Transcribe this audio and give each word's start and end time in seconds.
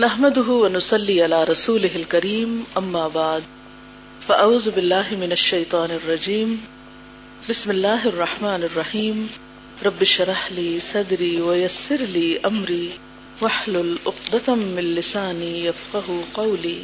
نحمده 0.00 0.48
ونصلي 0.48 1.22
على 1.22 1.44
رسوله 1.44 1.90
الكريم، 1.94 2.62
أما 2.78 3.08
بعد، 3.14 3.40
فأعوذ 4.26 4.70
بالله 4.70 5.12
من 5.12 5.32
الشيطان 5.32 5.90
الرجيم. 5.90 6.56
بسم 7.48 7.70
الله 7.70 8.04
الرحمن 8.04 8.62
الرحيم. 8.62 9.26
رب 9.84 10.00
اشرح 10.00 10.52
لي 10.52 10.78
صدري 10.92 11.40
ويسر 11.40 11.96
لي 12.00 12.38
أمري، 12.44 12.88
واحلل 13.40 13.96
عقدة 14.06 14.54
من 14.54 14.82
لساني 14.82 15.64
يفقه 15.66 16.20
قولي. 16.32 16.82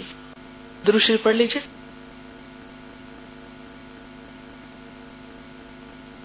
دروشی 0.87 1.17
پڑھ 1.23 1.35
لیجیے 1.35 1.61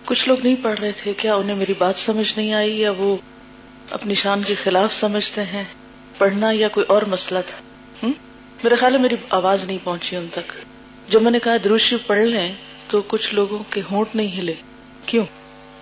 کچھ 0.06 0.28
لوگ 0.28 0.38
نہیں 0.44 0.56
پڑھ 0.62 0.80
رہے 0.80 0.92
تھے، 0.92 1.14
کیا 1.14 1.36
انہیں 1.36 1.56
میری 1.56 1.74
بات 1.78 1.94
سمجھ 1.98 2.34
نہیں 2.38 2.54
آئی 2.54 2.80
یا 2.80 2.92
وہ 2.92 3.18
اپنی 3.92 4.14
شان 4.14 4.42
کے 4.44 4.56
خلاف 4.56 4.94
سمجھتے 4.94 5.44
ہیں؟ 5.44 5.64
پڑھنا 6.18 6.52
یا 6.52 6.68
کوئی 6.68 6.86
اور 6.86 7.02
مسئلہ 7.02 7.40
تھا؟ 7.48 7.58
میرا 8.64 8.76
خیال 8.80 8.94
ہے 8.94 9.00
میری 9.00 9.16
آواز 9.30 9.66
نہیں 9.66 9.78
پہنچی 9.84 10.16
ان 10.16 10.28
تک۔ 10.32 10.52
جب 11.10 11.22
میں 11.22 11.32
نے 11.32 11.40
کہا 11.40 11.56
دروشی 11.64 11.96
پڑھ 12.08 12.18
لیں، 12.18 12.54
تو 12.90 13.02
کچھ 13.08 13.34
لوگوں 13.34 13.60
کے 13.70 13.82
ہونٹ 13.92 14.16
نہیں 14.16 14.40
ہلے۔ 14.40 14.54
کیوں؟ 15.06 15.26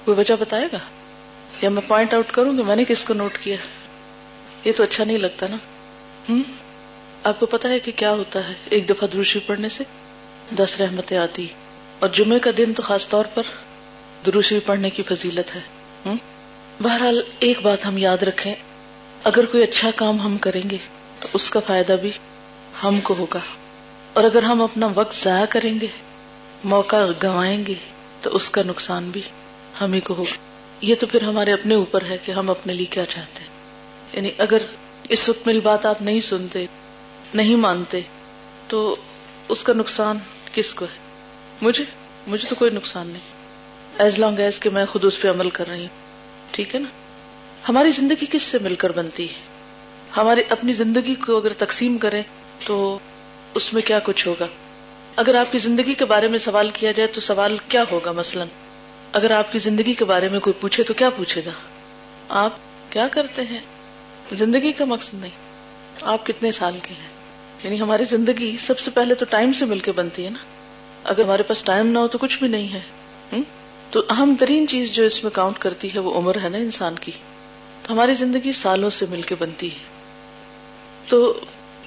کوئی 0.06 0.20
وجہ 0.20 0.34
بتائے 0.40 0.68
گا؟ 0.74 0.78
یا 1.62 1.70
میں 1.70 1.82
پوائنٹ 1.88 2.14
آؤٹ 2.14 2.32
کروں 2.32 2.58
گی 2.58 2.64
میں 2.64 2.76
نے 2.76 2.84
کس 2.84 3.06
کو 3.06 3.14
نوٹ 3.14 3.38
کیا؟ 3.38 3.58
یہ 4.66 4.72
تو 4.78 4.84
اچھا 4.84 5.04
نہیں 5.04 5.18
لگتا 5.18 5.46
نا۔ 5.50 5.58
آپ 7.24 7.40
کو 7.40 7.46
پتا 7.46 7.70
ہے 7.70 7.80
کہ 7.80 7.92
کیا 7.96 8.12
ہوتا 8.12 8.48
ہے 8.48 8.54
ایک 8.70 8.90
دفعہ 8.90 9.08
دروشی 9.08 9.40
پڑھنے 9.40 9.70
سے؟ 9.70 9.84
دس 10.56 10.82
رحمتیں 10.82 11.18
آتی۔ 11.18 11.48
اور 12.00 12.10
جمعے 12.10 12.40
کا 12.40 12.52
دن 12.58 12.74
تو 12.74 12.82
خاص 12.82 13.08
طور 13.08 13.26
پر 13.34 13.44
دروشی 14.26 14.60
پڑھنے 14.60 14.90
کی 14.90 15.04
فضیلت 15.04 15.56
ہے۔ 15.56 15.62
بہرحال 16.82 17.22
ایک 17.40 17.62
بات 17.62 17.86
ہم 17.86 17.98
یاد 17.98 18.24
رکھیں۔ 18.24 18.56
اگر 19.26 19.46
کوئی 19.46 19.64
اچھا 19.64 19.92
کام 19.92 20.20
ہم 20.20 20.38
کریں 20.38 20.70
گے، 20.70 20.78
تو 21.20 21.28
اس 21.34 21.50
کا 21.50 21.60
فائدہ 21.60 21.96
بھی 22.02 22.12
ہم 22.84 23.02
کو 23.02 23.16
ہوگا۔ 23.18 23.40
اور 24.14 24.24
اگر 24.24 24.44
ہم 24.44 24.62
اپنا 24.62 24.88
وقت 24.96 25.24
ضائع 25.24 25.46
کریں 25.46 25.82
گے، 25.82 25.88
موقع 26.64 26.96
گوائیں 27.24 27.66
گے، 27.66 27.74
تو 28.22 28.36
اس 28.36 28.50
کا 28.50 28.62
نقصان 28.66 29.10
بھی 29.10 29.22
ہم 29.82 29.94
ہی 29.94 30.00
کو 30.00 30.14
ہوگا۔ 30.14 30.36
یہ 30.82 30.96
تو 31.00 31.08
پھر 31.08 31.24
ہمارے 31.24 31.54
اپنے 31.54 31.76
اوپر 31.76 32.04
ہے 32.10 32.18
کہ 32.18 32.32
ہم 32.32 32.50
اپنے 32.50 32.74
لیے 32.74 32.86
کیا 32.86 33.06
چاہتے 33.06 33.42
ہیں۔ 33.42 33.50
یعنی 34.14 34.32
اگر 34.38 34.58
اس 35.10 35.30
وقت 35.30 35.48
میری 35.48 35.60
بات 35.60 35.86
آپ 35.86 36.02
نہیں 36.02 36.22
سنتے، 36.22 36.66
نہیں 37.34 37.56
مانتے، 37.56 38.02
تو 38.68 38.96
اس 39.50 39.64
کا 39.64 39.74
نقصان 39.74 40.18
کس 40.54 40.74
کو 40.74 40.86
ہے؟ 40.86 41.00
مجھے 41.62 41.86
مجھے 42.28 42.50
تو 42.50 42.56
کوئی 42.56 42.72
نقصان 42.72 43.08
نہیں۔ 43.08 43.22
ایز 43.98 44.20
لانگ 44.20 44.40
ایز 44.40 44.60
کہ 44.60 44.70
میں 44.70 44.86
خود 44.86 45.06
اس 45.06 45.22
پہ 45.22 45.30
عمل 45.30 45.50
کر 45.50 45.68
رہی 45.68 45.82
ہوں۔ 45.82 46.24
ٹھیک 46.52 46.76
ہے 46.76 46.80
نا؟ 46.80 47.05
ہماری 47.70 47.92
زندگی 47.92 48.26
کس 48.32 48.44
سے 48.44 48.58
مل 48.62 48.76
کر 48.76 48.92
بنتی 48.92 49.30
ہے؟ 49.30 49.40
ہماری 50.18 50.42
اپنی 50.50 50.74
زندگی 50.74 51.16
کو 51.16 51.38
اگر 51.38 51.54
تقسیم 51.54 51.98
کریں 51.98 52.24
تو 52.66 53.00
اس 53.54 53.74
میں 53.74 53.82
کیا 53.82 54.00
کچھ 54.00 54.28
ہوگا؟ 54.28 54.48
اگر 55.16 55.36
آپ 55.36 55.52
کی 55.52 55.60
زندگی 55.60 55.94
کے 55.94 56.06
بارے 56.06 56.28
میں 56.28 56.40
سوال 56.40 56.70
کیا 56.70 56.92
جائے 56.92 57.08
تو 57.08 57.22
سوال 57.22 57.58
کیا 57.68 57.84
ہوگا 57.92 58.12
مثلا؟ 58.12 58.46
اگر 59.12 59.32
آپ 59.32 59.52
کی 59.52 59.60
زندگی 59.60 59.94
کے 59.94 60.06
بارے 60.06 60.30
میں 60.30 60.40
کوئی 60.40 60.54
پوچھے 60.62 60.84
تو 60.84 60.94
کیا 60.94 61.10
پوچھے 61.10 61.42
گا؟ 61.46 61.52
آپ 62.30 62.52
کیا 62.90 63.08
کرتے 63.08 63.42
ہیں؟ 63.42 63.60
زندگی 64.32 64.72
کا 64.72 64.86
مقصد 64.86 65.14
نہیں۔ 65.14 65.32
آپ 66.02 66.26
کتنے 66.26 66.52
سال 66.52 66.78
کے 66.82 66.94
ہیں؟ 66.94 67.10
یعنی 67.64 67.82
ہماری 67.82 68.04
زندگی 68.04 68.58
سب 68.66 68.80
سے 68.80 68.92
پہلے 68.92 69.16
تو 69.16 69.26
ٹائم 69.30 69.54
سے 69.54 69.66
مل 69.66 69.80
کے 69.80 69.92
بنتی 69.92 70.26
ہے 70.26 70.30
نا۔ 70.30 70.40
اگر 71.04 71.24
ہمارے 71.24 71.44
پاس 71.44 71.64
ٹائم 71.64 71.88
نہ 71.88 72.00
ہو 72.00 72.08
تو 72.08 72.18
کچھ 72.18 72.40
بھی 72.40 72.48
نہیں 72.48 72.74
ہے۔ 72.74 72.82
تو 73.92 74.04
اہم 74.10 74.36
ترین 74.40 74.68
چیز 74.68 74.92
جو 74.92 75.04
اس 75.04 75.24
میں 75.24 75.32
کاؤنٹ 75.32 75.60
کرتی 75.60 75.94
ہے 75.94 76.00
وہ 76.00 76.14
عمر 76.18 76.38
ہے 76.44 76.50
نا 76.50 76.58
انسان 76.58 76.96
کی۔ 76.96 77.12
ہماری 77.90 78.14
زندگی 78.14 78.52
سالوں 78.52 78.90
سے 78.90 79.06
مل 79.10 79.22
کے 79.22 79.36
بنتی 79.40 79.72
ہے۔ 79.72 79.80
تو 81.08 81.40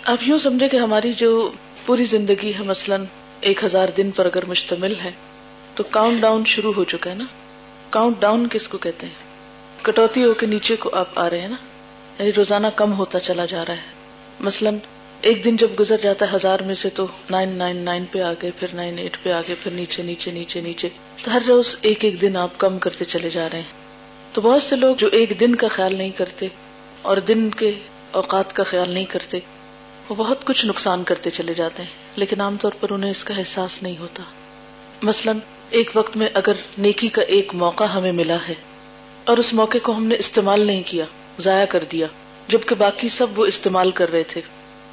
آپ 0.04 0.18
یوں 0.20 0.38
سمجھے 0.38 0.68
کہ 0.68 0.76
ہماری 0.76 1.12
جو 1.12 1.50
پوری 1.86 2.04
زندگی 2.04 2.52
ہے، 2.58 2.62
مثلاً 2.62 3.04
ایک 3.40 3.64
ہزار 3.64 3.88
دن 3.96 4.10
پر 4.10 4.26
اگر 4.26 4.44
مشتمل 4.44 4.94
ہے، 5.04 5.10
تو 5.74 5.84
کاؤنٹ 5.84 6.20
ڈاؤن 6.20 6.44
شروع 6.44 6.72
ہو 6.76 6.84
چکا 6.84 7.10
ہے 7.10 7.14
نا۔ 7.14 7.24
کاؤنٹ 7.90 8.20
ڈاؤن 8.20 8.46
کس 8.50 8.68
کو 8.68 8.78
کہتے 8.78 9.06
ہیں؟ 9.06 9.14
کٹوتی 9.82 10.24
ہو 10.24 10.34
کے 10.34 10.46
نیچے 10.46 10.76
کو 10.76 10.90
آپ 10.92 11.08
آ 11.14 11.30
رہے 11.30 11.40
ہیں 11.40 11.48
نا۔ 11.48 11.56
یعنی 12.18 12.32
روزانہ 12.32 12.66
کم 12.66 12.92
ہوتا 12.92 13.20
چلا 13.20 13.46
جا 13.46 13.64
رہا 13.68 13.74
ہے۔ 13.74 13.82
مثلاً 14.40 14.76
ایک 15.20 15.44
دن 15.44 15.56
جب 15.56 15.68
گزر 15.80 15.96
جاتا 16.02 16.26
ہے 16.26 16.36
ہزار 16.36 16.60
میں 16.60 16.74
سے 16.74 16.90
تو 16.90 17.06
نائن 17.30 17.52
نائن 17.52 17.76
نائن 17.76 18.04
پہ 18.04 18.20
آگے 18.20 18.50
پھر 18.58 18.68
نائن 18.72 18.98
ایٹ 18.98 19.16
پہ 19.22 19.32
آگے 19.32 19.54
پھر 19.62 19.72
نیچے 19.72 20.02
نیچے 20.02 20.30
نیچے 20.30 20.60
نیچے۔ 20.60 20.88
تو 21.24 21.32
ہر 21.32 21.42
روز 21.48 21.76
ایک 21.82 22.04
ایک 22.04 22.20
دن 22.20 22.36
آپ 22.36 22.50
کم 22.58 22.78
کرتے 22.78 23.04
چلے 23.04 23.30
جا 23.30 23.48
رہے 23.52 23.58
ہیں۔ 23.58 23.87
تو 24.32 24.40
بہت 24.40 24.62
سے 24.62 24.76
لوگ 24.76 24.96
جو 24.96 25.08
ایک 25.12 25.40
دن 25.40 25.54
کا 25.54 25.68
خیال 25.68 25.96
نہیں 25.96 26.10
کرتے 26.10 26.48
اور 27.02 27.16
دن 27.16 27.50
کے 27.50 27.72
اوقات 28.10 28.56
کا 28.56 28.62
خیال 28.62 28.90
نہیں 28.90 29.04
کرتے، 29.04 29.38
وہ 30.08 30.14
بہت 30.14 30.44
کچھ 30.44 30.66
نقصان 30.66 31.04
کرتے 31.04 31.30
چلے 31.30 31.54
جاتے 31.54 31.82
ہیں، 31.82 31.90
لیکن 32.16 32.40
عام 32.40 32.56
طور 32.60 32.72
پر 32.80 32.92
انہیں 32.92 33.10
اس 33.10 33.24
کا 33.24 33.34
احساس 33.38 33.82
نہیں 33.82 33.98
ہوتا۔ 33.98 34.22
مثلاً، 35.02 35.38
ایک 35.70 35.90
وقت 35.94 36.16
میں 36.16 36.28
اگر 36.34 36.52
نیکی 36.78 37.08
کا 37.08 37.22
ایک 37.22 37.54
موقع 37.54 37.84
ہمیں 37.84 38.12
ملا 38.12 38.36
ہے 38.48 38.54
اور 39.24 39.36
اس 39.36 39.54
موقع 39.54 39.78
کو 39.82 39.96
ہم 39.96 40.06
نے 40.06 40.16
استعمال 40.18 40.66
نہیں 40.66 40.82
کیا، 40.86 41.04
ضائع 41.38 41.64
کر 41.64 41.84
دیا، 41.92 42.06
جبکہ 42.48 42.74
باقی 42.74 43.08
سب 43.08 43.38
وہ 43.38 43.46
استعمال 43.46 43.90
کر 43.90 44.12
رہے 44.12 44.22
تھے۔ 44.22 44.40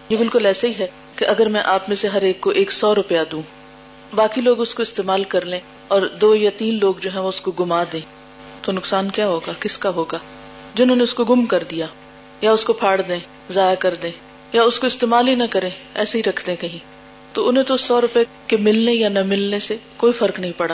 یہ 0.09 0.17
بالکل 0.17 0.45
ایسے 0.45 0.67
ہی 0.67 0.73
ہے 0.79 0.87
کہ 1.15 1.25
اگر 1.25 1.45
میں 1.45 1.61
آپ 1.65 1.89
میں 1.89 1.95
سے 1.95 2.07
ہر 2.07 2.21
ایک 2.21 2.41
کو 2.41 2.49
ایک 2.49 2.71
سو 2.71 2.95
روپیہ 2.95 3.19
دوں، 3.31 3.41
باقی 4.15 4.41
لوگ 4.41 4.61
اس 4.61 4.75
کو 4.75 4.81
استعمال 4.81 5.23
کر 5.23 5.45
لیں 5.45 5.59
اور 5.87 6.01
دو 6.01 6.35
یا 6.35 6.49
تین 6.57 6.79
لوگ 6.81 6.93
جو 6.99 7.09
ہیں 7.09 7.21
وہ 7.21 7.29
اس 7.29 7.41
کو 7.41 7.51
گما 7.51 7.83
دیں۔ 7.93 8.14
تو 8.65 8.71
نقصان 8.71 9.11
کیا 9.11 9.27
ہوگا؟ 9.27 9.51
کس 9.59 9.77
کا 9.77 9.89
ہوگا؟ 9.89 10.17
جنہوں 10.75 10.95
نے 10.95 11.03
اس 11.03 11.13
کو 11.13 11.23
گم 11.23 11.45
کر 11.45 11.63
دیا، 11.71 11.85
یا 12.41 12.51
اس 12.51 12.65
کو 12.65 12.73
پھاڑ 12.73 13.01
دیں، 13.01 13.19
ضائع 13.49 13.75
کر 13.75 13.95
دیں، 13.95 14.11
یا 14.53 14.63
اس 14.63 14.79
کو 14.79 14.87
استعمال 14.87 15.27
ہی 15.27 15.35
نہ 15.35 15.43
کریں، 15.51 15.69
ایسے 15.93 16.17
ہی 16.17 16.23
رکھ 16.23 16.47
دیں 16.47 16.55
کہیں۔ 16.55 16.79
تو 17.33 17.47
انہیں 17.47 17.63
تو 17.63 17.77
سو 17.77 18.01
روپے 18.01 18.23
کے 18.47 18.57
ملنے 18.57 18.93
یا 18.93 19.09
نہ 19.09 19.23
ملنے 19.23 19.59
سے 19.59 19.77
کوئی 19.97 20.13
فرق 20.13 20.39
نہیں 20.39 20.51
پڑا۔ 20.57 20.73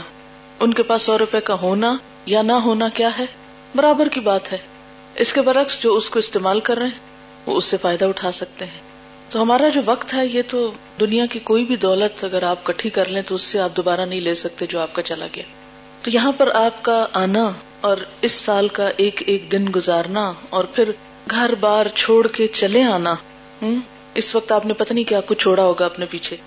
ان 0.60 0.74
کے 0.74 0.84
پاس 0.84 1.02
سو 1.02 1.18
روپے 1.18 1.42
کا 1.42 1.54
ہونا 1.54 1.98
یا 2.26 2.42
نہ 2.42 2.52
ہونا 2.52 2.90
کیا 2.90 3.10
ہے؟ 3.20 3.26
برابر 3.76 4.08
کی 4.08 4.20
بات 4.20 4.52
ہے۔ 4.52 4.58
اس 5.16 5.34
کے 5.34 5.42
برعکس 5.42 5.84
جو 5.84 5.96
اس 5.96 6.10
کو 6.10 6.20
استعمال 6.20 6.60
کر 6.60 6.78
رہے 6.78 6.86
ہیں، 6.86 7.00
وہ 7.46 7.58
اس 7.58 7.66
سے 7.66 7.78
فائدہ 7.78 8.06
اٹھا 8.06 8.32
سکتے 8.32 8.66
ہیں۔ 8.66 8.80
تو 9.30 9.42
ہمارا 9.42 9.70
جو 9.70 9.82
وقت 9.86 10.14
ہے، 10.14 10.28
یہ 10.28 10.42
تو 10.48 10.72
دنیا 11.00 11.26
کی 11.26 11.40
کوئی 11.40 11.66
بھی 11.66 11.76
دولت 11.76 12.24
اگر 12.24 12.44
آپ 12.44 12.64
کٹھی 12.64 12.90
کر 12.90 13.06
لیں، 13.06 13.22
تو 13.22 13.36
اس 13.36 13.42
سے 13.42 13.60
آپ 13.60 13.78
دوبارہ 13.78 14.02
نہیں 14.02 14.22
لے 14.22 14.36
سکتے 14.36 14.66
جو 14.66 14.80
آپ 14.80 14.96
کا 14.96 15.02
چلا 15.02 15.28
گیا۔ 15.36 15.44
تو 16.02 16.12
یہاں 16.12 16.32
پر 16.32 16.50
آپ 16.56 16.84
کا 16.84 17.06
آنا 17.14 17.52
اور 17.82 17.98
اس 18.22 18.32
سال 18.32 18.68
کا 18.68 18.90
ایک 18.98 19.24
ایک 19.26 19.52
دن 19.52 19.66
گزارنا 19.76 20.34
اور 20.50 20.64
پھر 20.64 20.92
گھر 21.32 21.56
بار 21.60 21.86
چھوڑ 21.96 22.28
کے 22.28 22.48
چلے 22.48 22.84
آنا 22.84 23.16
ہوں 23.62 23.76
اس 24.16 24.36
وقت 24.36 24.52
آپ 24.52 24.66
نے 24.66 24.74
پتہ 24.74 24.94
نہیں 24.94 25.04
کیا 25.04 25.20
کچھ 25.26 25.40
چھوڑا 25.40 25.64
ہوگا 25.64 25.86
اپنے 25.86 26.06
پیچھے۔ 26.10 26.38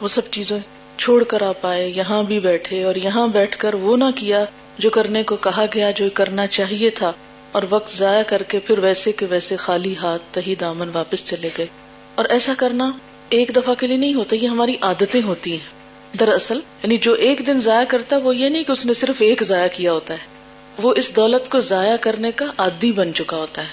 وہ 0.00 0.08
سب 0.08 0.22
چیزیں 0.30 0.58
چھوڑ 0.96 1.24
کر 1.24 1.42
آپ 1.42 1.66
آئے، 1.66 1.88
یہاں 1.88 2.22
بھی 2.22 2.40
بیٹھے 2.40 2.84
اور 2.84 2.94
یہاں 2.94 3.28
بیٹھ 3.28 3.58
کر 3.58 3.74
وہ 3.74 3.96
نہ 3.96 4.10
کیا 4.16 4.44
جو 4.78 4.90
کرنے 4.90 5.22
کو 5.22 5.36
کہا 5.36 5.64
گیا 5.74 5.90
جو 5.90 6.04
کرنا 6.14 6.46
چاہیے 6.46 6.90
تھا۔ 6.90 7.12
اور 7.52 7.62
وقت 7.70 7.96
ضائع 7.96 8.22
کر 8.22 8.42
کے 8.42 8.60
پھر 8.60 8.78
ویسے 8.78 9.12
کے 9.12 9.26
ویسے 9.30 9.56
خالی 9.56 9.96
ہاتھ 9.96 10.22
تہی 10.30 10.54
دامن 10.54 10.90
واپس 10.92 11.24
چلے 11.24 11.50
گئے۔ 11.58 11.66
اور 12.14 12.24
ایسا 12.24 12.54
کرنا 12.58 12.90
ایک 13.28 13.56
دفعہ 13.56 13.74
کے 13.74 13.86
لیے 13.86 13.96
نہیں 13.96 14.14
ہوتا، 14.14 14.36
یہ 14.36 14.48
ہماری 14.48 14.76
عادتیں 14.80 15.22
ہوتی 15.22 15.52
ہیں۔ 15.52 15.81
دراصل 16.20 16.60
یعنی 16.82 16.96
جو 16.96 17.12
ایک 17.12 17.46
دن 17.46 17.60
ضائع 17.60 17.84
کرتا، 17.84 18.16
وہ 18.16 18.36
یہ 18.36 18.48
نہیں 18.48 18.64
کہ 18.64 18.72
اس 18.72 18.86
نے 18.86 18.94
صرف 18.94 19.16
ایک 19.18 19.42
ضائع 19.42 19.68
کیا 19.72 19.92
ہوتا 19.92 20.14
ہے۔ 20.14 20.18
وہ 20.82 20.94
اس 20.96 21.16
دولت 21.16 21.50
کو 21.50 21.60
ضائع 21.60 21.96
کرنے 21.96 22.32
کا 22.32 22.44
عادی 22.58 22.92
بن 22.92 23.14
چکا 23.14 23.36
ہوتا 23.36 23.62
ہے۔ 23.62 23.66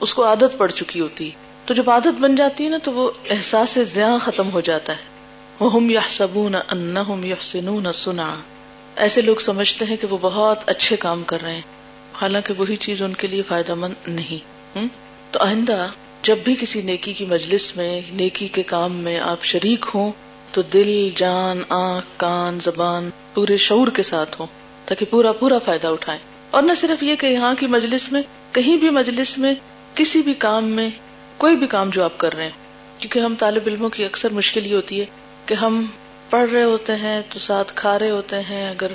اس 0.00 0.14
کو 0.14 0.24
عادت 0.24 0.58
پڑ 0.58 0.70
چکی 0.70 1.00
ہوتی۔ 1.00 1.30
تو 1.66 1.74
جب 1.74 1.90
عادت 1.90 2.20
بن 2.20 2.36
جاتی 2.36 2.64
ہے 2.64 2.68
نا، 2.68 2.78
تو 2.82 2.92
وہ 2.92 3.10
احساس 3.30 3.78
زیاں 3.92 4.18
ختم 4.18 4.50
ہو 4.52 4.60
جاتا 4.60 4.92
ہے۔ 4.92 5.02
وہ 5.60 5.74
ہم 5.74 5.90
یا 5.90 6.00
سبون 6.08 6.54
ان 6.54 6.96
یا 7.24 7.92
سنا 7.92 8.34
ایسے 8.96 9.20
لوگ 9.20 9.36
سمجھتے 9.36 9.84
ہیں 9.84 9.96
کہ 9.96 10.06
وہ 10.10 10.18
بہت 10.20 10.58
اچھے 10.66 10.96
کام 10.96 11.22
کر 11.22 11.42
رہے 11.42 11.54
ہیں۔ 11.54 11.62
حالانکہ 12.20 12.54
وہی 12.58 12.76
چیز 12.76 13.02
ان 13.02 13.14
کے 13.14 13.26
لیے 13.26 13.42
فائدہ 13.42 13.74
مند 13.74 13.94
نہیں۔ 14.06 14.44
تو 15.30 15.40
آئندہ 15.40 15.86
جب 16.22 16.38
بھی 16.38 16.54
کسی 16.60 16.82
نیکی 16.82 17.12
کی 17.12 17.26
مجلس 17.26 17.76
میں، 17.76 18.00
نیکی 18.12 18.48
کے 18.48 18.62
کام 18.62 18.92
میں 18.92 19.18
آپ 19.18 19.44
شریک 19.44 19.86
ہوں 19.94 20.12
تو 20.54 20.62
دل، 20.62 21.08
جان، 21.16 21.62
آنکھ، 21.68 22.06
کان، 22.16 22.58
زبان 22.62 23.10
پورے 23.34 23.56
شعور 23.56 23.88
کے 23.88 24.02
ساتھ 24.02 24.40
ہوں 24.40 24.46
تاکہ 24.84 25.06
پورا 25.10 25.32
پورا 25.32 25.58
فائدہ 25.58 25.86
اٹھائیں 25.86 26.20
اور 26.50 26.62
نہ 26.62 26.72
صرف 26.80 27.02
یہ 27.02 27.16
کہ 27.16 27.26
یہاں 27.26 27.54
کی 27.54 27.66
مجلس 27.66 28.12
میں، 28.12 28.22
کہیں 28.52 28.76
بھی 28.76 28.90
مجلس 28.90 29.38
میں، 29.38 29.54
کسی 29.94 30.22
بھی 30.22 30.34
کام 30.34 30.64
میں 30.64 30.90
کوئی 31.36 31.56
بھی 31.56 31.66
کام 31.66 31.90
جو 31.90 32.04
آپ 32.04 32.18
کر 32.18 32.34
رہے 32.34 32.44
ہیں۔ 32.44 32.50
کیونکہ 32.98 33.18
ہم 33.18 33.34
طالب 33.38 33.62
علموں 33.66 33.88
کی 33.88 34.04
اکثر 34.04 34.30
مشکل 34.30 34.66
یہ 34.66 34.74
ہوتی 34.74 35.00
ہے 35.00 35.04
کہ 35.46 35.54
ہم 35.54 35.86
پڑھ 36.30 36.50
رہے 36.50 36.64
ہوتے 36.64 36.96
ہیں 36.96 37.22
تو 37.32 37.38
ساتھ 37.38 37.72
کھا 37.74 37.98
رہے 37.98 38.10
ہوتے 38.10 38.40
ہیں، 38.40 38.70
اگر 38.70 38.92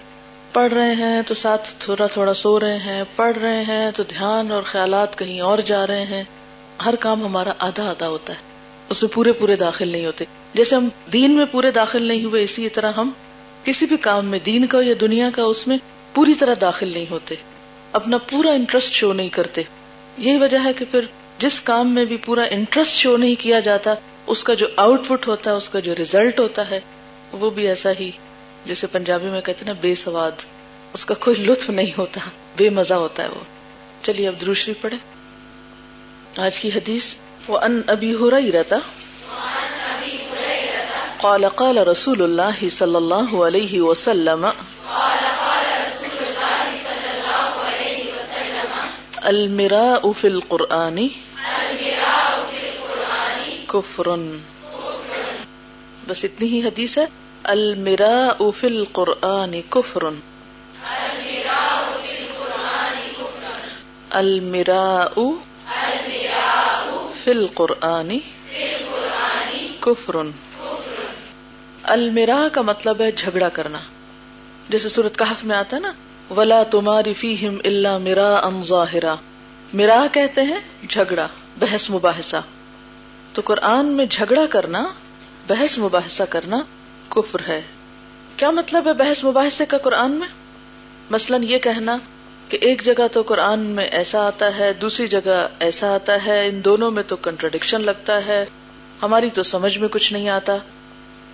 پڑھ 0.53 0.73
رہے 0.73 0.95
ہیں 0.95 1.21
تو 1.21 1.33
ساتھ 1.33 1.69
تھوڑا 1.79 2.07
تھوڑا 2.07 2.33
سو 2.33 2.59
رہے 2.59 2.77
ہیں، 2.77 3.03
پڑھ 3.15 3.37
رہے 3.37 3.63
ہیں 3.63 3.91
تو 3.91 4.03
دھیان 4.03 4.51
اور 4.51 4.61
خیالات 4.61 5.17
کہیں 5.17 5.41
اور 5.41 5.59
جا 5.59 5.87
رہے 5.87 6.05
ہیں۔ 6.05 6.23
ہر 6.85 6.95
کام 6.95 7.23
ہمارا 7.23 7.53
آدھا 7.59 7.89
آدھا 7.89 8.07
ہوتا 8.07 8.33
ہے، 8.33 8.37
اس 8.89 9.03
میں 9.03 9.11
پورے 9.13 9.31
پورے 9.31 9.55
داخل 9.55 9.87
نہیں 9.87 10.05
ہوتے۔ 10.05 10.25
جیسے 10.53 10.75
ہم 10.75 10.89
دین 11.13 11.31
میں 11.31 11.45
پورے 11.51 11.71
داخل 11.71 12.03
نہیں 12.03 12.25
ہوئے، 12.25 12.43
اسی 12.43 12.69
طرح 12.69 12.91
ہم 12.97 13.11
کسی 13.63 13.85
بھی 13.85 13.97
کام 13.97 14.25
میں، 14.25 14.39
دین 14.45 14.65
کا 14.65 14.77
یا 14.81 14.93
دنیا 15.01 15.29
کا، 15.35 15.43
اس 15.43 15.67
میں 15.67 15.77
پوری 16.13 16.33
طرح 16.33 16.53
داخل 16.61 16.91
نہیں 16.93 17.05
ہوتے۔ 17.09 17.35
اپنا 17.91 18.17
پورا 18.17 18.51
انٹرسٹ 18.51 18.93
شو 18.93 19.13
نہیں 19.13 19.29
کرتے۔ 19.29 19.63
یہی 20.17 20.37
وجہ 20.37 20.57
ہے 20.63 20.73
کہ 20.73 20.85
پھر 20.91 21.05
جس 21.39 21.61
کام 21.61 21.93
میں 21.93 22.05
بھی 22.05 22.17
پورا 22.17 22.43
انٹرسٹ 22.43 22.91
شو 22.91 23.17
نہیں 23.17 23.35
کیا 23.39 23.59
جاتا، 23.59 23.93
اس 24.27 24.43
کا 24.43 24.53
جو 24.53 24.67
آؤٹ 24.75 25.07
پٹ 25.07 25.27
ہوتا 25.27 25.51
ہے، 25.51 25.55
اس 25.55 25.69
کا 25.69 25.79
جو 25.79 25.95
ریزلٹ 25.95 26.39
ہوتا 26.39 26.69
ہے، 26.69 26.79
وہ 27.31 27.49
بھی 27.49 27.67
ایسا 27.67 27.89
ہی، 27.99 28.11
جسے 28.65 28.87
پنجابی 28.87 29.27
میں 29.27 29.41
کہتے 29.41 29.65
نا، 29.65 29.73
بے 29.81 29.95
سواد۔ 29.95 30.31
اس 30.93 31.05
کا 31.05 31.13
کوئی 31.13 31.43
لطف 31.43 31.69
نہیں 31.69 31.91
ہوتا، 31.97 32.21
بے 32.57 32.69
مزہ 32.69 32.93
ہوتا 32.93 33.23
ہے 33.23 33.27
وہ۔ 33.27 33.43
چلیے، 34.03 34.27
اب 34.27 34.45
دوسری 34.45 34.73
پڑھے 34.73 34.97
آج 36.37 36.59
کی 36.59 36.69
حدیث 36.69 37.15
وہ 37.47 37.59
ان 37.59 37.81
ابھی 37.87 38.13
ہو 38.13 38.31
رہی 38.31 38.51
رہتا 38.51 38.77
قال 41.21 41.45
قال 41.55 41.77
رسول 41.77 42.23
اللہ 42.23 42.69
صلی 42.69 42.95
اللہ 42.95 43.35
علیہ 43.47 43.81
وسلم 43.81 44.45
المراء 49.21 50.11
في 50.21 50.27
القرآن 50.27 51.07
کفر 53.67 54.07
بس 56.07 56.23
اتنی 56.23 56.47
ہی 56.47 56.67
حدیث 56.67 56.97
ہے۔ 56.97 57.05
المراء 57.43 58.51
في 58.51 58.67
القرآن 58.67 59.61
کفر 59.69 60.03
المراء 64.11 65.19
في 67.23 67.31
القرآن 67.31 68.19
کفر 69.79 70.21
المرا 71.89 72.47
کا 72.51 72.61
مطلب 72.61 73.01
ہے 73.01 73.11
جھگڑا 73.11 73.49
کرنا۔ 73.49 73.77
جیسے 74.69 74.89
صورت 74.89 75.17
کہف 75.17 75.43
میں 75.43 75.55
آتا 75.55 75.75
ہے 75.75 75.81
نا، 75.81 75.91
ولا 76.33 76.63
تماری 76.71 77.13
فیہم 77.13 77.57
الا 77.63 77.97
مرا 77.97 78.35
ام 78.35 78.63
ظاہرا 78.63 79.15
مرا 79.73 80.05
کہتے 80.11 80.41
ہیں 80.41 80.87
جھگڑا، 80.89 81.27
بحث 81.59 81.89
مباحثہ۔ 81.89 82.35
تو 83.33 83.41
قرآن 83.45 83.85
میں 83.85 84.05
جھگڑا 84.05 84.45
کرنا، 84.45 84.87
بحث 85.47 85.77
مباحثہ 85.77 86.23
کرنا 86.29 86.57
کفر 87.09 87.39
ہے۔ 87.47 87.61
کیا 88.37 88.49
مطلب 88.49 88.87
ہے 88.87 88.93
بحث 88.93 89.23
مباحثے 89.23 89.65
کا 89.65 89.77
قرآن 89.77 90.11
میں؟ 90.11 90.27
مثلا 91.09 91.37
یہ 91.41 91.57
کہنا 91.57 91.97
کہ 92.49 92.57
ایک 92.61 92.83
جگہ 92.83 93.07
تو 93.11 93.21
قرآن 93.21 93.59
میں 93.59 93.85
ایسا 93.85 94.27
آتا 94.27 94.57
ہے، 94.57 94.73
دوسری 94.73 95.07
جگہ 95.07 95.47
ایسا 95.59 95.95
آتا 95.95 96.25
ہے، 96.25 96.47
ان 96.47 96.63
دونوں 96.65 96.91
میں 96.91 97.03
تو 97.07 97.15
کنٹرڈکشن 97.15 97.81
لگتا 97.81 98.25
ہے۔ 98.25 98.45
ہماری 99.01 99.29
تو 99.29 99.43
سمجھ 99.43 99.79
میں 99.79 99.87
کچھ 99.87 100.13
نہیں 100.13 100.29
آتا۔ 100.29 100.57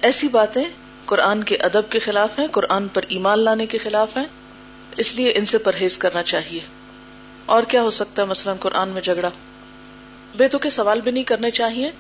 ایسی 0.02 0.28
باتیں 0.28 0.64
قرآن 1.06 1.44
کے 1.44 1.56
ادب 1.56 1.82
کے 1.90 2.00
خلاف 2.00 2.40
ہیں، 2.40 2.48
قرآن 2.48 2.88
پر 2.88 3.02
ایمان 3.08 3.40
لانے 3.40 3.66
کے 3.66 3.78
خلاف 3.78 4.18
ہیں، 4.18 4.26
اس 4.98 5.16
لیے 5.16 5.34
ان 5.36 5.46
سے 5.46 5.58
پرہیز 5.58 5.98
کرنا 5.98 6.24
چاہیے۔ 6.24 6.60
اور 7.46 7.64
کیا 7.64 7.82
ہو 7.82 7.90
سکتا 7.90 8.22
ہے 8.22 8.28
مثلاً 8.28 8.56
قرآن 8.60 8.90
میں 8.90 9.02
جھگڑا؟ 9.02 9.30
بے 10.38 10.48
تو 10.48 10.60
کے 10.60 10.70
سوال 10.70 11.02
بھی 11.02 11.12
نہیں 11.12 11.24
کرنے 11.24 11.52
چاہیے 11.52 11.92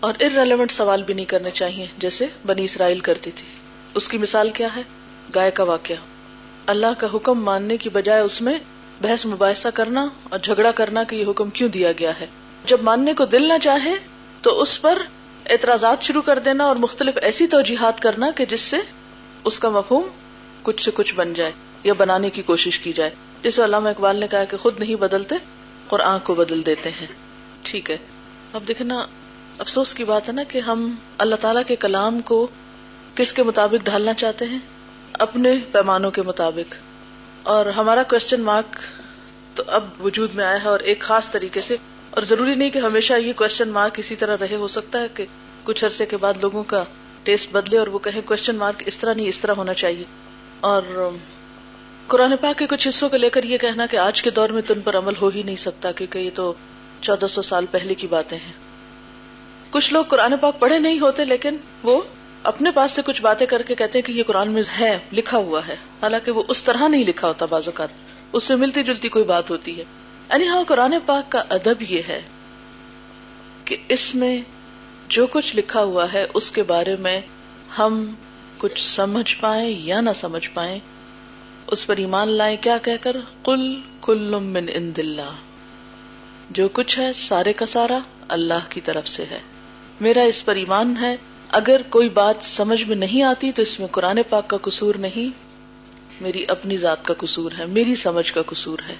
اور 0.00 0.14
ارریلیونٹ 0.20 0.72
سوال 0.72 1.02
بھی 1.02 1.14
نہیں 1.14 1.24
کرنے 1.24 1.50
چاہیے، 1.50 1.86
جیسے 1.98 2.26
بنی 2.46 2.64
اسرائیل 2.64 2.98
کرتی 2.98 3.30
تھی۔ 3.30 3.44
اس 3.94 4.08
کی 4.08 4.18
مثال 4.18 4.50
کیا 4.50 4.68
ہے؟ 4.76 4.82
گائے 5.34 5.50
کا 5.50 5.62
واقعہ۔ 5.62 5.96
اللہ 6.66 6.86
کا 6.98 7.06
حکم 7.14 7.44
ماننے 7.44 7.76
کی 7.76 7.88
بجائے 7.88 8.20
اس 8.20 8.42
میں 8.42 8.58
بحث 9.02 9.26
مباحثہ 9.26 9.68
کرنا 9.74 10.08
اور 10.30 10.38
جھگڑا 10.38 10.70
کرنا 10.70 11.02
کہ 11.02 11.16
یہ 11.16 11.24
حکم 11.28 11.50
کیوں 11.50 11.68
دیا 11.68 11.92
گیا 11.92 12.20
ہے؟ 12.20 12.26
جب 12.64 12.82
ماننے 12.82 13.14
کو 13.14 13.24
دل 13.24 13.48
نہ 13.48 13.52
چاہے 13.62 13.96
تو 14.42 14.60
اس 14.60 14.82
پر 14.82 14.98
اعتراضات 15.50 16.02
شروع 16.02 16.22
کر 16.22 16.38
دینا 16.38 16.64
اور 16.64 16.76
مختلف 16.76 17.18
ایسی 17.22 17.46
توجیحات 17.46 18.00
کرنا 18.00 18.30
کہ 18.30 18.44
جس 18.44 18.60
سے 18.60 18.76
اس 19.44 19.58
کا 19.58 19.68
مفہوم 19.68 20.08
کچھ 20.62 20.82
سے 20.82 20.90
کچھ 20.94 21.14
بن 21.14 21.32
جائے 21.32 21.52
یا 21.84 21.92
بنانے 21.92 22.30
کی 22.30 22.42
کوشش 22.42 22.78
کی 22.78 22.92
جائے۔ 22.92 23.10
جسے 23.42 23.64
علامہ 23.64 23.88
اقبال 23.88 24.16
نے 24.16 24.28
کہا 24.28 24.44
کہ 24.44 24.56
خود 24.56 24.80
نہیں 24.80 24.94
بدلتے 24.94 25.34
اور 25.88 26.00
آنکھ 26.00 26.24
کو 26.24 26.34
بدل 26.34 26.66
دیتے 26.66 26.90
ہیں۔ 26.90 27.06
ٹھیک 27.62 27.90
ہے۔ 27.90 27.96
اب 28.52 28.68
دیکھنا 28.68 29.06
افسوس 29.58 29.94
کی 29.94 30.04
بات 30.04 30.28
ہے 30.28 30.32
نا 30.32 30.42
کہ 30.42 30.58
ہم 30.58 30.94
اللہ 31.18 31.34
تعالی 31.34 31.60
کے 31.66 31.76
کلام 31.76 32.20
کو 32.20 32.46
کس 33.14 33.32
کے 33.32 33.42
مطابق 33.42 33.84
ڈھالنا 33.84 34.14
چاہتے 34.14 34.44
ہیں؟ 34.44 34.58
اپنے 35.12 35.52
پیمانوں 35.72 36.10
کے 36.10 36.22
مطابق۔ 36.22 36.74
اور 37.42 37.66
ہمارا 37.66 38.02
کوشچن 38.02 38.40
مارک 38.40 38.76
تو 39.56 39.62
اب 39.66 39.84
وجود 40.04 40.34
میں 40.34 40.44
آیا 40.44 40.62
ہے 40.64 40.68
اور 40.68 40.80
ایک 40.80 41.00
خاص 41.00 41.30
طریقے 41.30 41.60
سے 41.60 41.76
اور 42.14 42.22
ضروری 42.22 42.54
نہیں 42.54 42.70
کہ 42.70 42.78
ہمیشہ 42.78 43.14
یہ 43.14 43.32
کوشچن 43.32 43.68
مارک 43.68 43.92
اسی 43.96 44.16
طرح 44.16 44.36
رہے، 44.40 44.56
ہو 44.56 44.68
سکتا 44.68 45.00
ہے 45.00 45.06
کہ 45.14 45.26
کچھ 45.64 45.84
عرصے 45.84 46.06
کے 46.06 46.16
بعد 46.16 46.34
لوگوں 46.42 46.62
کا 46.62 46.84
ٹیسٹ 47.22 47.52
بدلے 47.52 47.78
اور 47.78 47.86
وہ 47.86 47.98
کہیں 47.98 48.20
کوشچن 48.24 48.56
مارک 48.56 48.82
اس 48.86 48.96
طرح 48.96 49.14
نہیں، 49.14 49.28
اس 49.28 49.38
طرح 49.38 49.52
ہونا 49.52 49.74
چاہیے۔ 49.74 50.04
اور 50.60 50.82
قرآن 52.06 52.36
پاک 52.40 52.58
کے 52.58 52.66
کچھ 52.66 52.88
حصوں 52.88 53.08
کو 53.08 53.16
لے 53.16 53.30
کر 53.30 53.44
یہ 53.44 53.58
کہنا 53.58 53.86
کہ 53.86 53.96
آج 53.96 54.22
کے 54.22 54.30
دور 54.30 54.48
میں 54.48 54.62
تن 54.62 54.80
پر 54.80 54.98
عمل 54.98 55.12
ہو 55.20 55.28
ہی 55.28 55.42
نہیں 55.42 55.56
سکتا، 55.56 55.92
کیونکہ 55.92 56.18
یہ 56.18 56.30
تو 56.34 56.54
چودہ 57.00 57.26
سو 57.26 57.42
سال 57.42 57.66
پہلے 57.70 57.94
کی 57.94 58.06
باتیں 58.06 58.38
ہیں۔ 58.38 58.52
کچھ 59.70 59.92
لوگ 59.92 60.04
قرآن 60.04 60.36
پاک 60.40 60.58
پڑھے 60.58 60.78
نہیں 60.78 61.00
ہوتے، 61.00 61.24
لیکن 61.24 61.56
وہ 61.82 62.00
اپنے 62.42 62.70
پاس 62.70 62.92
سے 62.92 63.02
کچھ 63.02 63.22
باتیں 63.22 63.46
کر 63.46 63.62
کے 63.62 63.74
کہتے 63.74 63.98
ہیں 63.98 64.06
کہ 64.06 64.12
یہ 64.12 64.22
قرآن 64.22 64.50
میں 64.50 64.62
ہے، 64.80 64.98
لکھا 65.12 65.38
ہوا 65.38 65.66
ہے۔ 65.68 65.76
حالانکہ 66.02 66.30
وہ 66.30 66.42
اس 66.48 66.62
طرح 66.62 66.88
نہیں 66.88 67.04
لکھا 67.04 67.28
ہوتا 67.28 67.46
بعض 67.46 67.62
اوقات، 67.66 67.88
اس 68.32 68.44
سے 68.44 68.56
ملتی 68.56 68.82
جلتی 68.82 69.08
کوئی 69.08 69.24
بات 69.24 69.50
ہوتی 69.50 69.78
ہے۔ 69.78 69.84
یعنی 70.30 70.48
ہاں 70.48 70.64
قرآن 70.64 70.94
پاک 71.06 71.32
کا 71.32 71.42
ادب 71.50 71.82
یہ 71.88 72.02
ہے 72.08 72.22
کہ 73.64 73.76
اس 73.88 74.14
میں 74.14 74.40
جو 75.08 75.26
کچھ 75.26 75.56
لکھا 75.56 75.82
ہوا 75.82 76.12
ہے، 76.12 76.26
اس 76.34 76.50
کے 76.50 76.62
بارے 76.62 76.96
میں 76.96 77.20
ہم 77.78 78.14
کچھ 78.58 78.80
سمجھ 78.80 79.36
پائیں 79.40 79.78
یا 79.78 80.00
نہ 80.00 80.10
سمجھ 80.14 80.50
پائیں، 80.54 80.78
اس 81.66 81.86
پر 81.86 81.96
ایمان 81.96 82.28
لائیں 82.28 82.56
کیا 82.60 82.78
کہہ 82.78 82.92
کر؟ 83.00 83.16
کل 83.44 83.80
کل 84.00 84.38
من 84.38 84.66
اند 84.74 84.98
اللہ۔ 84.98 85.32
جو 86.50 86.68
کچھ 86.72 86.98
ہے، 86.98 87.12
سارے 87.12 87.52
کا 87.52 87.66
سارا 87.66 87.98
اللہ 88.28 88.66
کی 88.68 88.80
طرف 88.80 89.08
سے 89.08 89.24
ہے۔ 89.30 89.40
میرا 90.00 90.22
اس 90.22 90.44
پر 90.44 90.56
ایمان 90.56 90.94
ہے۔ 91.00 91.16
اگر 91.48 91.82
کوئی 91.82 92.08
بات 92.08 92.36
سمجھ 92.40 92.84
میں 92.84 92.96
نہیں 92.96 93.22
آتی 93.22 93.52
تو 93.52 93.62
اس 93.62 93.80
میں 93.80 93.88
قرآن 93.88 94.18
پاک 94.28 94.48
کا 94.48 94.56
قصور 94.62 94.94
نہیں، 94.94 95.28
میری 96.20 96.44
اپنی 96.48 96.76
ذات 96.76 97.04
کا 97.04 97.14
قصور 97.18 97.52
ہے، 97.58 97.66
میری 97.66 97.94
سمجھ 97.94 98.32
کا 98.32 98.42
قصور 98.46 98.78
ہے۔ 98.88 98.94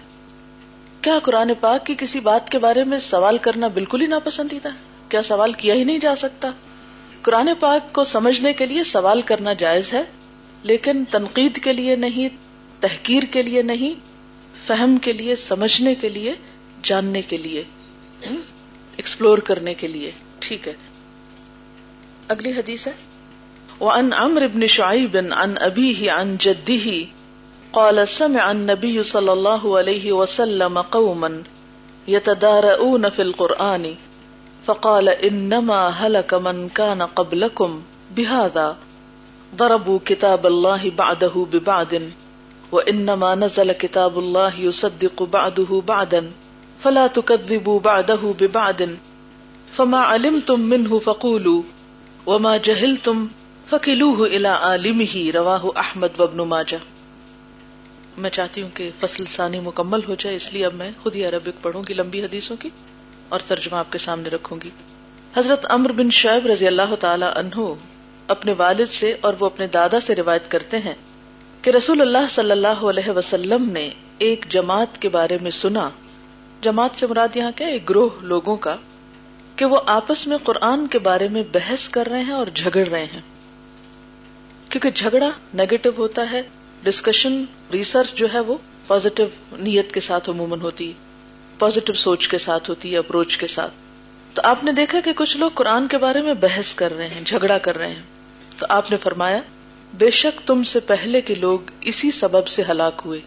کیا 1.04 1.18
قرآن 1.22 1.52
پاک 1.60 1.86
کی 1.86 1.94
کسی 1.98 2.20
بات 2.20 2.48
کے 2.50 2.58
بارے 2.58 2.84
میں 2.84 2.98
سوال 2.98 3.38
کرنا 3.38 3.68
بالکل 3.68 4.00
ہی 4.00 4.06
ناپسندیدہ 4.06 4.68
کیا 5.08 5.22
سوال 5.22 5.52
کیا 5.52 5.74
ہی 5.74 5.84
نہیں 5.84 5.98
جا 5.98 6.16
سکتا؟ 6.16 6.50
قرآن 7.22 7.48
پاک 7.60 7.92
کو 7.92 8.04
سمجھنے 8.04 8.52
کے 8.52 8.66
لیے 8.66 8.84
سوال 8.84 9.22
کرنا 9.22 9.52
جائز 9.52 9.92
ہے، 9.92 10.02
لیکن 10.62 11.04
تنقید 11.04 11.58
کے 11.64 11.72
لیے 11.72 11.96
نہیں، 11.96 12.28
تحقیر 12.80 13.22
کے 13.22 13.42
لیے 13.42 13.62
نہیں، 13.62 13.94
فہم 14.66 14.96
کے 15.02 15.12
لیے، 15.12 15.36
سمجھنے 15.36 15.94
کے 15.94 16.08
لیے، 16.08 16.34
جاننے 16.82 17.22
کے 17.22 17.36
لیے 17.36 17.62
ایکسپلور 18.96 19.38
کرنے 19.38 19.74
کے 19.74 19.86
لیے۔ 19.86 20.10
ٹھیک 20.38 20.68
ہے۔ 20.68 20.72
اگلی 22.28 22.50
حدیث 22.50 22.86
ہے۔ 22.86 22.92
وہ 23.80 23.90
ان 23.90 24.10
امر 24.16 24.42
ابن 24.42 24.66
شعیب 24.66 25.16
ان 25.16 25.54
ابھی 25.60 25.94
ہی 25.96 26.10
ان 26.10 26.36
جدی 26.36 26.76
ہی 26.76 27.04
قال، 27.74 28.08
سمع 28.08 28.50
النبي 28.50 29.02
صلى 29.02 29.32
الله 29.32 29.78
عليه 29.78 30.12
وسلم 30.12 30.78
قوما 30.78 31.42
يتدارؤون 32.08 33.08
في 33.08 33.22
القرآن، 33.22 33.94
فقال، 34.66 35.08
إنما 35.08 35.88
هلك 35.88 36.34
من 36.34 36.68
كان 36.68 37.02
قبلكم 37.02 37.82
بهذا. 38.16 38.76
ضربوا 39.56 39.98
كتاب 40.06 40.46
الله 40.46 40.90
بعده 40.90 41.46
ببعد 41.52 42.12
وإنما 42.72 43.34
نزل 43.34 43.72
كتاب 43.72 44.18
الله 44.18 44.60
يصدق 44.60 45.22
بعده 45.22 45.82
بعدا 45.86 46.30
فلا 46.80 47.06
تكذبوا 47.06 47.80
بعده 47.80 48.34
ببعد 48.40 48.98
فما 49.72 49.98
علمتم 49.98 50.60
منه 50.60 50.98
فقولوا، 50.98 51.62
وما 52.26 52.56
جهلتم 52.56 53.28
فكلوه 53.66 54.26
إلى 54.26 54.48
عالمه، 54.48 55.32
رواه 55.34 55.72
أحمد 55.78 56.10
وابن 56.18 56.42
ماجه. 56.42 56.80
میں 58.18 58.30
چاہتی 58.30 58.62
ہوں 58.62 58.68
کہ 58.74 58.90
فصل 59.00 59.24
ثانی 59.26 59.60
مکمل 59.60 60.00
ہو 60.08 60.14
جائے، 60.18 60.36
اس 60.36 60.52
لیے 60.52 60.66
اب 60.66 60.74
میں 60.74 60.90
خود 61.02 61.16
ہی 61.16 61.24
عربک 61.24 61.62
پڑھوں 61.62 61.82
گی 61.88 61.94
لمبی 61.94 62.22
حدیثوں 62.22 62.56
کی 62.56 62.68
اور 63.28 63.40
ترجمہ 63.46 63.76
آپ 63.76 63.92
کے 63.92 63.98
سامنے 63.98 64.28
رکھوں 64.28 64.58
گی۔ 64.64 64.70
حضرت 65.36 65.66
امر 65.70 65.92
بن 65.92 66.10
شعیب 66.10 66.46
رضی 66.46 66.66
اللہ 66.66 66.94
تعالی 67.00 67.26
عنہ 67.34 67.74
اپنے 68.28 68.54
والد 68.58 68.86
سے 68.86 69.14
اور 69.20 69.34
وہ 69.38 69.46
اپنے 69.46 69.66
دادا 69.66 70.00
سے 70.00 70.14
روایت 70.14 70.50
کرتے 70.50 70.78
ہیں 70.78 70.94
کہ 71.62 71.70
رسول 71.70 72.00
اللہ 72.00 72.26
صلی 72.30 72.50
اللہ 72.50 72.82
علیہ 72.82 73.10
وسلم 73.10 73.70
نے 73.70 73.90
ایک 74.18 74.46
جماعت 74.48 75.02
کے 75.02 75.08
بارے 75.08 75.38
میں 75.42 75.50
سنا۔ 75.50 75.90
جماعت 76.60 76.90
سے 76.94 77.06
مراد 77.06 77.36
یہاں 77.36 77.50
کیا؟ 77.56 77.66
ایک 77.66 77.88
گروہ 77.88 78.08
لوگوں 78.20 78.56
کا 78.56 78.76
کہ 79.56 79.64
وہ 79.64 79.80
آپس 79.86 80.26
میں 80.26 80.36
قرآن 80.44 80.86
کے 80.86 80.98
بارے 80.98 81.28
میں 81.28 81.42
بحث 81.52 81.88
کر 81.88 82.06
رہے 82.06 82.22
ہیں 82.22 82.32
اور 82.32 82.46
جھگڑ 82.54 82.86
رہے 82.86 83.04
ہیں۔ 83.04 83.20
کیونکہ 84.68 84.90
جھگڑا 84.90 85.30
نیگیٹو 85.54 85.90
ہوتا 85.98 86.30
ہے 86.32 86.42
ڈسکشن 86.84 87.44
ریسرچ 87.72 88.14
جو 88.14 88.26
ہے 88.34 88.40
وہ 88.40 88.56
پازیٹو 88.86 89.24
نیت 89.52 89.92
کے 89.92 90.00
ساتھ 90.00 90.30
عموماً 90.30 90.60
ہوتی 90.60 90.92
پازیٹو 91.58 91.92
سوچ 91.92 92.28
کے 92.28 92.38
ساتھ 92.38 92.70
ہوتی 92.70 92.92
ہے 92.92 92.98
اپروچ 92.98 93.36
کے 93.36 93.46
ساتھ. 93.46 93.72
تو 94.34 94.42
آپ 94.44 94.64
نے 94.64 94.72
دیکھا 94.72 95.00
کہ 95.00 95.12
کچھ 95.16 95.36
لوگ 95.36 95.50
قرآن 95.54 95.88
کے 95.88 95.98
بارے 95.98 96.22
میں 96.22 96.34
بحث 96.34 96.74
کر 96.74 96.94
رہے 96.94 97.08
ہیں، 97.08 97.20
جھگڑا 97.24 97.58
کر 97.58 97.78
رہے 97.78 97.94
ہیں. 97.94 98.02
تو 98.56 98.66
آپ 98.68 98.90
نے 98.90 98.96
فرمایا، 98.96 99.40
بے 99.94 100.10
شک 100.10 100.46
تم 100.46 100.62
سے 100.62 100.80
پہلے 100.80 101.20
کے 101.20 101.34
لوگ 101.34 101.58
اسی 101.80 102.10
سبب 102.10 102.46
سے 102.46 102.62
ہلاک 102.68 103.02
ہوئے. 103.04 103.20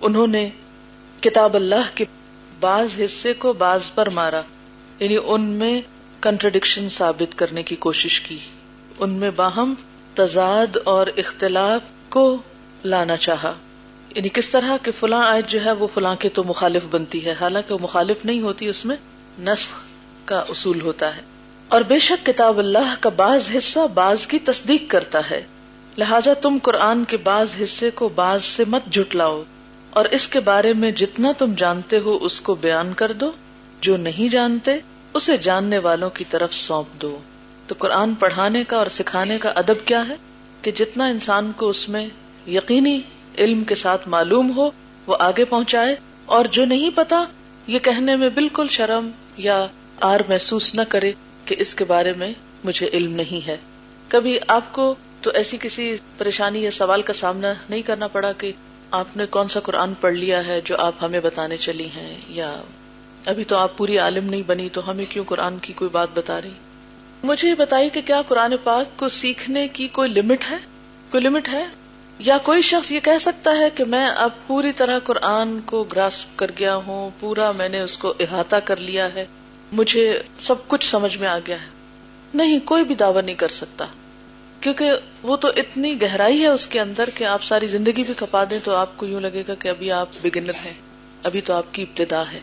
انہوں 0.00 0.26
نے 0.26 0.50
کتاب 1.20 1.54
اللہ 1.54 1.90
کے 1.94 2.04
بعض 2.60 3.00
حصے 3.00 3.32
کو 3.32 3.52
بعض 3.52 3.80
پر 3.94 4.08
مارا. 4.10 4.42
یعنی 4.98 5.16
ان 5.24 5.42
میں 5.42 5.80
کنٹرڈکشن 6.20 6.88
ثابت 6.88 7.38
کرنے 7.38 7.62
کی 7.62 7.76
کوشش 7.76 8.20
کی. 8.20 8.38
ان 8.98 9.10
میں 9.10 9.30
باہم 9.36 9.74
تضاد 10.14 10.76
اور 10.84 11.06
اختلاف 11.16 11.80
کو 12.08 12.42
لانا 12.84 13.16
چاہا۔ 13.16 13.54
یعنی 14.16 14.28
کس 14.28 14.48
طرح 14.48 14.76
کہ 14.82 14.92
فلاں 15.00 15.26
آیت 15.26 15.46
جو 15.46 15.64
ہے 15.64 15.72
وہ 15.72 15.86
فلاں 15.94 16.14
کے 16.14 16.28
تو 16.28 16.44
مخالف 16.44 16.82
بنتی 16.90 17.26
ہے۔ 17.26 17.34
حالانکہ 17.40 17.74
وہ 17.74 17.78
مخالف 17.82 18.24
نہیں 18.24 18.40
ہوتی، 18.40 18.68
اس 18.68 18.84
میں 18.84 18.96
نسخ 19.38 19.82
کا 20.24 20.38
اصول 20.38 20.80
ہوتا 20.80 21.16
ہے۔ 21.16 21.22
اور 21.68 21.80
بے 21.80 21.98
شک 21.98 22.26
کتاب 22.26 22.58
اللہ 22.58 22.94
کا 23.00 23.08
بعض 23.08 23.50
حصہ 23.58 23.86
بعض 23.94 24.26
کی 24.26 24.38
تصدیق 24.38 24.82
کرتا 24.88 25.20
ہے۔ 25.30 25.42
لہذا 25.98 26.32
تم 26.32 26.58
قرآن 26.62 27.04
کے 27.04 27.16
بعض 27.16 27.48
حصے 27.62 27.90
کو 27.90 28.08
بعض 28.08 28.44
سے 28.44 28.64
مت 28.66 28.92
جھٹلاؤ 28.92 29.42
اور 29.90 30.04
اس 30.04 30.28
کے 30.28 30.40
بارے 30.40 30.72
میں 30.72 30.90
جتنا 30.90 31.32
تم 31.38 31.54
جانتے 31.56 31.98
ہو، 31.98 32.16
اس 32.16 32.40
کو 32.40 32.54
بیان 32.54 32.92
کر 32.92 33.12
دو۔ 33.12 33.32
جو 33.80 33.96
نہیں 33.96 34.28
جانتے، 34.28 34.78
اسے 35.14 35.36
جاننے 35.36 35.78
والوں 35.78 36.10
کی 36.10 36.24
طرف 36.28 36.54
سونپ 36.54 37.02
دو۔ 37.02 37.18
تو 37.66 37.74
قرآن 37.78 38.14
پڑھانے 38.14 38.64
کا 38.64 38.76
اور 38.76 38.86
سکھانے 38.86 39.38
کا 39.38 39.48
ادب 39.48 39.86
کیا 39.86 40.08
ہے؟ 40.08 40.14
کہ 40.62 40.70
جتنا 40.70 41.06
انسان 41.06 41.52
کو 41.56 41.68
اس 41.68 41.88
میں 41.88 42.08
یقینی 42.46 43.00
علم 43.38 43.64
کے 43.64 43.74
ساتھ 43.74 44.08
معلوم 44.08 44.56
ہو، 44.56 44.70
وہ 45.06 45.16
آگے 45.18 45.44
پہنچائے، 45.44 45.96
اور 46.26 46.44
جو 46.44 46.64
نہیں 46.64 46.90
پتا، 46.94 47.24
یہ 47.66 47.78
کہنے 47.78 48.16
میں 48.16 48.28
بالکل 48.28 48.68
شرم 48.68 49.10
یا 49.36 49.66
آر 50.00 50.20
محسوس 50.28 50.74
نہ 50.74 50.82
کرے 50.88 51.12
کہ 51.44 51.56
اس 51.58 51.74
کے 51.74 51.84
بارے 51.84 52.12
میں 52.12 52.32
مجھے 52.64 52.88
علم 52.92 53.12
نہیں 53.12 53.46
ہے۔ 53.46 53.56
کبھی 54.08 54.38
آپ 54.48 54.72
کو 54.72 54.94
تو 55.20 55.30
ایسی 55.34 55.56
کسی 55.60 55.96
پریشانی 56.18 56.62
یا 56.62 56.70
سوال 56.70 57.02
کا 57.02 57.12
سامنا 57.12 57.52
نہیں 57.70 57.82
کرنا 57.82 58.06
پڑا 58.06 58.32
کہ 58.32 58.52
آپ 58.90 59.16
نے 59.16 59.26
کون 59.26 59.48
سا 59.48 59.60
قرآن 59.60 59.92
پڑھ 60.00 60.14
لیا 60.14 60.46
ہے 60.46 60.60
جو 60.64 60.76
آپ 60.78 60.92
ہمیں 61.02 61.20
بتانے 61.20 61.56
چلی 61.56 61.86
ہیں، 61.86 62.16
یا 62.28 62.62
ابھی 63.26 63.44
تو 63.44 63.56
آپ 63.56 63.76
پوری 63.76 63.98
عالم 63.98 64.24
نہیں 64.24 64.42
بنی 64.46 64.68
تو 64.68 64.90
ہمیں 64.90 65.04
کیوں 65.08 65.24
قرآن 65.24 65.58
کی 65.58 65.72
کوئی 65.72 65.90
بات 65.90 66.08
بتا 66.14 66.40
رہی؟ 66.40 66.54
مجھے 67.24 67.48
یہ 67.48 67.54
بتائی 67.54 67.90
کہ 67.90 68.00
کیا 68.00 68.22
قرآن 68.28 68.54
پاک 68.64 68.98
کو 68.98 69.08
سیکھنے 69.08 69.68
کی 69.68 69.88
کوئی 69.88 70.10
لمٹ 70.10 70.50
ہے؟ 70.50 70.56
کوئی 71.10 71.22
لمٹ 71.22 71.48
ہے؟ 71.48 71.64
یا 72.24 72.38
کوئی 72.38 72.62
شخص 72.62 72.92
یہ 72.92 73.00
کہہ 73.00 73.18
سکتا 73.20 73.56
ہے 73.58 73.70
کہ 73.70 73.84
میں 73.84 74.10
اب 74.16 74.30
پوری 74.46 74.72
طرح 74.72 74.98
قرآن 74.98 75.60
کو 75.60 75.84
گراس 75.84 76.26
کر 76.36 76.50
گیا 76.58 76.76
ہوں، 76.76 77.10
پورا 77.20 77.52
میں 77.52 77.68
نے 77.68 77.80
اس 77.80 77.98
کو 77.98 78.14
احاطہ 78.20 78.56
کر 78.56 78.76
لیا 78.76 79.14
ہے، 79.14 79.26
مجھے 79.72 80.22
سب 80.38 80.68
کچھ 80.68 80.90
سمجھ 80.90 81.18
میں 81.18 81.28
آ 81.28 81.38
گیا 81.46 81.60
ہے۔ 81.62 81.66
نہیں، 82.34 82.60
کوئی 82.64 82.84
بھی 82.84 82.94
دعوی 82.94 83.22
نہیں 83.22 83.34
کر 83.34 83.48
سکتا۔ 83.48 83.84
کیونکہ 84.60 84.92
وہ 85.22 85.36
تو 85.36 85.48
اتنی 85.48 86.02
گہرائی 86.02 86.42
ہے 86.42 86.46
اس 86.46 86.66
کے 86.66 86.80
اندر 86.80 87.10
کہ 87.14 87.24
آپ 87.24 87.42
ساری 87.42 87.66
زندگی 87.66 88.04
بھی 88.04 88.14
کھپا 88.14 88.44
دیں 88.50 88.58
تو 88.64 88.74
آپ 88.74 88.96
کو 88.96 89.06
یوں 89.06 89.20
لگے 89.20 89.44
گا 89.48 89.54
کہ 89.54 89.68
ابھی 89.68 89.92
آپ 89.92 90.08
بگنر 90.22 90.52
ہیں، 90.64 90.74
ابھی 91.22 91.40
تو 91.40 91.54
آپ 91.54 91.74
کی 91.74 91.82
ابتدا 91.82 92.22
ہے۔ 92.32 92.40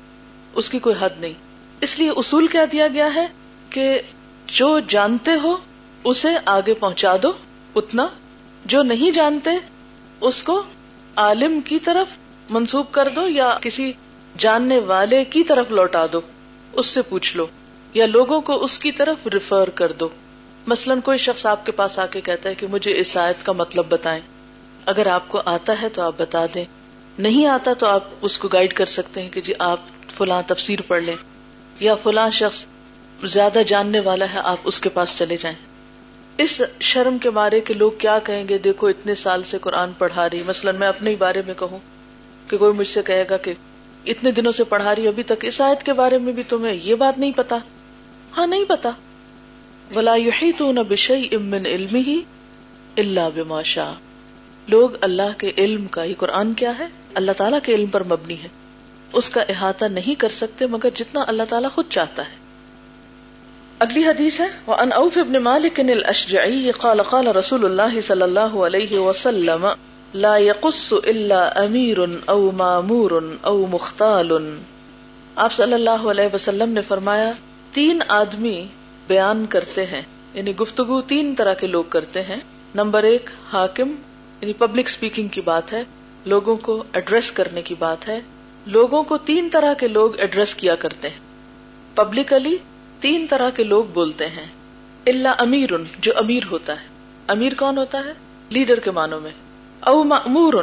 اس 0.53 0.69
کی 0.69 0.79
کوئی 0.79 0.95
حد 0.99 1.09
نہیں۔ 1.19 1.33
اس 1.81 1.99
لیے 1.99 2.09
اصول 2.09 2.47
کیا 2.47 2.65
دیا 2.71 2.87
گیا 2.87 3.15
ہے 3.15 3.27
کہ 3.69 4.01
جو 4.47 4.79
جانتے 4.79 5.31
ہو، 5.43 5.57
اسے 6.03 6.29
آگے 6.45 6.73
پہنچا 6.73 7.15
دو، 7.23 7.31
اتنا 7.75 8.07
جو 8.69 8.83
نہیں 8.83 9.11
جانتے، 9.11 9.49
اس 10.21 10.43
کو 10.43 10.63
عالم 11.15 11.61
کی 11.61 11.79
طرف 11.79 12.07
منسوب 12.49 12.91
کر 12.91 13.09
دو 13.09 13.27
یا 13.27 13.57
کسی 13.61 13.93
جاننے 14.37 14.79
والے 14.79 15.25
کی 15.25 15.43
طرف 15.43 15.71
لوٹا 15.71 16.05
دو، 16.13 16.21
اس 16.73 16.85
سے 16.85 17.01
پوچھ 17.01 17.37
لو 17.37 17.47
یا 17.93 18.05
لوگوں 18.05 18.41
کو 18.41 18.63
اس 18.63 18.79
کی 18.79 18.91
طرف 18.91 19.27
ریفر 19.27 19.69
کر 19.69 19.91
دو۔ 19.91 20.09
مثلاً 20.67 20.99
کوئی 20.99 21.17
شخص 21.17 21.45
آپ 21.45 21.65
کے 21.65 21.71
پاس 21.71 21.99
آ 21.99 22.05
کے 22.05 22.21
کہتا 22.21 22.49
ہے 22.49 22.55
کہ 22.55 22.67
مجھے 22.67 22.99
اس 22.99 23.17
آیت 23.17 23.45
کا 23.45 23.51
مطلب 23.51 23.85
بتائیں۔ 23.89 24.21
اگر 24.85 25.07
آپ 25.07 25.23
کو 25.27 25.41
آتا 25.45 25.81
ہے 25.81 25.89
تو 25.89 26.01
آپ 26.01 26.13
بتا 26.17 26.45
دیں۔ 26.53 26.65
نہیں 27.19 27.45
آتا 27.45 27.73
تو 27.73 27.87
آپ 27.87 28.03
اس 28.21 28.37
کو 28.37 28.47
گائیڈ 28.47 28.73
کر 28.73 28.85
سکتے 28.85 29.21
ہیں 29.21 29.29
کہ 29.29 29.41
جی 29.41 29.53
آپ 29.59 29.79
فلاں 30.13 30.41
تفسیر 30.47 30.81
پڑھ 30.81 31.03
لیں۔ 31.03 31.15
یا 31.79 31.95
فلاں 31.95 32.29
شخص 32.29 32.65
زیادہ 33.23 33.59
جاننے 33.67 33.99
والا 33.99 34.25
ہے، 34.33 34.39
آپ 34.43 34.57
اس 34.63 34.79
کے 34.79 34.89
پاس 34.89 35.17
چلے 35.17 35.37
جائیں۔ 35.37 35.68
اس 36.39 36.61
شرم 36.79 37.17
کے 37.17 37.29
مارے 37.29 37.61
کہ 37.61 37.73
لوگ 37.73 37.91
کیا 37.97 38.19
کہیں 38.19 38.47
گے؟ 38.47 38.57
دیکھو، 38.57 38.87
اتنے 38.87 39.15
سال 39.15 39.43
سے 39.43 39.57
قرآن 39.61 39.91
پڑھا 39.97 40.29
رہی۔ 40.29 40.43
مثلاً 40.43 40.75
میں 40.75 40.87
اپنے 40.87 41.09
ہی 41.09 41.15
بارے 41.15 41.41
میں 41.45 41.53
کہوں 41.59 41.79
کہ 42.49 42.57
کوئی 42.57 42.73
مجھ 42.73 42.87
سے 42.87 43.01
کہے 43.01 43.25
گا 43.29 43.37
کہ 43.37 43.53
اتنے 44.05 44.31
دنوں 44.31 44.51
سے 44.51 44.63
پڑھا 44.63 44.95
رہی، 44.95 45.07
ابھی 45.07 45.23
تک 45.23 45.33
اس 45.41 45.61
آیت 45.61 45.83
کے 45.83 45.93
بارے 45.93 46.17
میں 46.17 46.33
بھی 46.33 46.43
تمہیں 46.43 46.79
یہ 46.83 46.95
بات 46.95 47.17
نہیں 47.17 47.31
پتا۔ 47.31 47.57
ہاں 48.37 48.47
نہیں 48.47 48.65
پتا۔ 48.65 48.89
ولا 49.95 50.15
تو 50.57 50.71
نہ 50.71 50.79
بشئی 50.89 51.27
امن 51.31 51.65
علم 51.65 51.95
ہی 51.95 52.21
اللہ 52.97 53.29
بماشا 53.35 53.93
لوگ 54.67 54.89
اللہ 55.01 55.37
کے 55.37 55.51
علم 55.57 55.87
کا 55.87 56.03
یہ 56.03 56.13
قرآن 56.17 56.53
کیا 56.53 56.79
ہے؟ 56.79 56.87
اللہ 57.13 57.31
تعالیٰ 57.31 57.59
کے 57.63 57.75
علم 57.75 57.87
پر 57.87 58.03
مبنی 58.03 58.35
ہے۔ 58.43 58.47
اس 59.13 59.29
کا 59.29 59.41
احاطہ 59.49 59.85
نہیں 59.85 60.19
کر 60.19 60.29
سکتے 60.29 60.67
مگر 60.67 60.89
جتنا 60.95 61.23
اللہ 61.27 61.43
تعالیٰ 61.49 61.69
خود 61.71 61.85
چاہتا 61.89 62.23
ہے۔ 62.23 62.48
اگلی 63.79 64.05
حدیث 64.05 64.39
ہے 64.39 64.45
وان 64.67 64.91
اوف 64.91 65.17
ابن 65.17 65.33
مالک 65.33 65.79
الاشجعی 65.79 66.71
قال 66.71 67.01
قال 67.01 67.27
رسول 67.27 67.65
اللہ 67.65 67.99
صلی 67.99 68.21
اللہ 68.21 68.39
علیہ 68.39 68.99
وسلم، 68.99 69.67
لا 70.13 70.37
يقص 70.37 70.93
الا 70.93 71.49
امیر 71.55 71.97
او 72.25 72.51
مامور 72.51 73.11
او 73.41 73.65
مختال۔ 73.65 74.31
آپ 75.35 75.53
صلی 75.53 75.73
اللہ 75.73 75.89
علیہ 75.89 76.35
وسلم 76.35 76.69
نے 76.69 76.81
فرمایا، 76.81 77.31
تین 77.73 78.01
آدمی 78.07 78.67
بیان 79.07 79.45
کرتے 79.45 79.85
ہیں 79.85 80.01
یعنی 80.33 80.55
گفتگو 80.55 81.01
تین 81.01 81.35
طرح 81.35 81.53
کے 81.53 81.67
لوگ 81.67 81.83
کرتے 81.83 82.21
ہیں۔ 82.21 82.39
نمبر 82.75 83.03
ایک، 83.03 83.29
حاکم 83.51 83.95
یعنی 84.41 84.53
پبلک 84.53 84.85
اسپیکنگ 84.87 85.27
کی 85.27 85.41
بات 85.41 85.73
ہے، 85.73 85.83
لوگوں 86.25 86.55
کو 86.55 86.83
ایڈریس 86.93 87.31
کرنے 87.31 87.61
کی 87.61 87.75
بات 87.79 88.07
ہے۔ 88.07 88.21
لوگوں 88.65 89.03
کو 89.03 89.17
تین 89.17 89.49
طرح 89.51 89.73
کے 89.73 89.87
لوگ 89.87 90.19
ایڈریس 90.19 90.55
کیا 90.55 90.75
کرتے 90.75 91.09
ہیں۔ 91.09 91.19
پبلکلی 91.95 92.57
تین 92.99 93.25
طرح 93.29 93.49
کے 93.49 93.63
لوگ 93.63 93.85
بولتے 93.85 94.27
ہیں۔ 94.27 94.45
اللہ 95.07 95.27
امیر، 95.39 95.69
جو 95.99 96.11
امیر 96.15 96.43
ہوتا 96.51 96.73
ہے۔ 96.73 96.87
امیر 97.27 97.53
کون 97.53 97.77
ہوتا 97.77 97.99
ہے؟ 97.99 98.13
لیڈر 98.49 98.79
کے 98.79 98.91
معنوں 98.91 99.21
میں۔ 99.21 99.31
او 99.79 100.03
معمور 100.03 100.53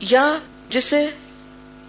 یا 0.00 0.38
جسے 0.70 1.06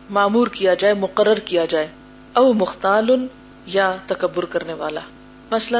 معمور 0.09 0.47
کیا 0.47 0.73
جائے، 0.73 0.93
مقرر 0.93 1.35
کیا 1.35 1.65
جائے۔ 1.65 1.87
او 2.33 2.53
مختال، 2.53 3.27
یا 3.65 3.95
تکبر 4.07 4.45
کرنے 4.45 4.73
والا۔ 4.73 4.99
مثلا، 5.51 5.79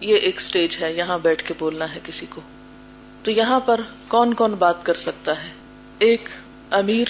یہ 0.00 0.16
ایک 0.16 0.40
سٹیج 0.40 0.76
ہے، 0.80 0.92
یہاں 0.92 1.18
بیٹھ 1.18 1.44
کے 1.44 1.54
بولنا 1.58 1.94
ہے 1.94 2.00
کسی 2.02 2.26
کو۔ 2.28 2.40
تو 3.22 3.30
یہاں 3.30 3.60
پر 3.60 3.80
کون 4.08 4.34
کون 4.34 4.54
بات 4.58 4.86
کر 4.86 4.94
سکتا 4.94 5.42
ہے؟ 5.42 5.48
ایک 5.98 6.28
امیر، 6.70 7.04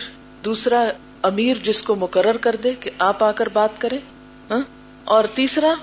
دوسرا 0.45 0.85
امیر 1.23 1.57
جس 1.63 1.83
کو 1.83 1.95
مقرر 1.95 2.37
کر 2.37 2.57
دے 2.65 2.75
کہ 2.81 2.91
آپ 2.99 3.25
آ 3.25 3.33
کر 3.33 3.49
بات 3.49 3.81
کرے 3.81 3.99
ہاں؟ 4.51 4.63
اور 5.05 5.25
تیسرا 5.35 5.75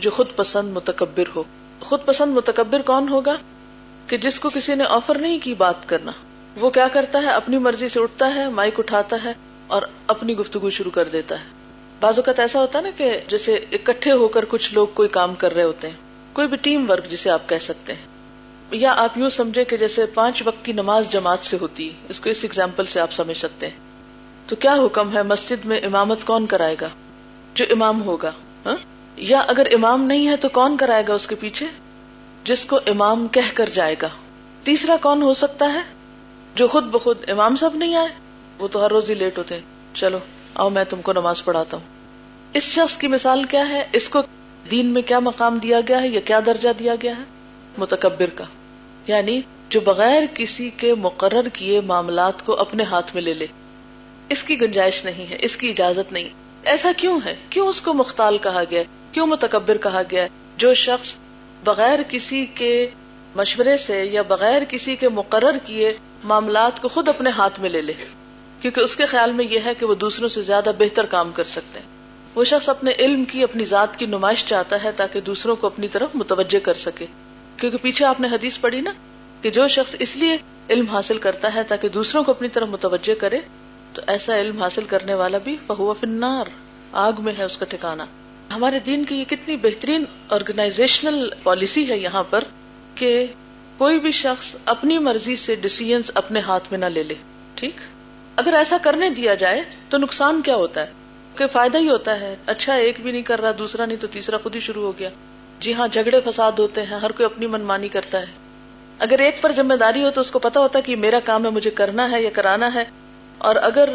جو 0.00 0.10
خود 0.10 0.26
پسند 0.36 0.72
متکبر 0.72 1.30
ہو۔ 1.36 1.42
خود 1.80 2.04
پسند 2.04 2.32
متکبر 2.32 2.82
کون 2.82 3.08
ہوگا؟ 3.08 3.36
کہ 4.06 4.16
جس 4.16 4.40
کو 4.40 4.50
کسی 4.50 4.74
نے 4.74 4.84
آفر 4.88 5.18
نہیں 5.18 5.38
کی 5.38 5.54
بات 5.54 5.88
کرنا۔ 5.88 6.12
وہ 6.56 6.70
کیا 6.70 6.88
کرتا 6.88 7.18
ہے؟ 7.18 7.26
اپنی 7.26 7.58
مرضی 7.58 7.88
سے 7.88 8.00
اٹھتا 8.00 8.34
ہے 8.34 8.48
مائک 8.48 8.74
اٹھاتا 8.78 9.16
ہے 9.24 9.32
اور 9.66 9.82
اپنی 10.06 10.36
گفتگو 10.36 10.70
شروع 10.70 10.90
کر 10.90 11.08
دیتا 11.08 11.40
ہے۔ 11.40 11.44
بعض 12.00 12.18
اوقات 12.18 12.40
ایسا 12.40 12.60
ہوتا 12.60 12.78
ہے 12.78 12.84
نا 12.84 12.90
کہ 12.96 13.20
جیسے 13.28 13.54
اکٹھے 13.54 14.12
ہو 14.12 14.28
کر 14.28 14.44
کچھ 14.48 14.74
لوگ 14.74 14.86
کوئی 14.94 15.08
کام 15.08 15.34
کر 15.34 15.54
رہے 15.54 15.62
ہوتے 15.62 15.88
ہیں۔ 15.88 15.96
کوئی 16.32 16.48
بھی 16.48 16.56
ٹیم 16.56 16.90
ورک 16.90 17.10
جسے 17.10 17.30
آپ 17.30 17.48
کہہ 17.48 17.56
سکتے 17.56 17.92
ہیں۔ 17.92 18.06
یا 18.70 18.94
آپ 18.96 19.18
یوں 19.18 19.30
سمجھے 19.30 19.64
کہ 19.64 19.76
جیسے 19.76 20.06
پانچ 20.06 20.42
وقت 20.46 20.64
کی 20.64 20.72
نماز 20.72 21.12
جماعت 21.12 21.44
سے 21.44 21.56
ہوتی 21.60 21.88
ہے، 21.88 21.94
اس 22.08 22.20
کو 22.20 22.30
اس 22.30 22.38
ایگزامپل 22.42 22.84
سے 22.84 23.00
آپ 23.00 23.12
سمجھ 23.12 23.36
سکتے 23.36 23.68
ہیں۔ 23.68 23.76
تو 24.46 24.56
کیا 24.56 24.74
حکم 24.74 25.16
ہے؟ 25.16 25.22
مسجد 25.22 25.64
میں 25.64 25.80
امامت 25.80 26.18
کون 26.24 26.46
کرائے 26.46 26.76
گا؟ 26.80 26.88
جو 27.54 27.64
امام 27.70 28.02
ہوگا 28.02 28.32
ہاں؟ 28.66 28.76
یا 29.20 29.40
اگر 29.40 29.66
امام 29.74 30.04
نہیں 30.04 30.28
ہے 30.28 30.36
تو 30.36 30.48
کون 30.48 30.76
کرائے 30.76 31.02
گا 31.08 31.14
اس 31.14 31.26
کے 31.26 31.34
پیچھے؟ 31.34 31.66
جس 32.44 32.64
کو 32.64 32.78
امام 32.86 33.28
کہہ 33.28 33.50
کر 33.54 33.68
جائے 33.68 33.96
گا۔ 34.02 34.08
تیسرا 34.64 34.96
کون 35.02 35.22
ہو 35.22 35.32
سکتا 35.32 35.72
ہے؟ 35.72 35.80
جو 36.54 36.68
خود 36.68 36.84
بخود 36.84 37.30
امام 37.30 37.56
سب 37.56 37.70
نہیں 37.74 37.96
آئے۔ 37.96 38.08
وہ 38.58 38.68
تو 38.68 38.84
ہر 38.84 38.90
روز 38.90 39.10
ہی 39.10 39.14
لیٹ 39.14 39.38
ہوتے 39.38 39.54
ہیں۔ 39.54 39.62
چلو، 39.94 40.18
آؤ 40.54 40.68
میں 40.68 40.84
تم 40.84 41.02
کو 41.02 41.12
نماز 41.12 41.44
پڑھاتا 41.44 41.76
ہوں۔ 41.76 41.84
اس 42.54 42.62
شخص 42.62 42.96
کی 42.96 43.06
مثال 43.06 43.44
کیا 43.44 43.68
ہے؟ 43.68 43.86
اس 43.92 44.08
کو 44.08 44.18
دین 44.70 44.86
میں 44.86 45.02
کیا 45.02 45.18
مقام 45.18 45.58
دیا 45.58 45.80
گیا 45.88 46.02
ہے 46.02 46.08
یا 46.08 46.20
کیا 46.20 46.40
درجہ 46.46 46.68
دیا 46.78 46.94
گیا 47.02 47.16
ہے؟ 47.16 47.22
متکبر 47.78 48.30
کا۔ 48.34 48.44
یعنی 49.06 49.40
جو 49.68 49.80
بغیر 49.80 50.22
کسی 50.34 50.70
کے 50.70 50.94
مقرر 50.94 51.48
کیے 51.48 51.80
معاملات 51.80 52.46
کو 52.46 52.60
اپنے 52.60 52.84
ہاتھ 52.84 53.14
میں 53.14 53.22
لے 53.22 53.34
لے۔ 53.34 53.46
اس 54.28 54.42
کی 54.42 54.60
گنجائش 54.60 55.04
نہیں 55.04 55.30
ہے، 55.30 55.36
اس 55.40 55.56
کی 55.56 55.68
اجازت 55.68 56.12
نہیں۔ 56.12 56.28
ایسا 56.64 56.92
کیوں 56.96 57.20
ہے؟ 57.24 57.36
کیوں 57.50 57.68
اس 57.68 57.82
کو 57.82 57.94
مختال 57.94 58.38
کہا 58.38 58.62
گیا؟ 58.70 58.82
کیوں 59.12 59.26
متکبر 59.26 59.76
کہا 59.76 60.02
گیا 60.10 60.26
جو 60.56 60.74
شخص 60.74 61.14
بغیر 61.64 61.98
کسی 62.08 62.46
کے 62.46 62.90
مشورے 63.36 63.76
سے 63.76 64.04
یا 64.04 64.22
بغیر 64.22 64.62
کسی 64.68 64.96
کے 64.96 65.08
مقرر 65.08 65.56
کیے 65.64 65.92
معاملات 66.24 66.82
کو 66.82 66.88
خود 66.88 67.08
اپنے 67.08 67.30
ہاتھ 67.30 67.60
میں 67.60 67.70
لے 67.70 67.80
لے، 67.80 67.92
کیونکہ 68.60 68.80
اس 68.80 68.96
کے 68.96 69.06
خیال 69.06 69.32
میں 69.32 69.44
یہ 69.44 69.58
ہے 69.64 69.74
کہ 69.74 69.86
وہ 69.86 69.94
دوسروں 69.94 70.28
سے 70.28 70.42
زیادہ 70.42 70.72
بہتر 70.78 71.06
کام 71.06 71.32
کر 71.32 71.44
سکتے 71.44 71.80
ہیں۔ 71.80 71.86
وہ 72.34 72.44
شخص 72.44 72.68
اپنے 72.68 72.90
علم 72.98 73.24
کی، 73.24 73.42
اپنی 73.42 73.64
ذات 73.64 73.96
کی 73.96 74.06
نمائش 74.06 74.44
چاہتا 74.44 74.84
ہے 74.84 74.92
تاکہ 74.92 75.20
دوسروں 75.20 75.56
کو 75.56 75.66
اپنی 75.66 75.88
طرف 75.88 76.08
متوجہ 76.14 76.58
کر 76.58 76.72
سکے۔ 76.72 77.06
کیونکہ 77.56 77.78
پیچھے 77.78 78.06
آپ 78.06 78.20
نے 78.20 78.28
حدیث 78.28 78.60
پڑھی 78.60 78.80
نا 78.80 78.92
کہ 79.42 79.50
جو 79.50 79.66
شخص 79.68 79.96
اس 79.98 80.16
لیے 80.16 80.36
علم 80.70 80.86
حاصل 80.86 81.18
کرتا 81.18 81.54
ہے 81.54 81.62
تاکہ 81.62 81.88
دوسروں 81.88 82.22
کو 82.22 82.30
اپنی 82.30 82.48
طرف 82.48 82.68
متوجہ 82.68 83.14
کرے، 83.14 83.40
تو 83.94 84.02
ایسا 84.06 84.38
علم 84.38 84.62
حاصل 84.62 84.84
کرنے 84.84 85.14
والا 85.14 85.38
بھی 85.38 85.56
فہو 85.66 85.92
فنار 85.92 86.44
آگ 86.92 87.12
میں 87.18 87.32
ہے 87.38 87.44
اس 87.44 87.58
کا 87.58 87.64
ٹھکانا 87.64 88.04
ہمارے 88.54 88.78
دین 88.78 89.04
کی 89.04 89.16
یہ 89.16 89.24
کتنی 89.24 89.56
بہترین 89.56 90.04
آرگنائزیشنل 90.28 91.28
پالیسی 91.42 91.88
ہے 91.88 91.98
یہاں 91.98 92.22
پر 92.22 92.44
کہ 92.94 93.26
کوئی 93.78 94.00
بھی 94.00 94.10
شخص 94.10 94.56
اپنی 94.64 94.98
مرضی 94.98 95.36
سے 95.36 95.54
ڈسیزنس 95.54 96.10
اپنے 96.14 96.40
ہاتھ 96.40 96.64
میں 96.70 96.78
نہ 96.78 96.86
لے 96.86 97.02
لے، 97.02 97.14
ٹھیک؟ 97.54 97.74
اگر 98.36 98.54
ایسا 98.54 98.76
کرنے 98.82 99.10
دیا 99.10 99.34
جائے 99.34 99.62
تو 99.88 99.98
نقصان 99.98 100.42
کیا 100.42 100.54
ہوتا 100.54 100.80
ہے؟ 100.80 100.92
کہ 101.36 101.46
فائدہ 101.46 101.78
ہی 101.78 101.88
ہوتا 101.88 102.20
ہے 102.20 102.36
اچھا 102.46 102.74
ایک 102.74 103.00
بھی 103.00 103.12
نہیں 103.12 103.22
کر 103.22 103.40
رہا، 103.40 103.50
دوسرا 103.58 103.86
نہیں 103.86 103.98
تو 103.98 104.06
تیسرا 104.06 104.36
خود 104.36 104.54
ہی 104.54 104.60
شروع 104.60 104.82
ہو 104.82 104.92
گیا۔ 104.98 105.08
جی 105.58 105.74
ہاں 105.74 105.88
جھگڑے 105.88 106.20
فساد 106.24 106.52
ہوتے 106.58 106.82
ہیں، 106.82 106.98
ہر 106.98 107.12
کوئی 107.12 107.24
اپنی 107.24 107.46
منمانی 107.46 107.88
کرتا 107.88 108.20
ہے۔ 108.20 108.26
اگر 108.98 109.18
ایک 109.18 109.42
پر 109.42 109.52
ذمہ 109.52 109.74
داری 109.74 110.04
ہو 110.04 110.10
تو 110.10 110.20
اس 110.20 110.30
کو 110.30 110.38
پتا 110.38 110.60
ہوتا 110.60 110.78
ہے 110.78 110.82
کہ 110.82 110.96
میرا 110.96 111.20
کام 111.20 111.44
ہے، 111.44 111.50
مجھے 111.50 111.70
کرنا 111.70 112.10
ہے 112.10 112.22
یا 112.22 112.30
کرانا 112.30 112.74
ہے۔ 112.74 112.84
اور 113.38 113.56
اگر 113.56 113.88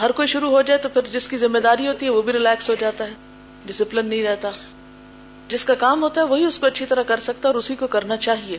ہر 0.00 0.12
کوئی 0.12 0.28
شروع 0.28 0.50
ہو 0.50 0.62
جائے 0.62 0.78
تو 0.78 0.88
پھر 0.88 1.02
جس 1.12 1.28
کی 1.28 1.36
ذمہ 1.36 1.58
داری 1.58 1.88
ہوتی 1.88 2.06
ہے 2.06 2.10
وہ 2.10 2.22
بھی 2.22 2.32
ریلیکس 2.32 2.70
ہو 2.70 2.74
جاتا 2.80 3.04
ہے۔ 3.04 3.29
ڈسپلن 3.66 4.06
نہیں 4.06 4.22
رہتا۔ 4.22 4.50
جس 5.48 5.64
کا 5.64 5.74
کام 5.74 6.02
ہوتا 6.02 6.20
ہے 6.20 6.26
وہی 6.26 6.44
اس 6.44 6.58
کو 6.58 6.66
اچھی 6.66 6.86
طرح 6.86 7.02
کر 7.02 7.20
سکتا 7.20 7.48
اور 7.48 7.54
اسی 7.54 7.76
کو 7.76 7.86
کرنا 7.86 8.16
چاہیے۔ 8.16 8.58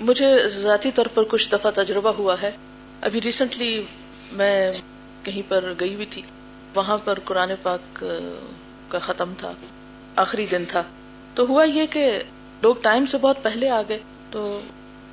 مجھے 0.00 0.48
ذاتی 0.48 0.90
طور 0.90 1.06
پر 1.06 1.22
کچھ 1.22 1.50
دفعہ 1.50 1.70
تجربہ 1.70 2.10
ہوا 2.10 2.36
ہے۔ 2.42 2.50
ابھی 3.00 3.20
ریسنٹلی 3.20 3.86
میں 4.32 4.72
کہیں 5.22 5.42
پر 5.48 5.72
گئی 5.80 5.94
ہوئی 5.94 6.06
تھی۔ 6.06 6.22
وہاں 6.74 6.98
پر 7.04 7.18
قرآن 7.24 7.50
پاک 7.62 8.04
کا 8.88 8.98
ختم 8.98 9.32
تھا۔ 9.38 9.52
آخری 10.16 10.46
دن 10.46 10.64
تھا۔ 10.64 10.82
تو 11.34 11.44
ہوا 11.48 11.64
یہ 11.64 11.86
کہ 11.86 12.22
لوگ 12.62 12.74
ٹائم 12.82 13.06
سے 13.06 13.18
بہت 13.18 13.42
پہلے 13.42 13.70
آ 13.70 13.82
گئے۔ 13.88 13.98
تو 14.30 14.60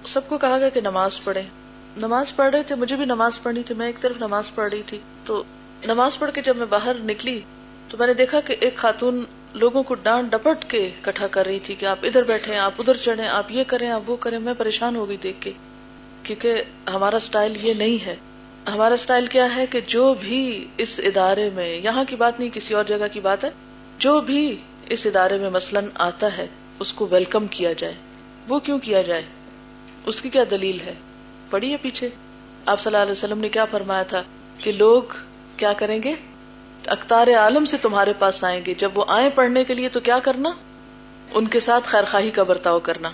سب 0.05 0.27
کو 0.27 0.38
کہا 0.38 0.57
گیا 0.57 0.69
کہ 0.69 0.81
نماز 0.81 1.23
پڑھے 1.23 1.41
نماز 1.97 2.35
پڑھ 2.35 2.51
رہے 2.51 2.63
تھے، 2.63 2.75
مجھے 2.75 2.95
بھی 2.95 3.05
نماز 3.05 3.41
پڑھنی 3.43 3.63
تھی۔ 3.63 3.75
میں 3.75 3.88
ایک 3.88 4.01
طرف 4.01 4.15
نماز 4.17 4.55
پڑھ 4.55 4.73
رہی 4.73 4.83
تھی۔ 4.83 4.99
تو 5.25 5.43
نماز 5.85 6.19
پڑھ 6.19 6.31
کے 6.31 6.41
جب 6.41 6.55
میں 6.55 6.65
باہر 6.65 6.93
نکلی 6.93 7.41
تو 7.89 7.98
میں 7.98 8.08
نے 8.08 8.13
دیکھا 8.13 8.39
کہ 8.41 8.55
ایک 8.60 8.75
خاتون 8.75 9.24
لوگوں 9.53 9.84
کو 9.84 9.93
ڈانٹ 9.93 10.31
ڈپٹ 10.31 10.65
کے 10.72 10.89
کٹھا 11.01 11.27
کر 11.27 11.46
رہی 11.46 11.60
تھی 11.60 11.75
کہ 11.75 11.86
آپ 11.86 11.98
ادھر 12.03 12.24
بیٹھے 12.24 12.58
آپ 12.58 12.72
ادھر 12.79 12.98
چڑھے 12.98 13.27
آپ 13.27 13.51
یہ 13.51 13.63
کریں، 13.67 13.89
آپ 13.89 14.10
وہ 14.10 14.15
کریں۔ 14.15 14.39
میں 14.39 14.53
پریشان 14.58 14.96
ہو 14.96 15.10
گئی 15.10 15.17
دیکھ 15.17 15.38
کے، 15.41 15.51
کیونکہ 16.24 16.63
ہمارا 16.89 17.15
اسٹائل 17.15 17.53
یہ 17.62 17.74
نہیں 17.74 18.05
ہے۔ 18.05 18.15
ہمارا 18.67 18.93
اسٹائل 18.93 19.25
کیا 19.25 19.55
ہے 19.55 19.65
کہ 19.65 19.79
جو 19.88 20.13
بھی 20.13 20.67
اس 20.77 21.00
ادارے 21.03 21.50
میں، 21.50 21.75
یہاں 21.75 22.03
کی 22.08 22.15
بات 22.15 22.39
نہیں، 22.39 22.50
کسی 22.53 22.74
اور 22.74 22.84
جگہ 22.84 23.05
کی 23.12 23.19
بات 23.19 23.43
ہے۔ 23.43 23.50
جو 23.98 24.22
بھی 24.22 24.58
اس 24.89 25.05
ادارے 25.05 25.38
میں 25.38 25.50
مثلاً 25.50 25.86
آتا 25.96 26.38
ہے، 26.38 26.48
اس 26.79 26.93
کو 26.93 27.08
ویلکم 27.12 27.48
کیا 27.48 27.74
جائے۔ 27.74 27.93
وہ 28.48 28.60
کیوں 28.60 28.79
کیا 28.79 29.01
جائے؟ 29.01 29.22
اس 30.05 30.22
کی 30.22 30.29
کیا 30.29 30.43
دلیل 30.51 30.79
ہے؟ 30.79 30.93
پڑھی 31.50 31.72
ہے 31.72 31.77
پیچھے۔ 31.81 32.10
آپ 32.65 32.79
صلی 32.79 32.89
اللہ 32.89 33.03
علیہ 33.03 33.12
وسلم 33.12 33.39
نے 33.39 33.50
کیا 33.50 33.65
فرمایا 33.65 34.03
تھا 34.03 34.24
کہ 34.58 34.72
لوگ 34.72 35.01
کیا 35.58 35.74
کریں 35.74 36.03
گے؟ 36.03 36.13
اختار 36.89 37.27
عالم 37.27 37.65
سے 37.65 37.77
تمہارے 37.77 38.13
پاس 38.19 38.43
آئیں 38.43 38.62
گے۔ 38.65 38.74
جب 38.74 38.98
وہ 38.98 39.05
آئیں 39.08 39.29
پڑھنے 39.29 39.63
کے 39.63 39.74
لیے 39.74 39.89
تو 39.89 40.00
کیا 40.00 40.19
کرنا؟ 40.19 40.50
ان 41.34 41.48
کے 41.48 41.60
ساتھ 41.60 41.88
خیر 41.88 42.03
خواہی 42.12 42.29
کا 42.29 42.43
برتاؤ 42.43 42.79
کرنا۔ 42.79 43.10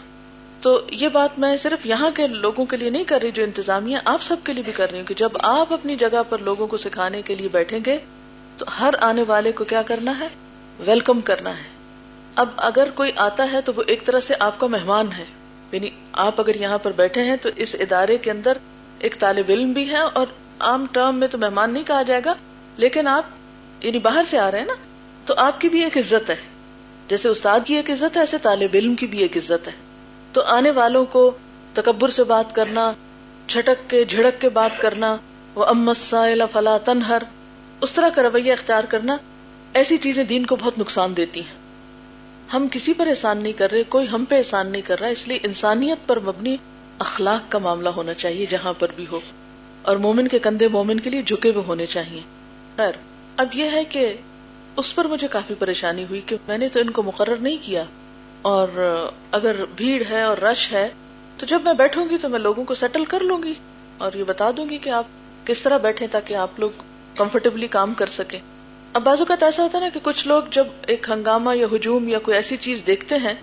تو 0.62 0.82
یہ 0.92 1.08
بات 1.08 1.40
میں 1.40 1.58
صرف 1.58 1.86
یہاں 1.86 2.12
کے 2.12 2.28
لوگوں 2.28 2.66
کے 2.66 2.78
لیے 2.78 2.90
نہیں 2.90 3.04
کر 3.04 3.20
رہی 3.22 3.32
جو 3.32 3.44
انتظامیہ 3.44 3.98
آپ 4.06 4.22
سب 4.22 4.36
کے 4.44 4.54
لیے 4.54 4.64
بھی 4.64 4.72
کر 4.72 4.92
رہی 4.92 5.00
ہوں 5.00 5.06
کہ 5.06 5.16
جب 5.16 5.30
آپ 5.40 5.74
اپنی 5.74 5.96
جگہ 5.96 6.24
پر 6.30 6.38
لوگوں 6.38 6.68
کو 6.68 6.78
سکھانے 6.78 7.22
کے 7.22 7.36
لیے 7.36 7.48
بیٹھیں 7.48 7.80
گے 7.86 7.98
تو 8.58 8.66
ہر 8.80 8.94
آنے 9.02 9.24
والے 9.28 9.52
کو 9.52 9.64
کیا 9.64 9.82
کرنا 9.82 10.20
ہے؟ 10.20 10.28
ویلکم 10.80 11.22
کرنا 11.22 11.58
ہے۔ 11.58 11.64
اب 12.36 12.50
اگر 12.58 12.90
کوئی 12.96 13.12
آتا 13.16 13.48
ہے 13.52 13.62
تو 13.62 13.72
وہ 13.76 13.84
ایک 13.88 14.06
طرح 14.06 14.20
سے 14.20 14.34
آپ 14.40 14.60
کا 14.60 14.68
مہمان 14.68 15.08
ہے۔ 15.18 15.26
یعنی 15.72 15.90
آپ 16.14 16.40
اگر 16.40 16.56
یہاں 16.56 16.78
پر 16.78 16.92
بیٹھے 16.92 17.24
ہیں 17.24 17.36
تو 17.36 17.50
اس 17.56 17.76
ادارے 17.80 18.18
کے 18.18 18.32
اندر 18.32 18.58
ایک 19.00 19.20
طالب 19.20 19.46
علم 19.50 19.72
بھی 19.72 19.90
ہے 19.90 19.98
اور 19.98 20.26
عام 20.60 20.86
ٹرم 20.92 21.20
میں 21.20 21.28
تو 21.28 21.38
مہمان 21.38 21.74
نہیں 21.74 21.84
کہا 21.84 22.02
جائے 22.02 22.22
گا، 22.26 22.34
لیکن 22.78 23.08
آپ 23.08 23.24
یعنی 23.86 24.00
باہر 24.00 24.24
سے 24.30 24.40
آ 24.40 24.52
رہے 24.52 24.60
ہیں 24.60 24.66
نا، 24.66 24.74
تو 25.26 25.34
آپ 25.38 25.62
کی 25.62 25.70
بھی 25.70 25.84
ایک 25.84 25.98
عزت 25.98 26.30
ہے۔ 26.30 26.36
جیسے 27.08 27.30
استاد 27.30 27.60
کی 27.66 27.76
ایک 27.76 27.90
عزت 27.90 28.16
ہے، 28.16 28.22
ایسے 28.22 28.38
طالب 28.38 28.70
علم 28.74 28.96
کی 28.96 29.08
بھی 29.08 29.20
ایک 29.20 29.38
عزت 29.38 29.68
ہے۔ 29.68 29.74
تو 30.34 30.42
آنے 30.42 30.72
والوں 30.72 31.06
کو 31.06 31.32
تکبر 31.74 32.10
سے 32.10 32.24
بات 32.24 32.56
کرنا، 32.56 32.92
چھٹک 33.48 33.90
کے، 33.90 34.06
جھڑک 34.06 34.42
کے 34.42 34.50
بات 34.50 34.82
کرنا 34.82 35.18
وہ 35.56 35.66
امسائل 35.66 36.42
فلا 36.52 36.78
تنہر 36.78 37.18
اس 37.82 37.94
طرح 37.94 38.10
کا 38.10 38.24
رویہ 38.24 38.52
اختیار 38.52 38.84
کرنا 38.84 39.18
ایسی 39.74 39.98
چیزیں 39.98 40.24
دین 40.24 40.46
کو 40.46 40.56
بہت 40.56 40.80
نقصان 40.80 41.18
دیتی 41.18 41.40
ہیں۔ 41.40 41.56
ہم 42.54 42.68
کسی 42.72 42.94
پر 42.94 43.08
احسان 43.08 43.44
نہیں 43.44 43.54
کر 43.54 43.72
رہے، 43.72 43.84
کوئی 43.84 44.08
ہم 44.12 44.26
پہ 44.30 44.38
احسان 44.38 44.68
نہیں 44.68 44.82
کر 44.82 45.00
رہا، 45.00 45.08
اس 45.08 45.28
لیے 45.28 45.40
انسانیت 45.44 46.08
پر 46.08 46.20
مبنی 46.20 46.58
اخلاق 47.00 47.52
کا 47.52 47.60
معاملہ 47.60 47.90
ہونا 47.90 48.14
چاہیے 48.14 48.46
جہاں 48.50 48.74
پر 48.80 48.88
بھی 48.96 49.06
ہو۔ 49.12 49.20
اور 49.82 49.98
مومن 49.98 50.28
کے 50.28 50.40
کندھے 50.40 50.68
مومن 50.68 51.00
کے 51.00 51.10
لیے 51.10 51.22
جھکے 51.22 51.50
ہوئے 51.50 51.64
ہونے 51.68 51.86
چاہیے۔ 51.86 52.22
خیر۔ 52.76 53.15
اب 53.38 53.48
یہ 53.54 53.70
ہے 53.72 53.86
کہ 53.86 54.14
اس 54.78 54.96
پر 54.96 55.06
مجھے 55.06 55.28
کافی 55.28 55.54
پریشانی 55.60 56.04
ہوئی 56.04 56.22
کہ 56.26 56.36
میں 56.48 56.58
نے 56.58 56.70
تو 56.70 56.80
ان 56.80 56.90
کو 56.90 57.04
مقرر 57.04 57.36
نہیں 57.36 57.58
کیا 57.62 57.84
اور 58.42 58.68
اگر 59.32 59.56
بھیڑ 59.76 60.04
ہے 60.10 60.22
اور 60.22 60.38
رش 60.38 60.72
ہے 60.72 60.88
تو 61.38 61.46
جب 61.46 61.62
میں 61.64 61.74
بیٹھوں 61.74 62.10
گی 62.10 62.18
تو 62.18 62.30
میں 62.30 62.40
لوگوں 62.40 62.64
کو 62.64 62.76
سیٹل 62.76 63.06
کر 63.06 63.20
لوں 63.20 63.44
گی 63.44 63.54
اور 63.98 64.12
یہ 64.14 64.24
بتا 64.24 64.52
دوں 64.58 64.70
گی 64.70 64.78
کہ 64.78 64.90
آپ 64.90 65.06
کس 65.46 65.62
طرح 65.62 65.78
بیٹھے 65.78 66.08
تاکہ 66.08 66.34
آپ 66.34 66.60
لوگ 66.60 66.70
کمفرٹیبلی 67.16 67.68
کام 67.68 67.94
کر 67.94 68.06
سکیں۔ 68.06 68.40
اب 68.94 69.02
بازو 69.04 69.26
کا 69.26 69.36
ایسا 69.42 69.64
ہوتا 69.64 69.78
ہے 69.78 69.84
نا 69.84 69.90
کہ 69.94 70.00
کچھ 70.04 70.28
لوگ 70.28 70.44
جب 70.52 70.68
ایک 70.88 71.10
ہنگامہ 71.10 71.56
یا 71.58 71.68
ہجوم 71.76 72.10
یا 72.10 72.20
کوئی 72.20 72.38
ایسی 72.38 72.58
چیز 72.58 72.84
دیکھتے 72.88 73.16
ہیں 73.16 73.34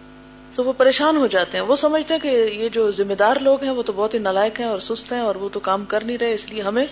تو 0.54 0.64
وہ 0.64 0.72
پریشان 0.72 1.16
ہو 1.16 1.26
جاتے 1.26 1.58
ہیں۔ 1.58 1.64
وہ 1.64 1.76
سمجھتے 1.76 2.14
ہیں 2.14 2.20
کہ 2.20 2.28
یہ 2.28 2.68
جو 2.68 2.90
ذمہ 2.90 3.14
دار 3.14 3.36
لوگ 3.40 3.62
ہیں 3.62 3.70
وہ 3.70 3.82
تو 3.82 3.92
بہت 3.92 4.14
ہی 4.14 4.18
نلائک 4.18 4.60
ہیں 4.60 4.66
اور 4.66 4.78
سست 4.78 5.12
ہیں 5.12 5.20
اور 5.20 5.34
وہ 5.34 5.48
تو 5.52 5.60
کام 5.60 5.84
کر 5.84 6.04
نہیں 6.04 6.18
رہے، 6.18 6.32
اس 6.32 6.50
لیے 6.50 6.62
ہمیں 6.62 6.86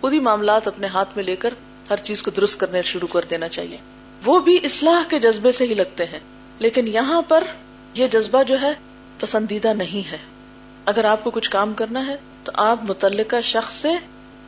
خود 0.00 0.12
ہی 0.12 0.18
معاملات 0.18 0.68
اپنے 0.68 0.86
ہاتھ 0.86 1.08
میں 1.16 1.24
لے 1.24 1.36
کر 1.36 1.54
ہر 1.90 1.96
چیز 1.96 2.22
کو 2.22 2.30
درست 2.30 2.60
کرنے 2.60 2.82
شروع 2.82 3.08
کر 3.08 3.20
دینا 3.30 3.48
چاہیے۔ 3.48 3.76
وہ 4.24 4.40
بھی 4.40 4.58
اصلاح 4.62 5.08
کے 5.08 5.18
جذبے 5.18 5.52
سے 5.52 5.64
ہی 5.64 5.74
لگتے 5.74 6.04
ہیں، 6.04 6.20
لیکن 6.58 6.88
یہاں 6.88 7.22
پر 7.22 7.44
یہ 7.94 8.06
جذبہ 8.06 8.42
جو 8.42 8.60
ہے، 8.60 8.72
پسندیدہ 9.20 9.72
نہیں 9.72 10.10
ہے۔ 10.12 10.18
اگر 10.84 11.04
آپ 11.04 11.24
کو 11.24 11.30
کچھ 11.30 11.50
کام 11.50 11.74
کرنا 11.74 12.06
ہے، 12.06 12.16
تو 12.44 12.52
آپ 12.54 12.84
متعلقہ 12.88 13.36
شخص 13.42 13.74
سے 13.74 13.88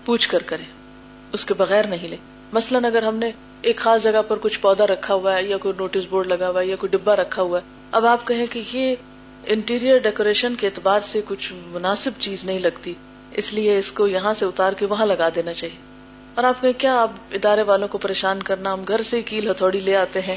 پوچھ 0.04 0.28
کر 0.28 0.42
کریں۔ 0.42 0.64
اس 1.32 1.44
کے 1.44 1.54
بغیر 1.54 1.84
نہیں 1.84 2.08
لیں۔ 2.08 2.18
مثلاً 2.52 2.84
اگر 2.84 3.02
ہم 3.02 3.16
نے 3.16 3.30
ایک 3.62 3.76
خاص 3.76 4.02
جگہ 4.02 4.22
پر 4.28 4.36
کچھ 4.40 4.60
پودا 4.60 4.86
رکھا 4.86 5.14
ہوا 5.14 5.36
ہے 5.36 5.42
یا 5.42 5.56
کوئی 5.56 5.74
نوٹس 5.78 6.06
بورڈ 6.10 6.26
لگا 6.26 6.48
ہوا 6.48 6.60
ہے 6.60 6.66
یا 6.66 6.76
کوئی 6.76 6.90
ڈبا 6.90 7.16
رکھا 7.16 7.42
ہوا 7.42 7.58
ہے، 7.58 7.64
اب 7.92 8.06
آپ 8.06 8.26
کہیں 8.26 8.46
کہ 8.50 8.62
یہ 8.72 8.94
انٹیریئر 9.46 9.98
ڈیکوریشن 9.98 10.54
کے 10.54 10.66
اعتبار 10.66 11.00
سے 11.00 11.20
کچھ 11.28 11.52
مناسب 11.66 12.10
چیز 12.18 12.44
نہیں 12.44 12.58
لگتی، 12.58 12.94
اس 13.32 13.52
لیے 13.52 13.78
اس 13.78 13.92
کو 13.92 14.06
یہاں 14.06 14.34
سے 14.34 14.46
اتار 14.46 14.72
کے 14.72 14.86
وہاں 14.86 15.06
لگا 15.06 15.28
دینا 15.34 15.52
چاہیے۔ 15.52 15.89
اور 16.34 16.44
آپ 16.44 16.60
کہیں 16.60 16.72
کیا 16.78 17.02
آپ 17.02 17.10
ادارے 17.30 17.62
والوں 17.62 17.88
کو 17.88 17.98
پریشان 17.98 18.42
کرنا؟ 18.42 18.72
ہم 18.72 18.84
گھر 18.88 19.02
سے 19.02 19.22
کیل 19.22 19.50
ہتھوڑی 19.50 19.80
لے 19.80 19.96
آتے 19.96 20.20
ہیں 20.20 20.36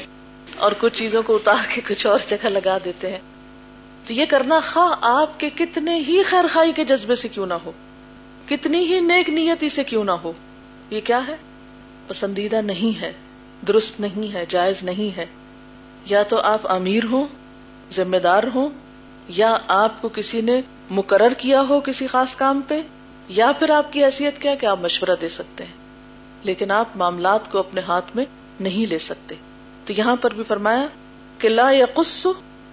اور 0.56 0.72
کچھ 0.78 0.98
چیزوں 0.98 1.22
کو 1.22 1.36
اتار 1.36 1.74
کے 1.74 1.80
کچھ 1.88 2.06
اور 2.06 2.18
جگہ 2.28 2.46
لگا 2.46 2.78
دیتے 2.84 3.10
ہیں۔ 3.10 3.18
تو 4.06 4.12
یہ 4.12 4.24
کرنا 4.24 4.60
خواہ 4.72 4.96
آپ 5.00 5.40
کے 5.40 5.50
کتنے 5.50 5.98
ہی 5.98 6.22
خیر 6.22 6.44
خائی 6.50 6.72
کے 6.72 6.84
جذبے 6.84 7.14
سے 7.14 7.28
کیوں 7.28 7.46
نہ 7.46 7.54
ہو، 7.54 7.72
کتنی 8.48 8.78
ہی 8.78 9.00
نیک 9.00 9.30
نیتی 9.30 9.68
سے 9.68 9.84
کیوں 9.84 10.04
نہ 10.04 10.10
ہو، 10.10 10.32
یہ 10.90 11.00
کیا 11.04 11.20
ہے؟ 11.26 11.36
پسندیدہ 12.08 12.56
نہیں 12.56 13.00
ہے، 13.00 13.12
درست 13.68 14.00
نہیں 14.00 14.34
ہے، 14.34 14.44
جائز 14.48 14.82
نہیں 14.82 15.16
ہے۔ 15.16 15.26
یا 16.06 16.22
تو 16.22 16.40
آپ 16.40 16.72
امیر 16.72 17.04
ہوں، 17.04 17.26
ذمہ 17.94 18.16
دار 18.16 18.42
ہوں، 18.54 18.68
یا 19.28 19.58
آپ 19.68 20.02
کو 20.02 20.08
کسی 20.08 20.40
نے 20.40 20.60
مقرر 20.90 21.34
کیا 21.38 21.62
ہو 21.68 21.80
کسی 21.80 22.06
خاص 22.06 22.34
کام 22.34 22.60
پہ، 22.68 22.80
یا 23.28 23.52
پھر 23.58 23.70
آپ 23.70 23.92
کی 23.92 24.04
حیثیت 24.04 24.38
کیا 24.38 24.54
کہ 24.54 24.66
آپ 24.66 24.78
مشورہ 24.80 25.16
دے 25.20 25.28
سکتے 25.28 25.64
ہیں۔ 25.64 25.83
لیکن 26.44 26.70
آپ 26.70 26.86
معاملات 26.94 27.52
کو 27.52 27.58
اپنے 27.58 27.80
ہاتھ 27.80 28.16
میں 28.16 28.24
نہیں 28.60 28.90
لے 28.90 28.98
سکتے۔ 28.98 29.34
تو 29.86 29.92
یہاں 29.92 30.16
پر 30.16 30.34
بھی 30.34 30.42
فرمایا 30.42 30.86
کہ 31.38 31.48
لا 31.48 31.70
یا 31.70 32.02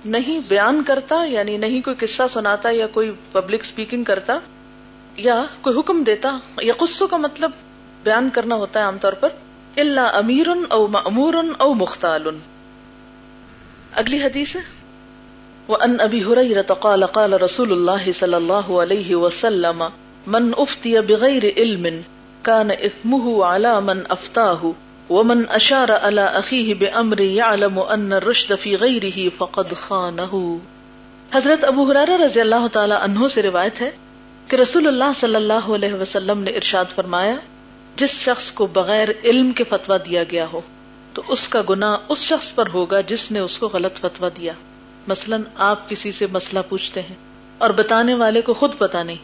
نہیں 0.06 0.40
بیان 0.48 0.84
کرتا 0.84 1.24
یعنی 1.24 1.58
نہیں 1.58 1.82
کوئی 1.82 1.96
قصہ 1.96 2.24
سناتا 2.34 2.70
یا 2.72 2.88
کوئی 2.88 3.12
پبلک 3.32 3.60
اسپیکنگ 3.64 4.04
کرتا 4.04 4.40
یا 5.18 5.46
کوئی 5.62 5.80
حکم 5.80 6.04
دیتا۔ 6.04 6.38
یا 6.62 6.74
قصو 6.78 7.08
کا 7.08 7.18
مطلب 7.18 7.52
بیان 8.04 8.30
کرنا 8.34 8.56
ہوتا 8.56 8.80
ہے 8.80 8.86
عام 8.86 8.98
طور 8.98 9.14
پر۔ 9.14 9.30
اللہ 9.78 10.00
امیر 10.00 10.48
او 10.70 10.88
معمور 10.88 11.34
او 11.58 11.74
مختال۔ 11.74 12.28
اگلی 13.94 14.24
حدیث 14.24 14.56
ہے۔ 14.56 14.82
وہ 15.68 15.78
ان 15.82 15.96
ابی 16.00 16.24
حریرہ 16.24 16.74
قال 16.74 17.06
قال 17.06 17.34
رسول 17.34 17.72
اللہ 17.72 18.12
صلی 18.12 18.34
اللہ 18.34 18.54
علیہ 18.54 19.16
وسلم 19.16 19.84
من 20.28 20.52
افتی 20.58 21.00
بغیر 21.00 21.44
علم 21.58 21.88
كان 22.44 22.72
اثمه 22.72 23.44
على 23.44 23.80
من 23.84 24.00
افتاه 24.10 24.70
ومن 25.10 25.44
اشار 25.50 25.92
على 25.92 26.22
اخيه 26.22 26.74
بامر 26.74 27.20
يعلم 27.20 27.80
ان 27.80 28.14
الرشد 28.14 28.54
في 28.60 28.76
غيره 28.76 29.30
فقد 29.38 29.74
خانه. 29.76 30.56
حضرت 31.34 31.64
ابو 31.64 31.92
حرارہ 31.92 32.18
رضی 32.24 32.42
اللہ 32.42 32.68
تعالی 32.72 32.94
عنہ 33.02 33.28
سے 33.28 33.42
روایت 33.42 33.82
ہے 33.82 33.92
کہ 34.48 34.56
رسول 34.56 34.88
اللہ 34.88 35.12
صلی 35.16 35.36
اللہ 35.36 35.70
علیہ 35.70 35.94
وسلم 35.94 36.40
نے 36.40 36.52
ارشاد 36.52 36.86
فرمایا، 36.96 37.36
جس 37.96 38.10
شخص 38.10 38.52
کو 38.52 38.66
بغیر 38.66 39.08
علم 39.24 39.52
کے 39.52 39.64
فتوا 39.64 39.98
دیا 39.98 40.24
گیا 40.24 40.46
ہو، 40.54 40.62
تو 41.14 41.22
اس 41.28 41.50
کا 41.50 41.62
گنا 41.70 41.98
اس 42.10 42.20
شخص 42.20 42.56
پر 42.56 42.66
ہوگا 42.74 43.02
جس 43.02 43.32
نے 43.32 43.40
اس 43.40 43.58
کو 43.58 43.68
غلط 43.68 43.94
فتوا 43.96 44.30
دیا۔ 44.38 44.54
مثلاً 45.08 45.44
آپ 45.56 45.90
کسی 45.90 46.12
سے 46.12 46.28
مسئلہ 46.28 46.60
پوچھتے 46.70 47.02
ہیں 47.02 47.16
اور 47.58 47.70
بتانے 47.70 48.14
والے 48.14 48.42
کو 48.42 48.54
خود 48.54 48.78
پتا 48.78 49.04
نہیں، 49.04 49.18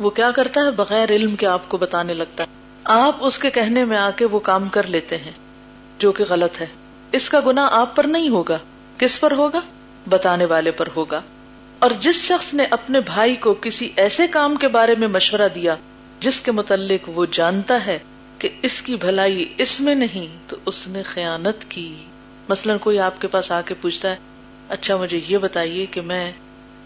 وہ 0.00 0.10
کیا 0.10 0.30
کرتا 0.30 0.60
ہے؟ 0.60 0.70
بغیر 0.70 1.10
علم 1.10 1.36
کے 1.36 1.46
آپ 1.46 1.68
کو 1.68 1.76
بتانے 1.76 2.14
لگتا 2.14 2.44
ہے۔ 2.44 2.63
آپ 2.84 3.16
اس 3.20 3.38
کے 3.38 3.50
کہنے 3.50 3.84
میں 3.84 3.96
آ 3.96 4.10
کے 4.10 4.24
وہ 4.24 4.38
کام 4.38 4.68
کر 4.68 4.86
لیتے 4.86 5.16
ہیں 5.18 5.30
جو 5.98 6.12
کہ 6.12 6.24
غلط 6.28 6.60
ہے۔ 6.60 6.66
اس 7.12 7.28
کا 7.28 7.40
گنا 7.40 7.68
آپ 7.72 7.96
پر 7.96 8.04
نہیں 8.04 8.28
ہوگا۔ 8.28 8.58
کس 8.98 9.20
پر 9.20 9.32
ہوگا؟ 9.32 9.60
بتانے 10.08 10.44
والے 10.44 10.70
پر 10.70 10.88
ہوگا۔ 10.96 11.20
اور 11.78 11.90
جس 11.98 12.14
شخص 12.14 12.54
نے 12.54 12.64
اپنے 12.70 13.00
بھائی 13.00 13.36
کو 13.36 13.54
کسی 13.54 13.90
ایسے 13.96 14.26
کام 14.26 14.56
کے 14.56 14.68
بارے 14.68 14.94
میں 14.98 15.08
مشورہ 15.08 15.48
دیا 15.54 15.74
جس 16.20 16.40
کے 16.40 16.52
متعلق 16.52 17.10
وہ 17.14 17.26
جانتا 17.30 17.86
ہے 17.86 17.98
کہ 18.38 18.48
اس 18.62 18.82
کی 18.82 18.96
بھلائی 18.96 19.52
اس 19.58 19.80
میں 19.80 19.94
نہیں، 19.94 20.26
تو 20.48 20.56
اس 20.66 20.88
نے 20.88 21.02
خیانت 21.02 21.70
کی۔ 21.70 21.94
مثلاً 22.48 22.78
کوئی 22.78 22.98
آپ 22.98 23.20
کے 23.20 23.28
پاس 23.28 23.52
آ 23.52 23.60
کے 23.60 23.74
پوچھتا 23.80 24.10
ہے 24.10 24.16
اچھا 24.68 24.96
مجھے 24.96 25.20
یہ 25.28 25.38
بتائیے 25.38 25.86
کہ 25.86 26.00
میں 26.00 26.32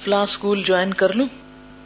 فلاں 0.00 0.22
اسکول 0.22 0.62
جوائن 0.62 0.94
کر 0.94 1.12
لوں؟ 1.12 1.26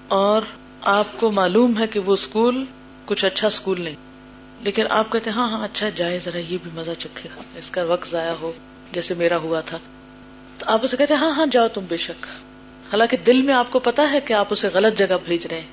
اور 0.09 0.43
آپ 0.81 1.07
کو 1.17 1.31
معلوم 1.31 1.79
ہے 1.79 1.87
کہ 1.87 2.01
وہ 2.01 2.13
اسکول 2.13 2.65
کچھ 3.05 3.25
اچھا 3.25 3.47
اسکول 3.47 3.81
نہیں۔ 3.81 3.97
لیکن 4.61 4.85
آپ 4.91 5.13
کہتے 5.13 5.31
ہیں 5.31 5.37
ہاں 5.37 5.51
ہاں 5.51 5.65
اچھا 5.65 5.89
جائے 5.89 6.19
ذرا، 6.19 6.39
یہ 6.39 6.59
بھی 6.63 6.71
مزہ 6.75 6.91
چکھے 6.99 7.29
گا۔ 7.37 7.43
اس 7.57 7.71
کا 7.71 7.83
وقت 7.83 8.09
ضائع 8.09 8.33
ہو، 8.33 8.53
جیسے 8.93 9.15
میرا 9.15 9.37
ہوا 9.37 9.61
تھا۔ 9.61 9.79
تو 10.59 10.67
آپ 10.69 10.81
اسے 10.83 10.97
کہتے 10.97 11.15
ہیں 11.15 11.21
ہاں 11.21 11.31
ہاں 11.31 11.47
جاؤ 11.47 11.69
تم 11.69 11.85
بے 11.89 11.97
شک۔ 11.97 12.27
حالانکہ 12.93 13.17
دل 13.17 13.43
میں 13.43 13.55
آپ 13.55 13.71
کو 13.71 13.79
پتا 13.79 14.13
ہے 14.13 14.21
کہ 14.21 14.33
آپ 14.33 14.47
اسے 14.51 14.69
غلط 14.69 14.99
جگہ 14.99 15.17
بھیج 15.25 15.47
رہے 15.47 15.61
ہیں۔ 15.61 15.67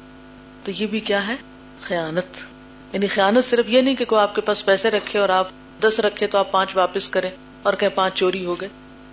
تو 0.63 0.71
یہ 0.71 0.87
بھی 0.87 0.99
کیا 0.99 1.27
ہے؟ 1.27 1.35
خیانت۔ 1.81 2.37
یعنی 2.93 3.07
خیانت 3.07 3.49
صرف 3.49 3.65
یہ 3.67 3.81
نہیں 3.81 3.95
کہ 3.95 4.05
کوئی 4.05 4.21
آپ 4.21 4.35
کے 4.35 4.41
پاس 4.41 4.65
پیسے 4.65 4.91
رکھے 4.91 5.19
اور 5.19 5.29
آپ 5.29 5.47
دس 5.81 5.99
رکھے 5.99 6.27
تو 6.27 6.37
آپ 6.37 6.51
پانچ 6.51 6.75
واپس 6.75 7.09
کریں 7.09 7.31
اور 7.63 7.73
کہ 7.73 7.89
پانچ 7.89 8.13
چوری 8.13 8.45
ہو 8.45 8.61
گئے۔ 8.61 8.69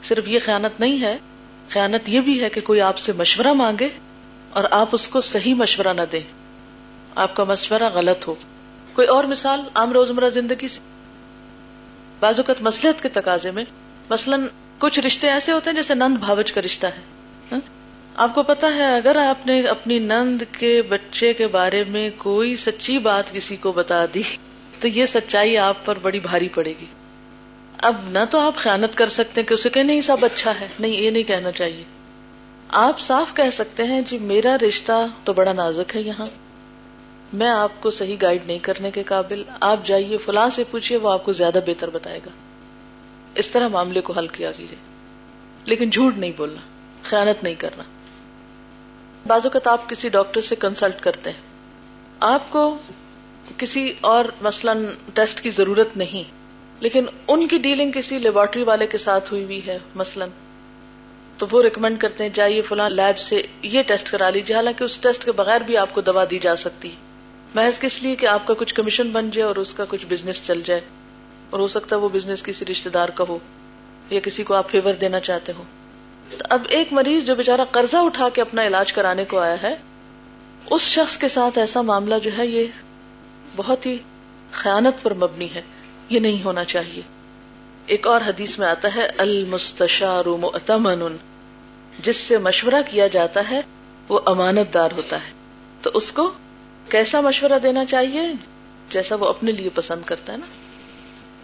صرف 0.09 0.29
یہ 0.29 0.38
خیانت 0.44 0.81
نہیں 0.81 1.02
ہے۔ 1.02 1.18
خیانت 1.70 2.09
یہ 2.09 2.20
بھی 2.20 2.44
ہے 2.44 2.50
کہ 2.50 2.61
کوئی 2.61 2.81
آپ 2.81 2.98
سے 2.98 3.12
مشورہ 3.12 3.52
مانگے 3.52 3.88
اور 4.50 4.64
آپ 4.70 4.88
اس 4.92 5.09
کو 5.09 5.20
صحیح 5.20 5.55
مشورہ 5.55 5.92
نہ 5.92 6.02
دیں۔ 6.12 6.20
آپ 7.16 7.37
کا 7.37 7.44
مشورہ 7.44 7.88
غلط 7.94 8.29
ہو۔ 8.29 8.35
کوئی 8.92 9.09
اور 9.09 9.24
مثال 9.24 9.61
عام 9.74 9.92
روزمرہ 9.92 10.29
زندگی 10.29 10.68
سے۔ 10.68 10.81
بعض 12.20 12.38
اوقات 12.38 12.62
مسلحت 12.62 13.02
کے 13.02 13.09
تقاضے 13.09 13.50
میں 13.50 13.64
مثلاً 14.11 14.46
کچھ 14.79 15.00
رشتے 15.00 15.29
ایسے 15.29 15.52
ہوتے 15.52 15.70
ہیں 15.70 15.74
جیسے 15.74 15.94
نند 15.94 16.16
بھاوچ 16.16 16.52
کا 16.52 16.61
رشتہ 16.61 16.87
ہے۔ 16.87 17.00
ہاں؟ 17.52 17.61
آپ 18.16 18.35
کو 18.35 18.42
پتا 18.42 18.74
ہے، 18.74 18.96
اگر 18.96 19.16
آپ 19.16 19.46
نے 19.46 19.62
اپنی 19.62 19.98
نند 19.98 20.42
کے 20.59 20.83
بچے 20.83 21.33
کے 21.33 21.46
بارے 21.46 21.85
میں 21.85 22.11
کوئی 22.18 22.57
سچی 22.57 22.98
بات 22.98 23.33
کسی 23.33 23.57
کو 23.57 23.72
بتا 23.72 24.05
دی، 24.14 24.22
تو 24.81 24.88
یہ 24.88 25.07
سچائی 25.07 25.59
آپ 25.59 25.85
پر 25.85 25.98
بڑی 26.02 26.20
بھاری 26.20 26.48
پڑے 26.48 26.74
گی۔ 26.81 26.87
اب 27.79 27.94
نہ 28.09 28.24
تو 28.31 28.40
آپ 28.40 28.57
خیانت 28.57 28.94
کر 28.94 29.09
سکتے 29.09 29.42
کہ 29.42 29.55
اسے 29.55 29.70
کہ 29.70 29.83
نہیں 29.83 30.00
سب 30.00 30.24
اچھا 30.24 30.61
ہے۔ 30.61 30.68
نہیں، 30.79 30.92
یہ 30.92 31.11
نہیں 31.11 31.22
کہنا 31.22 31.52
چاہیے۔ 31.52 31.85
آپ 32.68 33.00
صاف 33.00 33.35
کہہ 33.35 33.50
سکتے 33.52 33.83
ہیں 33.83 34.00
جی 34.00 34.18
میرا 34.18 34.57
رشتہ 34.68 35.07
تو 35.24 35.33
بڑا 35.33 35.52
نازک 35.52 35.96
ہے 35.96 36.00
یہاں۔ 36.00 36.26
میں 37.32 37.48
آپ 37.48 37.72
کو 37.80 37.90
صحیح 37.90 38.16
گائیڈ 38.22 38.42
نہیں 38.46 38.58
کرنے 38.58 38.90
کے 38.90 39.02
قابل۔ 39.02 39.42
آپ 39.60 39.86
جائیے، 39.86 40.16
فلاں 40.16 40.48
سے 40.48 40.64
پوچھیے، 40.64 40.98
وہ 40.98 41.10
آپ 41.10 41.24
کو 41.24 41.32
زیادہ 41.32 41.58
بہتر 41.66 41.90
بتائے 41.90 42.20
گا۔ 42.26 42.30
اس 43.34 43.50
طرح 43.50 43.68
معاملے 43.68 44.00
کو 44.00 44.12
حل 44.12 44.26
کیا 44.26 44.52
کیجیے 44.52 44.76
لیکن 45.64 45.90
جھوٹ 45.90 46.18
نہیں 46.18 46.32
بولنا 46.36 46.60
خیالت 47.02 47.44
نہیں 47.44 47.54
کرنا۔ 47.54 47.82
بعض 49.26 49.46
اوقات 49.46 49.66
آپ 49.66 49.88
کسی 49.88 50.08
ڈاکٹر 50.08 50.40
سے 50.40 50.56
کنسلٹ 50.56 51.00
کرتے 51.00 51.30
ہیں۔ 51.30 51.40
آپ 52.20 52.50
کو 52.50 52.76
کسی 53.58 53.94
اور 54.00 54.24
مثلاً 54.40 54.86
ٹیسٹ 55.14 55.40
کی 55.40 55.50
ضرورت 55.50 55.96
نہیں، 55.96 56.24
لیکن 56.80 57.04
ان 57.28 57.48
کی 57.48 57.58
ڈیلنگ 57.58 57.92
کسی 57.92 58.18
لیبورٹری 58.18 58.62
والے 58.62 58.86
کے 58.86 58.98
ساتھ 58.98 59.32
ہوئی 59.32 59.44
ہوئی 59.44 59.66
ہے، 59.66 59.78
مثلاً۔ 59.94 60.28
تو 61.38 61.46
وہ 61.50 61.62
ریکمینڈ 61.62 62.00
کرتے 62.00 62.24
ہیں، 62.24 62.30
جائیے 62.34 62.62
فلاں 62.62 62.90
لیب 62.90 63.18
سے 63.18 63.42
یہ 63.62 63.82
ٹیسٹ 63.82 64.10
کرا 64.10 64.30
لیجیے 64.30 64.56
حالانکہ 64.56 64.84
اس 64.84 64.98
ٹیسٹ 64.98 65.24
کے 65.24 65.32
بغیر 65.32 65.60
بھی 65.60 65.76
آپ 65.76 65.88
کو 65.92 66.00
دوا 66.00 66.24
دی 66.30 66.38
جا 66.38 66.56
سکتی۔ 66.56 66.88
ہے 66.88 67.05
محض 67.56 67.78
کس 67.78 68.02
لیے 68.02 68.16
کہ 68.16 68.26
آپ 68.26 68.46
کا 68.46 68.54
کچھ 68.54 68.74
کمیشن 68.74 69.10
بن 69.10 69.30
جائے 69.30 69.48
اور 69.48 69.56
اس 69.56 69.74
کا 69.74 69.84
کچھ 69.88 70.06
بزنس 70.06 70.46
چل 70.46 70.60
جائے۔ 70.64 70.80
اور 71.50 71.60
ہو 71.60 71.68
سکتا 71.68 71.96
ہے 71.96 72.00
وہ 72.00 72.08
بزنس 72.12 72.42
کسی 72.42 72.64
رشتے 72.64 72.90
دار 72.90 73.08
کا 73.08 73.24
ہو 73.28 73.38
یا 74.10 74.20
کسی 74.20 74.44
کو 74.44 74.54
آپ 74.54 74.70
فیور 74.70 74.92
دینا 74.92 75.20
چاہتے 75.20 75.52
ہو۔ 75.52 75.62
تو 76.30 76.44
اب 76.50 76.62
ایک 76.68 76.92
مریض 76.92 77.26
جو 77.26 77.34
بےچارا 77.34 77.64
قرضہ 77.70 77.96
اٹھا 77.96 78.28
کے 78.28 78.40
اپنا 78.40 78.66
علاج 78.66 78.92
کرانے 78.92 79.24
کو 79.24 79.38
آیا 79.38 79.62
ہے، 79.62 79.76
اس 80.70 80.80
شخص 80.80 81.18
کے 81.18 81.28
ساتھ 81.28 81.58
ایسا 81.58 81.82
معاملہ 81.82 82.14
جو 82.22 82.30
ہے، 82.38 82.46
یہ 82.46 82.66
بہت 83.56 83.86
ہی 83.86 83.98
خیانت 84.52 85.02
پر 85.02 85.14
مبنی 85.14 85.48
ہے۔ 85.54 85.62
یہ 86.08 86.20
نہیں 86.20 86.44
ہونا 86.44 86.64
چاہیے۔ 86.64 87.02
ایک 87.86 88.06
اور 88.06 88.20
حدیث 88.26 88.58
میں 88.58 88.66
آتا 88.66 88.88
ہے، 88.96 89.08
المستشار 89.18 90.24
مؤتمن، 90.24 91.16
جس 91.98 92.16
سے 92.16 92.38
مشورہ 92.38 92.82
کیا 92.90 93.06
جاتا 93.06 93.50
ہے، 93.50 93.60
وہ 94.08 94.20
امانت 94.26 94.74
دار 94.74 94.90
ہوتا 94.96 95.16
ہے۔ 95.16 95.32
تو 95.82 95.90
اس 95.94 96.12
کو 96.12 96.30
کیسا 96.88 97.20
مشورہ 97.20 97.59
دینا 97.59 97.85
چاہیے؟ 97.85 98.20
جیسا 98.90 99.14
وہ 99.14 99.27
اپنے 99.27 99.53
لیے 99.53 99.70
پسند 99.75 100.03
کرتا 100.05 100.33
ہے 100.33 100.38
نا۔ 100.38 100.46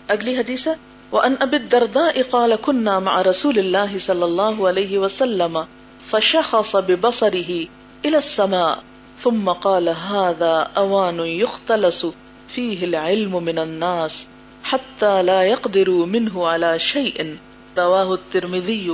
اگلی 0.08 0.36
حدیث 0.36 0.66
ہے 0.66 0.72
وہ 1.10 1.20
ان 1.20 1.34
اب 1.40 1.54
دردا 1.72 2.00
اقال 2.00 2.52
کنہ 2.62 2.98
مع 2.98 3.22
رسول 3.22 3.58
اللہ 3.58 3.98
صلی 3.98 4.22
اللہ 4.22 4.62
علیہ 4.62 4.98
وسلم 4.98 5.58
فشخص 6.10 6.76
ببصره 6.76 7.52
الى 8.04 8.14
السماء 8.14 8.74
ثم 9.22 9.52
قال 9.52 9.88
هذا 9.88 10.64
اوان 10.74 11.20
يختلس 11.20 12.04
فيه 12.48 12.76
العلم 12.82 13.44
من 13.44 13.58
الناس 13.58 14.24
حتى 14.70 15.22
لا 15.22 15.42
يقدروا 15.42 16.06
منه 16.06 16.54
على 16.54 16.78
شيء۔ 16.78 17.24
رواه 17.76 18.10
الترمذي۔ 18.10 18.88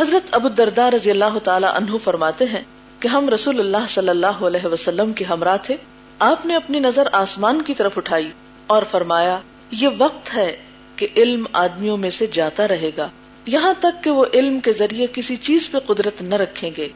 حضرت 0.00 0.34
ابو 0.34 0.48
الدرداء 0.48 0.90
رضی 0.90 1.10
اللہ 1.10 1.38
تعالی 1.44 1.66
عنہ 1.74 1.96
فرماتے 2.04 2.44
ہیں 2.44 2.64
کہ 3.00 3.08
ہم 3.08 3.28
رسول 3.28 3.60
اللہ 3.60 3.86
صلی 3.88 4.08
اللہ 4.08 4.26
علیہ 4.26 4.66
وسلم 4.66 5.12
کے 5.12 5.24
ہمراہ 5.24 5.56
تھے، 5.62 5.76
آپ 6.18 6.46
نے 6.46 6.56
اپنی 6.56 6.80
نظر 6.80 7.08
آسمان 7.12 7.62
کی 7.62 7.74
طرف 7.74 7.98
اٹھائی 7.98 8.28
اور 8.66 8.82
فرمایا، 8.90 9.38
یہ 9.70 9.88
وقت 9.98 10.34
ہے 10.34 10.56
کہ 10.96 11.06
علم 11.16 11.46
آدمیوں 11.52 11.96
میں 11.96 12.10
سے 12.10 12.26
جاتا 12.26 12.68
رہے 12.68 12.90
گا۔ 12.96 13.08
یہاں 13.46 13.74
تک 13.80 14.04
کہ 14.04 14.10
وہ 14.10 14.24
علم 14.34 14.60
کے 14.60 14.72
ذریعے 14.72 15.06
کسی 15.12 15.36
چیز 15.36 15.70
پہ 15.70 15.78
قدرت 15.78 16.22
نہ 16.22 16.34
رکھیں 16.34 16.70
گے۔ 16.76 16.88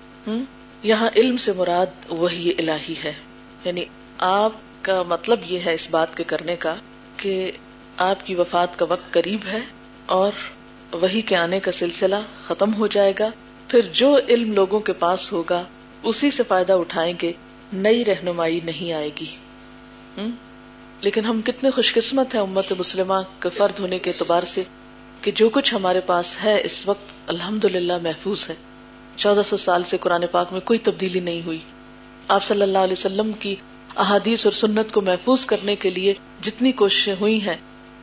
یہاں 0.83 1.11
علم 1.17 1.37
سے 1.37 1.53
مراد 1.53 1.87
وہی 2.09 2.53
الہی 2.59 2.95
ہے۔ 3.05 3.13
یعنی 3.65 3.85
آپ 4.19 4.53
کا 4.83 5.03
مطلب 5.03 5.39
یہ 5.47 5.59
ہے 5.67 5.75
اس 5.75 5.91
بات 5.91 6.17
کے 6.17 6.25
کرنے 6.25 6.57
کا 6.57 6.75
کہ 7.17 7.53
آپ 7.97 8.27
کی 8.27 8.35
وفات 8.35 8.79
کا 8.79 8.87
وقت 8.89 9.13
قریب 9.13 9.41
ہے 9.53 9.61
اور 10.07 10.31
وہی 10.93 11.21
کے 11.21 11.37
آنے 11.37 11.61
کا 11.61 11.73
سلسلہ 11.73 12.17
ختم 12.45 12.75
ہو 12.75 12.87
جائے 12.87 13.13
گا۔ 13.19 13.29
پھر 13.69 13.81
جو 13.93 14.19
علم 14.29 14.53
لوگوں 14.53 14.81
کے 14.81 14.93
پاس 14.93 15.33
ہوگا 15.33 15.63
اسی 16.03 16.31
سے 16.31 16.43
فائدہ 16.43 16.73
اٹھائیں 16.73 17.15
گے، 17.23 17.33
نئی 17.73 18.05
رہنمائی 18.05 18.61
نہیں 18.65 18.93
آئے 18.93 19.11
گی۔ 19.21 19.27
لیکن 21.01 21.25
ہم 21.25 21.41
کتنے 21.45 21.71
خوش 21.71 21.95
قسمت 21.95 22.35
ہیں 22.35 22.43
امت 22.43 22.73
مسلمہ 22.79 23.15
کے 23.41 23.49
فرد 23.49 23.81
ہونے 23.81 23.99
کے 23.99 24.11
اعتبار 24.11 24.43
سے 24.43 24.63
کہ 25.23 25.31
جو 25.31 25.49
کچھ 25.49 25.75
ہمارے 25.75 26.01
پاس 26.01 26.45
ہے 26.45 26.61
اس 26.65 26.89
وقت 26.89 27.31
الحمد 27.31 27.65
للہ 27.65 27.93
محفوظ 28.03 28.51
ہے۔ 28.51 28.55
چودہ 29.17 29.41
سو 29.47 29.57
سال 29.57 29.83
سے 29.83 29.97
قرآن 29.99 30.25
پاک 30.31 30.53
میں 30.53 30.61
کوئی 30.61 30.79
تبدیلی 30.79 31.21
نہیں 31.21 31.43
ہوئی۔ 31.47 31.59
آپ 32.29 32.45
صلی 32.45 32.63
اللہ 32.63 32.79
علیہ 32.79 32.93
وسلم 32.93 33.33
کی 33.33 33.57
احادیث 33.97 34.47
اور 34.47 34.53
سنت 34.53 34.93
کو 34.93 35.01
محفوظ 35.01 35.47
کرنے 35.47 35.77
کے 35.77 35.91
لیے 35.91 36.15
جتنی 36.43 36.73
کوششیں 36.73 37.15
ہوئی 37.21 37.41
ہیں، 37.43 37.57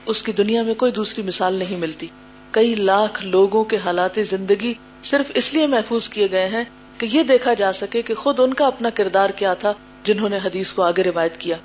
اس 0.06 0.24
کی 0.24 0.32
دنیا 0.32 0.64
میں 0.64 0.74
کوئی 0.74 0.92
دوسری 0.92 1.24
مثال 1.24 1.54
نہیں 1.54 1.78
ملتی۔ 1.78 2.08
کئی 2.52 2.76
لاکھ 2.76 3.26
لوگوں 3.26 3.64
کے 3.64 3.78
حالات 3.78 4.20
زندگی 4.30 4.74
صرف 5.04 5.32
اس 5.36 5.54
لیے 5.54 5.68
محفوظ 5.68 6.10
کیے 6.10 6.32
گئے 6.32 6.48
ہیں 6.48 6.64
کہ 6.98 7.08
یہ 7.12 7.24
دیکھا 7.24 7.54
جا 7.54 7.74
سکے 7.74 8.02
کہ 8.02 8.14
خود 8.14 8.40
ان 8.40 8.54
کا 8.54 8.68
اپنا 8.68 8.90
کردار 8.90 9.30
کیا 9.30 9.54
تھا 9.54 9.74
جنہوں 10.04 10.30
نے 10.30 10.38
حدیث 10.38 10.74
کو 10.74 10.82
آگے 10.84 11.04
روایت 11.04 11.38
کیا۔ 11.38 11.58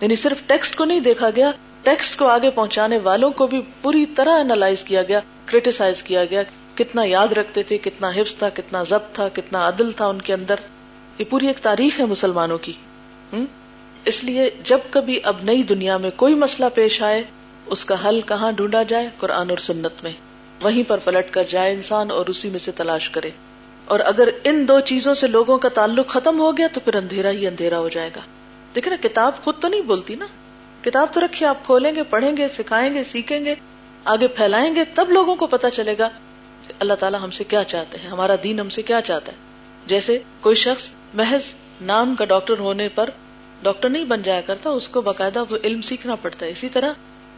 یعنی 0.00 0.16
صرف 0.16 0.42
ٹیکسٹ 0.46 0.76
کو 0.76 0.84
نہیں 0.84 1.00
دیکھا 1.00 1.30
گیا، 1.36 1.50
ٹیکسٹ 1.82 2.18
کو 2.18 2.26
آگے 2.26 2.50
پہنچانے 2.50 2.98
والوں 2.98 3.30
کو 3.30 3.46
بھی 3.46 3.62
پوری 3.82 4.06
طرح 4.06 4.36
اینالائز 4.36 4.82
کیا 4.82 5.02
گیا 5.02 5.20
کریٹیسائز 5.46 6.02
کیا 6.02 6.24
گیا 6.24 6.42
کتنا 6.74 7.02
یاد 7.04 7.28
رکھتے 7.28 7.62
تھے، 7.62 7.78
کتنا 7.78 8.10
حفظ 8.16 8.34
تھا، 8.34 8.48
کتنا 8.48 8.82
ضبط 8.82 9.14
تھا، 9.14 9.28
کتنا 9.32 9.68
عدل 9.68 9.92
تھا 9.92 10.06
ان 10.06 10.22
کے 10.22 10.34
اندر۔ 10.34 10.54
یہ 11.18 11.24
پوری 11.30 11.46
ایک 11.46 11.58
تاریخ 11.58 12.00
ہے 12.00 12.04
مسلمانوں 12.04 12.58
کی۔ 12.58 12.72
اس 14.04 14.24
لیے 14.24 14.50
جب 14.64 14.78
کبھی 14.90 15.20
اب 15.22 15.36
نئی 15.42 15.62
دنیا 15.62 15.96
میں 15.96 16.10
کوئی 16.16 16.34
مسئلہ 16.34 16.68
پیش 16.74 17.02
آئے، 17.02 17.22
اس 17.66 17.84
کا 17.84 18.08
حل 18.08 18.20
کہاں 18.20 18.52
ڈھونڈا 18.52 18.82
جائے؟ 18.82 19.08
قرآن 19.18 19.50
اور 19.50 19.58
سنت 19.58 19.92
میں۔ 20.02 20.12
وہیں 20.62 20.88
پر 20.88 20.98
پلٹ 20.98 21.32
کر 21.32 21.44
جائے 21.44 21.72
انسان 21.72 22.10
اور 22.10 22.26
اسی 22.26 22.50
میں 22.50 22.58
سے 22.58 22.72
تلاش 22.72 23.10
کرے۔ 23.10 23.30
اور 23.90 24.00
اگر 24.00 24.28
ان 24.44 24.68
دو 24.68 24.80
چیزوں 24.80 25.14
سے 25.14 25.26
لوگوں 25.26 25.58
کا 25.58 25.68
تعلق 25.68 26.08
ختم 26.08 26.40
ہو 26.40 26.56
گیا 26.56 26.66
تو 26.72 26.80
پھر 26.80 26.96
اندھیرا 26.96 27.30
ہی 27.30 27.46
اندھیرا 27.46 27.78
ہو 27.78 27.88
جائے 27.88 28.10
گا۔ 28.16 28.20
دیکھیں 28.74 28.90
نا 28.90 29.08
کتاب 29.08 29.32
خود 29.44 29.54
تو 29.60 29.68
نہیں 29.68 29.80
بولتی 29.80 30.14
نا۔ 30.14 30.26
کتاب 30.82 31.06
تو 31.12 31.20
رکھیے، 31.20 31.48
آپ 31.48 31.64
کھولیں 31.64 31.94
گے، 31.94 32.02
پڑھیں 32.02 32.36
گے، 32.36 32.48
سکھائیں 32.48 32.94
گے، 32.94 33.04
سیکھیں 33.04 33.44
گے، 33.44 33.54
آگے 34.04 34.28
پھیلائیں 34.28 34.74
گے، 34.74 34.84
تب 34.94 35.10
لوگوں 35.10 35.36
کو 35.36 35.46
پتا 35.46 35.70
چلے 35.70 35.94
گا 35.98 36.08
کہ 36.66 36.72
اللہ 36.80 36.94
تعالیٰ 36.94 37.20
ہم 37.22 37.30
سے 37.30 37.44
کیا 37.44 37.64
چاہتے 37.64 37.98
ہیں، 37.98 38.08
ہمارا 38.08 38.34
دین 38.42 38.60
ہم 38.60 38.68
سے 38.68 38.82
کیا 38.82 39.00
چاہتا 39.00 39.32
ہے۔ 39.32 39.36
جیسے 39.86 40.18
کوئی 40.40 40.54
شخص 40.54 40.90
محض 41.14 41.54
نام 41.80 42.14
کا 42.14 42.24
ڈاکٹر 42.24 42.58
ہونے 42.58 42.88
پر 42.88 43.10
ڈاکٹر 43.62 43.88
نہیں 43.88 44.04
بن 44.04 44.22
جایا 44.22 44.40
کرتا، 44.40 44.70
اس 44.70 44.88
کو 44.88 45.00
باقاعدہ 45.00 45.44
وہ 45.50 45.58
علم 45.64 45.80
سیکھنا 45.80 46.14
پڑتا 46.14 46.46
ہے۔ 46.46 46.50
اسی 46.50 46.68
طرح 46.68 46.92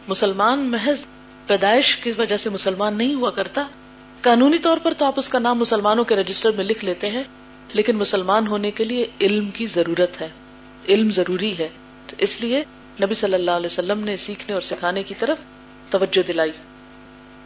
مسلمان 0.07 0.71
محض 0.71 1.05
پیدائش 1.47 1.95
کی 1.95 2.11
وجہ 2.17 2.37
سے 2.37 2.49
مسلمان 2.49 2.97
نہیں 2.97 3.15
ہوا 3.15 3.29
کرتا۔ 3.29 3.67
قانونی 4.23 4.57
طور 4.57 4.77
پر 4.83 4.93
تو 4.93 5.05
آپ 5.05 5.13
اس 5.17 5.29
کا 5.29 5.39
نام 5.39 5.59
مسلمانوں 5.59 6.03
کے 6.03 6.15
رجسٹر 6.15 6.51
میں 6.51 6.65
لکھ 6.65 6.85
لیتے 6.85 7.09
ہیں، 7.09 7.23
لیکن 7.73 7.95
مسلمان 7.95 8.47
ہونے 8.47 8.71
کے 8.71 8.83
لیے 8.83 9.07
علم 9.21 9.49
کی 9.49 9.65
ضرورت 9.65 10.21
ہے۔ 10.21 10.29
علم 10.89 11.11
ضروری 11.11 11.57
ہے۔ 11.57 11.69
تو 12.07 12.15
اس 12.19 12.41
لیے 12.41 12.63
نبی 13.03 13.13
صلی 13.13 13.33
اللہ 13.33 13.51
علیہ 13.51 13.65
وسلم 13.65 13.99
نے 13.99 14.17
سیکھنے 14.17 14.53
اور 14.53 14.61
سکھانے 14.61 15.03
کی 15.03 15.13
طرف 15.19 15.37
توجہ 15.89 16.27
دلائی۔ 16.27 16.51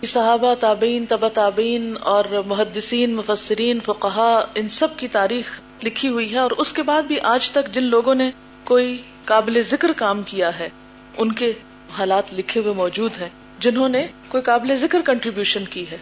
صحابہ، 0.05 0.53
تابعین 0.53 1.05
تبا 1.05 1.27
تابعین 1.27 1.95
اور 2.01 2.25
محدثین، 2.45 3.15
مفسرین 3.15 3.79
فقہا 3.79 4.45
ان 4.55 4.69
سب 4.69 4.97
کی 4.97 5.07
تاریخ 5.07 5.61
لکھی 5.83 6.09
ہوئی 6.09 6.31
ہے 6.31 6.37
اور 6.37 6.51
اس 6.51 6.73
کے 6.73 6.83
بعد 6.83 7.03
بھی 7.03 7.19
آج 7.19 7.51
تک 7.51 7.73
جن 7.73 7.83
لوگوں 7.83 8.15
نے 8.15 8.31
کوئی 8.63 8.97
قابل 9.25 9.61
ذکر 9.61 9.91
کام 9.91 10.21
کیا 10.23 10.59
ہے، 10.59 10.69
ان 11.17 11.31
کے 11.31 11.53
حالات 11.97 12.33
لکھے 12.33 12.61
ہوئے 12.61 12.73
موجود 12.73 13.11
ہیں، 13.21 13.29
جنہوں 13.59 13.89
نے 13.89 14.07
کوئی 14.27 14.43
قابل 14.43 14.75
ذکر 14.75 15.01
کنٹریبیوشن 15.05 15.63
کی 15.65 15.85
ہے۔ 15.91 15.97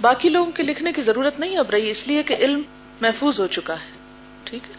باقی 0.00 0.28
لوگوں 0.28 0.52
کے 0.52 0.62
لکھنے 0.62 0.92
کی 0.92 1.02
ضرورت 1.02 1.40
نہیں 1.40 1.56
اب 1.58 1.70
رہی، 1.70 1.90
اس 1.90 2.06
لیے 2.08 2.22
کہ 2.22 2.36
علم 2.40 2.60
محفوظ 3.00 3.40
ہو 3.40 3.46
چکا 3.56 3.74
ہے۔ 3.74 3.98
ٹھیک 4.44 4.68
ہے؟ 4.68 4.78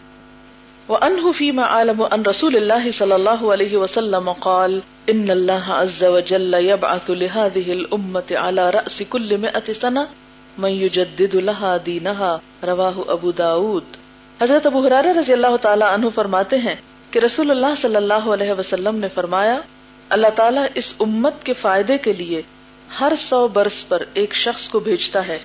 وہ 0.88 0.98
انہ 1.06 1.60
عالم 1.64 2.02
ان 2.10 2.22
رسول 2.26 2.56
اللہ 2.56 2.90
صلی 2.94 3.12
اللہ 3.12 3.44
علیہ 3.54 3.76
وسلم 3.76 4.30
قال 4.46 4.78
ان 5.12 5.30
اللہ 5.34 5.68
عز 5.74 6.02
وجل 6.14 6.54
يبعث 6.64 7.10
لهذه 7.10 7.76
الامه 7.76 8.40
على 8.46 8.64
راس 8.76 8.96
كل 9.12 9.36
100 9.44 9.76
سنه 9.80 10.04
من 10.58 10.72
يجدد 10.76 11.36
لها 11.36 11.76
دينها۔ 11.90 12.70
رواه 12.70 13.06
ابو 13.16 13.32
داود 13.42 13.96
حضرت 14.40 14.66
ابو 14.66 14.82
ہرارہ 14.86 15.14
رضی 15.20 15.32
اللہ 15.32 15.56
تعالی 15.68 15.86
عنہ 15.90 16.12
فرماتے 16.14 16.60
ہیں 16.66 16.74
کہ 17.10 17.24
رسول 17.24 17.54
اللہ 17.54 17.78
صلی 17.84 17.96
اللہ 17.96 18.28
علیہ 18.36 18.58
وسلم 18.58 19.00
نے 19.04 19.12
فرمایا، 19.14 19.56
اللہ 20.10 20.34
تعالیٰ 20.42 20.66
اس 20.82 20.92
امت 21.06 21.44
کے 21.44 21.54
فائدے 21.60 21.98
کے 22.06 22.12
لیے 22.20 22.42
ہر 23.00 23.12
سو 23.18 23.48
برس 23.48 23.88
پر 23.88 24.02
ایک 24.14 24.34
شخص 24.34 24.68
کو 24.68 24.80
بھیجتا 24.80 25.28
ہے 25.28 25.38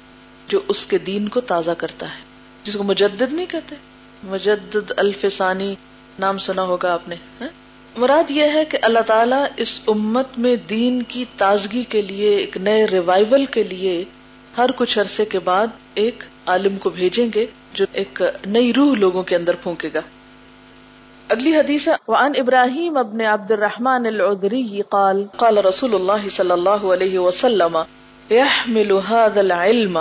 جو 0.47 0.60
اس 0.67 0.86
کے 0.86 0.97
دین 0.97 1.27
کو 1.27 1.41
تازہ 1.41 1.71
کرتا 1.71 2.05
ہے، 2.05 2.21
جس 2.63 2.73
کو 2.73 2.83
مجدد 2.83 3.33
نہیں 3.33 3.45
کہتے۔ 3.45 3.75
مجدد 4.23 4.91
الفسانی 4.97 5.75
نام 6.19 6.38
سنا 6.38 6.62
ہوگا 6.63 6.93
آپ 6.93 7.07
نے 7.07 7.15
ہاں؟ 7.41 7.47
مراد 7.97 8.31
یہ 8.31 8.43
ہے 8.53 8.65
کہ 8.65 8.77
اللہ 8.81 8.99
تعالیٰ 8.99 9.45
اس 9.57 9.81
امت 9.88 10.27
میں 10.38 10.55
دین 10.55 11.01
کی 11.01 11.25
تازگی 11.38 11.83
کے 11.83 12.01
لیے، 12.01 12.29
ایک 12.29 12.57
نئے 12.57 12.88
ریوائول 12.88 13.45
کے 13.45 13.63
لیے 13.63 14.03
ہر 14.57 14.71
کچھ 14.75 14.99
عرصے 14.99 15.25
کے 15.25 15.39
بعد 15.39 15.67
ایک 15.93 16.23
عالم 16.45 16.77
کو 16.77 16.89
بھیجیں 16.89 17.27
گے 17.36 17.45
جو 17.73 17.86
ایک 17.93 18.21
نئی 18.45 18.73
روح 18.73 18.95
لوگوں 18.95 19.23
کے 19.23 19.36
اندر 19.36 19.55
پھونکے 19.55 19.89
گا۔ 19.93 19.99
اگلی 21.29 21.51
حدیث 21.55 21.87
وعن 22.07 22.35
ابراہیم 22.39 22.97
ابن 22.97 23.21
عبد 23.29 23.49
الرحمن 23.51 24.05
العذری 24.05 24.81
قال 24.89 25.17
قال 25.37 25.57
رسول 25.65 25.95
اللہ 25.95 26.27
صلی 26.35 26.51
اللہ 26.51 26.85
علیہ 26.95 27.19
وسلم، 27.19 27.75
يحمل 28.29 28.93
هذا 29.09 29.41
العلم 29.41 29.99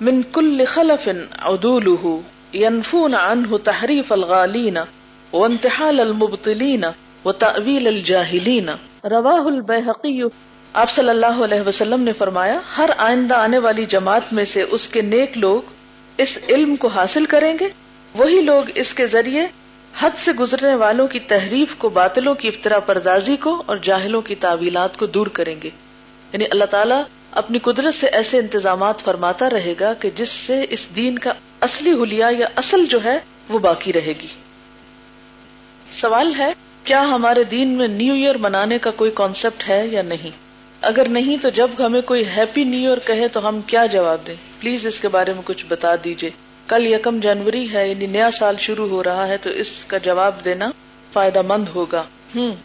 من 0.00 0.18
كل 0.38 0.64
خلف 0.72 1.08
عدوله، 1.52 2.14
ينفون 2.58 3.16
عنه 3.20 3.62
تحریف 3.70 4.12
الغالین 4.18 4.82
وانتحال 5.32 6.00
المبطلین 6.00 6.90
وتأویل 7.24 7.86
الجاہلین. 7.86 8.74
رواہ 9.16 9.50
البیحقی 9.54 10.18
آپ 10.74 10.96
صلی 10.98 11.16
اللہ 11.16 11.42
علیہ 11.44 11.66
وسلم 11.66 12.10
نے 12.10 12.20
فرمایا، 12.20 12.60
ہر 12.76 12.98
آئندہ 13.10 13.42
آنے 13.48 13.66
والی 13.66 13.90
جماعت 13.98 14.32
میں 14.32 14.52
سے 14.58 14.70
اس 14.70 14.92
کے 14.96 15.08
نیک 15.16 15.44
لوگ 15.48 15.74
اس 16.18 16.38
علم 16.48 16.76
کو 16.76 16.96
حاصل 16.96 17.34
کریں 17.36 17.52
گے؟ 17.60 17.76
وہی 18.14 18.40
لوگ 18.54 18.78
اس 18.82 18.94
کے 18.94 19.06
ذریعے 19.12 19.46
حد 19.98 20.10
سے 20.16 20.32
گزرنے 20.32 20.74
والوں 20.74 21.08
کی 21.08 21.20
تحریف 21.20 21.74
کو 21.78 21.88
باطلوں 21.88 22.34
کی 22.34 22.48
افطرا 22.48 22.78
پردازی 22.78 23.36
کو 23.36 23.62
اور 23.66 23.76
جاہلوں 23.76 24.22
کی 24.22 24.34
تعویلات 24.34 24.96
کو 24.96 25.06
دور 25.06 25.26
کریں 25.26 25.56
گے۔ 25.62 25.70
یعنی 26.32 26.44
اللہ 26.50 26.64
تعالیٰ 26.64 27.02
اپنی 27.30 27.58
قدرت 27.58 27.94
سے 27.94 28.06
ایسے 28.06 28.38
انتظامات 28.38 29.00
فرماتا 29.00 29.50
رہے 29.50 29.74
گا 29.80 29.92
کہ 29.92 30.10
جس 30.16 30.28
سے 30.28 30.66
اس 30.70 30.88
دین 30.96 31.18
کا 31.18 31.32
اصلی 31.60 31.92
حلیہ 31.92 32.24
یا 32.38 32.46
اصل 32.56 32.84
جو 32.84 33.04
ہے 33.04 33.18
وہ 33.48 33.58
باقی 33.58 33.92
رہے 33.92 34.12
گی۔ 34.22 34.26
سوال 36.00 36.32
ہے، 36.38 36.52
کیا 36.84 37.02
ہمارے 37.02 37.44
دین 37.44 37.68
میں 37.68 37.88
نیو 37.88 38.14
ایئر 38.14 38.34
منانے 38.34 38.78
کا 38.78 38.90
کوئی 38.90 39.10
کانسیپٹ 39.14 39.68
ہے 39.68 39.86
یا 39.86 40.02
نہیں؟ 40.02 40.30
اگر 40.80 41.08
نہیں 41.08 41.36
تو 41.42 41.48
جب 41.48 41.70
ہمیں 41.78 42.00
کوئی 42.00 42.24
ہیپی 42.36 42.64
نیو 42.64 42.90
ایئر 42.90 42.98
کہے 42.98 43.28
تو 43.28 43.48
ہم 43.48 43.60
کیا 43.60 43.86
جواب 43.86 44.18
دیں؟ 44.26 44.34
پلیز 44.60 44.86
اس 44.86 45.00
کے 45.00 45.08
بارے 45.08 45.32
میں 45.32 45.42
کچھ 45.44 45.66
بتا 45.68 45.94
دیجیے 46.04 46.30
کل 46.66 46.86
یکم 46.86 47.20
جنوری 47.20 47.72
ہے 47.72 47.88
یعنی 47.88 48.06
نیا 48.06 48.30
سال 48.30 48.56
شروع 48.58 48.88
ہو 48.88 49.04
رہا 49.04 49.28
ہے، 49.28 49.36
تو 49.36 49.50
اس 49.50 49.84
کا 49.84 49.98
جواب 49.98 50.44
دینا 50.44 50.70
فائدہ 51.12 51.42
مند 51.42 51.64
ہوگا۔ 51.74 52.02
ہوں 52.36 52.56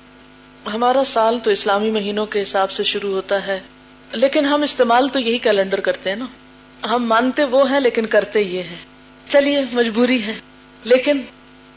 ہمارا 0.74 1.04
سال 1.04 1.40
تو 1.40 1.52
اسلامی 1.52 1.92
مہینوں 1.92 2.26
کے 2.26 2.42
حساب 2.42 2.72
سے 2.72 2.84
شروع 2.84 3.14
ہوتا 3.14 3.48
ہے، 3.48 3.60
لیکن 4.12 4.46
ہم 4.46 4.62
استعمال 4.62 5.08
تو 5.08 5.20
یہی 5.20 5.38
کیلنڈر 5.38 5.80
کرتے 5.80 6.10
ہیں 6.10 6.18
نا۔ 6.18 6.26
ہم 6.88 7.06
مانتے 7.06 7.44
وہ 7.44 7.72
ہیں، 7.72 7.80
لیکن 7.80 8.06
کرتے 8.06 8.42
یہ 8.42 8.64
ہیں۔ 8.64 8.76
چلیے، 9.30 9.62
مجبوری 9.72 10.24
ہے۔ 10.24 10.34
لیکن 10.84 11.22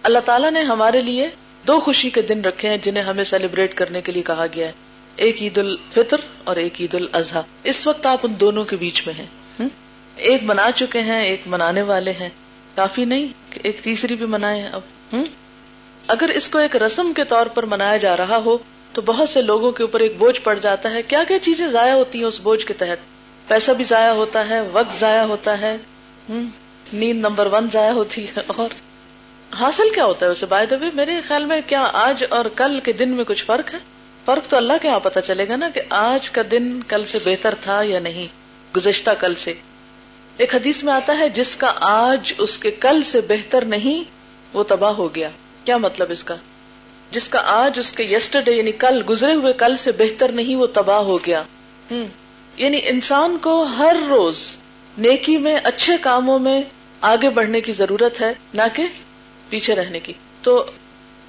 اللہ 0.03 0.19
تعالیٰ 0.19 0.51
نے 0.51 0.63
ہمارے 0.63 1.01
لیے 1.01 1.31
دو 1.67 1.81
خوشی 1.81 2.11
کے 2.11 2.23
دن 2.23 2.41
رکھے 2.41 2.69
ہیں، 2.69 2.77
جنہیں 2.77 3.05
ہمیں 3.05 3.25
سیلیبریٹ 3.25 3.75
کرنے 3.75 4.01
کے 4.01 4.13
لیے 4.13 4.23
کہا 4.23 4.47
گیا 4.55 4.67
ہے۔ 4.67 4.73
ایک 5.17 5.43
عید 5.43 5.59
الفطر 5.59 6.17
اور 6.45 6.57
ایک 6.57 6.81
عید 6.81 6.95
الاضحیٰ۔ 6.95 7.43
اس 7.65 7.87
وقت 7.87 8.07
آپ 8.07 8.19
ان 8.23 8.35
دونوں 8.41 8.65
کے 8.65 8.77
بیچ 8.77 9.07
میں 9.07 9.15
ہیں۔ 9.15 9.27
ایک 10.17 10.45
بنا 10.45 10.71
چکے 10.75 11.01
ہیں، 11.01 11.23
ایک 11.23 11.43
منانے 11.47 11.83
والے 11.83 12.13
ہیں۔ 12.13 12.29
کافی 12.75 13.05
نہیں 13.05 13.27
کہ 13.51 13.61
ایک 13.65 13.81
تیسری 13.83 14.17
بھی 14.17 14.27
منائے 14.27 14.67
اب۔ 14.67 14.81
ہوں 15.13 15.25
اگر 16.07 16.29
اس 16.29 16.49
کو 16.49 16.59
ایک 16.59 16.77
رسم 16.77 17.13
کے 17.13 17.25
طور 17.25 17.47
پر 17.47 17.63
منایا 17.63 17.97
جا 17.97 18.17
رہا 18.17 18.37
ہو، 18.37 18.59
تو 18.93 19.03
بہت 19.03 19.29
سے 19.29 19.43
لوگوں 19.43 19.73
کے 19.73 19.83
اوپر 19.83 20.01
ایک 20.01 20.19
بوجھ 20.19 20.41
پڑ 20.41 20.59
جاتا 20.59 20.91
ہے۔ 20.91 21.03
کیا 21.03 21.25
کیا 21.29 21.39
چیزیں 21.39 21.69
ضائع 21.69 21.93
ہوتی 21.93 22.19
ہیں 22.19 22.27
اس 22.27 22.41
بوجھ 22.41 22.67
کے 22.67 22.75
تحت؟ 22.75 22.97
پیسہ 23.49 23.73
بھی 23.73 23.85
ضائع 23.85 24.13
ہوتا 24.13 24.49
ہے، 24.49 24.61
وقت 24.61 25.01
ضائع 25.01 25.23
ہوتا 25.23 25.61
ہے۔ 25.61 25.77
نیند 26.93 27.21
نمبر 27.21 27.47
ون 27.47 27.67
ضائع 27.73 27.93
ہوتی 27.93 28.25
ہے۔ 28.25 28.41
اور 28.47 28.69
حاصل 29.55 29.91
کیا 29.95 30.05
ہوتا 30.05 30.27
ہے 30.27 30.31
اسے؟ 30.31 30.47
بائے 30.47 30.67
دبی 30.67 30.87
میرے 30.95 31.21
خیال 31.21 31.45
میں 31.45 31.61
کیا 31.67 31.91
آج 31.93 32.25
اور 32.31 32.45
کل 32.57 32.81
کے 32.81 32.93
دن 32.93 33.11
میں 33.11 33.25
کچھ 33.25 33.45
فرق 33.45 33.75
ہے؟ 33.75 33.79
فرق 34.25 34.51
تو 34.51 34.57
اللہ 34.57 34.73
کے 34.83 34.89
یہاں 34.89 35.01
پتا 35.01 35.21
چلے 35.21 35.49
گا 35.49 35.57
نا 35.57 35.69
کہ 35.69 35.81
آج 35.91 36.31
کا 36.31 36.43
دن 36.51 36.81
کل 36.89 37.05
سے 37.05 37.19
بہتر 37.25 37.55
تھا 37.61 37.83
یا 37.83 37.99
نہیں۔ 37.99 38.27
گزشتہ 38.77 39.11
کل 39.11 39.35
سے۔ 39.35 39.55
ایک 40.37 40.55
حدیث 40.55 40.85
میں 40.85 40.93
آتا 40.93 41.19
ہے، 41.19 41.29
جس 41.29 41.57
کا 41.57 41.73
آج 41.81 42.33
اس 42.39 42.59
کے 42.59 42.71
کل 42.71 43.03
سے 43.03 43.21
بہتر 43.21 43.65
نہیں، 43.65 44.05
وہ 44.53 44.63
تباہ 44.63 44.93
ہو 44.93 45.15
گیا۔ 45.15 45.29
کیا 45.65 45.77
مطلب 45.77 46.07
اس 46.11 46.25
کا؟ 46.25 46.35
جس 47.11 47.29
کا 47.29 47.43
آج 47.45 47.79
اس 47.79 47.93
کے 47.93 48.05
یسٹرڈے 48.05 48.53
یعنی 48.53 48.73
کل، 48.73 49.03
گزرے 49.09 49.35
ہوئے 49.35 49.53
کل 49.53 49.77
سے 49.77 49.93
بہتر 49.93 50.33
نہیں، 50.33 50.57
وہ 50.57 50.67
تباہ 50.67 50.99
ہو 50.99 51.19
گیا۔ 51.19 51.43
ہم 51.91 52.05
یعنی 52.57 52.81
انسان 52.85 53.39
کو 53.39 53.63
ہر 53.63 53.97
روز 54.09 54.57
نیکی 54.99 55.39
میں، 55.39 55.57
اچھے 55.65 55.93
کاموں 56.01 56.39
میں 56.39 56.63
آگے 57.01 57.31
بڑھنے 57.31 57.61
کی 57.61 57.73
ضرورت 57.73 58.21
ہے، 58.21 58.33
نہ 58.55 58.63
کہ 58.73 58.83
پیچھے 59.49 59.75
رہنے 59.75 60.01
کی۔ 60.01 60.13
تو 60.43 60.65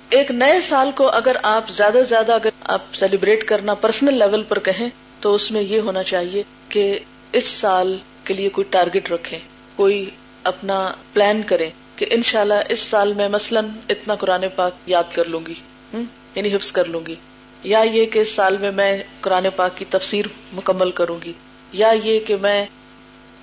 ایک 0.10 0.32
نئے 0.32 0.60
سال 0.60 0.92
کو 0.96 1.10
اگر 1.10 1.38
آپ 1.44 1.70
زیادہ 1.70 1.94
سے 1.94 2.04
زیادہ 2.04 2.32
اگر 2.32 2.50
آپ 2.62 2.96
سیلیبریٹ 2.96 3.44
کرنا 3.44 3.74
پرسنل 3.74 4.14
لیول 4.14 4.44
پر 4.44 4.60
کہیں، 4.60 4.90
تو 5.20 5.34
اس 5.34 5.52
میں 5.52 5.62
یہ 5.62 5.80
ہونا 5.80 6.04
چاہیے 6.04 6.44
کہ 6.70 7.00
اس 7.32 7.48
سال 7.48 7.98
کے 8.26 8.34
لیے 8.34 8.50
کوئی 8.50 8.66
ٹارگیٹ 8.70 9.12
رکھے 9.12 9.38
کوئی 9.76 10.10
اپنا 10.44 10.80
پلان 11.14 11.42
کرے 11.44 11.70
کہ 11.96 12.06
انشاءاللہ 12.12 12.62
اس 12.70 12.80
سال 12.80 13.14
میں 13.14 13.28
مثلاً 13.30 13.68
اتنا 13.90 14.16
قرآن 14.16 14.44
پاک 14.56 14.90
یاد 14.90 15.14
کر 15.14 15.26
لوں 15.26 15.40
گی 15.48 15.54
یعنی 15.94 16.54
حفظ 16.56 16.72
کر 16.72 16.86
لوں 16.86 17.02
گی، 17.08 17.16
یا 17.64 17.80
یہ 17.94 18.06
کہ 18.06 18.20
اس 18.20 18.32
سال 18.32 18.58
میں 18.58 18.72
میں 18.72 18.92
قرآن 19.22 19.46
پاک 19.56 19.78
کی 19.78 19.86
تفسیر 19.90 20.26
مکمل 20.54 20.92
کروں 20.92 21.18
گی، 21.26 21.34
یا 21.74 21.92
یہ 22.04 22.20
کہ 22.20 22.36
میں 22.36 22.66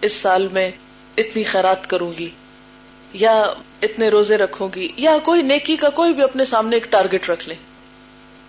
اس 0.02 0.12
سال 0.12 0.46
میں 0.48 0.70
اتنی 1.18 1.42
خیرات 1.42 1.88
کروں 1.90 2.12
گی، 2.18 2.28
یا 3.14 3.32
اتنے 3.82 4.08
روزے 4.08 4.36
رکھوں 4.38 4.68
گی، 4.74 4.88
یا 4.96 5.16
کوئی 5.24 5.42
نیکی 5.42 5.76
کا 5.76 5.88
کوئی 5.90 6.12
بھی 6.14 6.22
اپنے 6.22 6.44
سامنے 6.44 6.76
ایک 6.76 6.90
ٹارگیٹ 6.90 7.30
رکھ 7.30 7.48
لیں۔ 7.48 7.56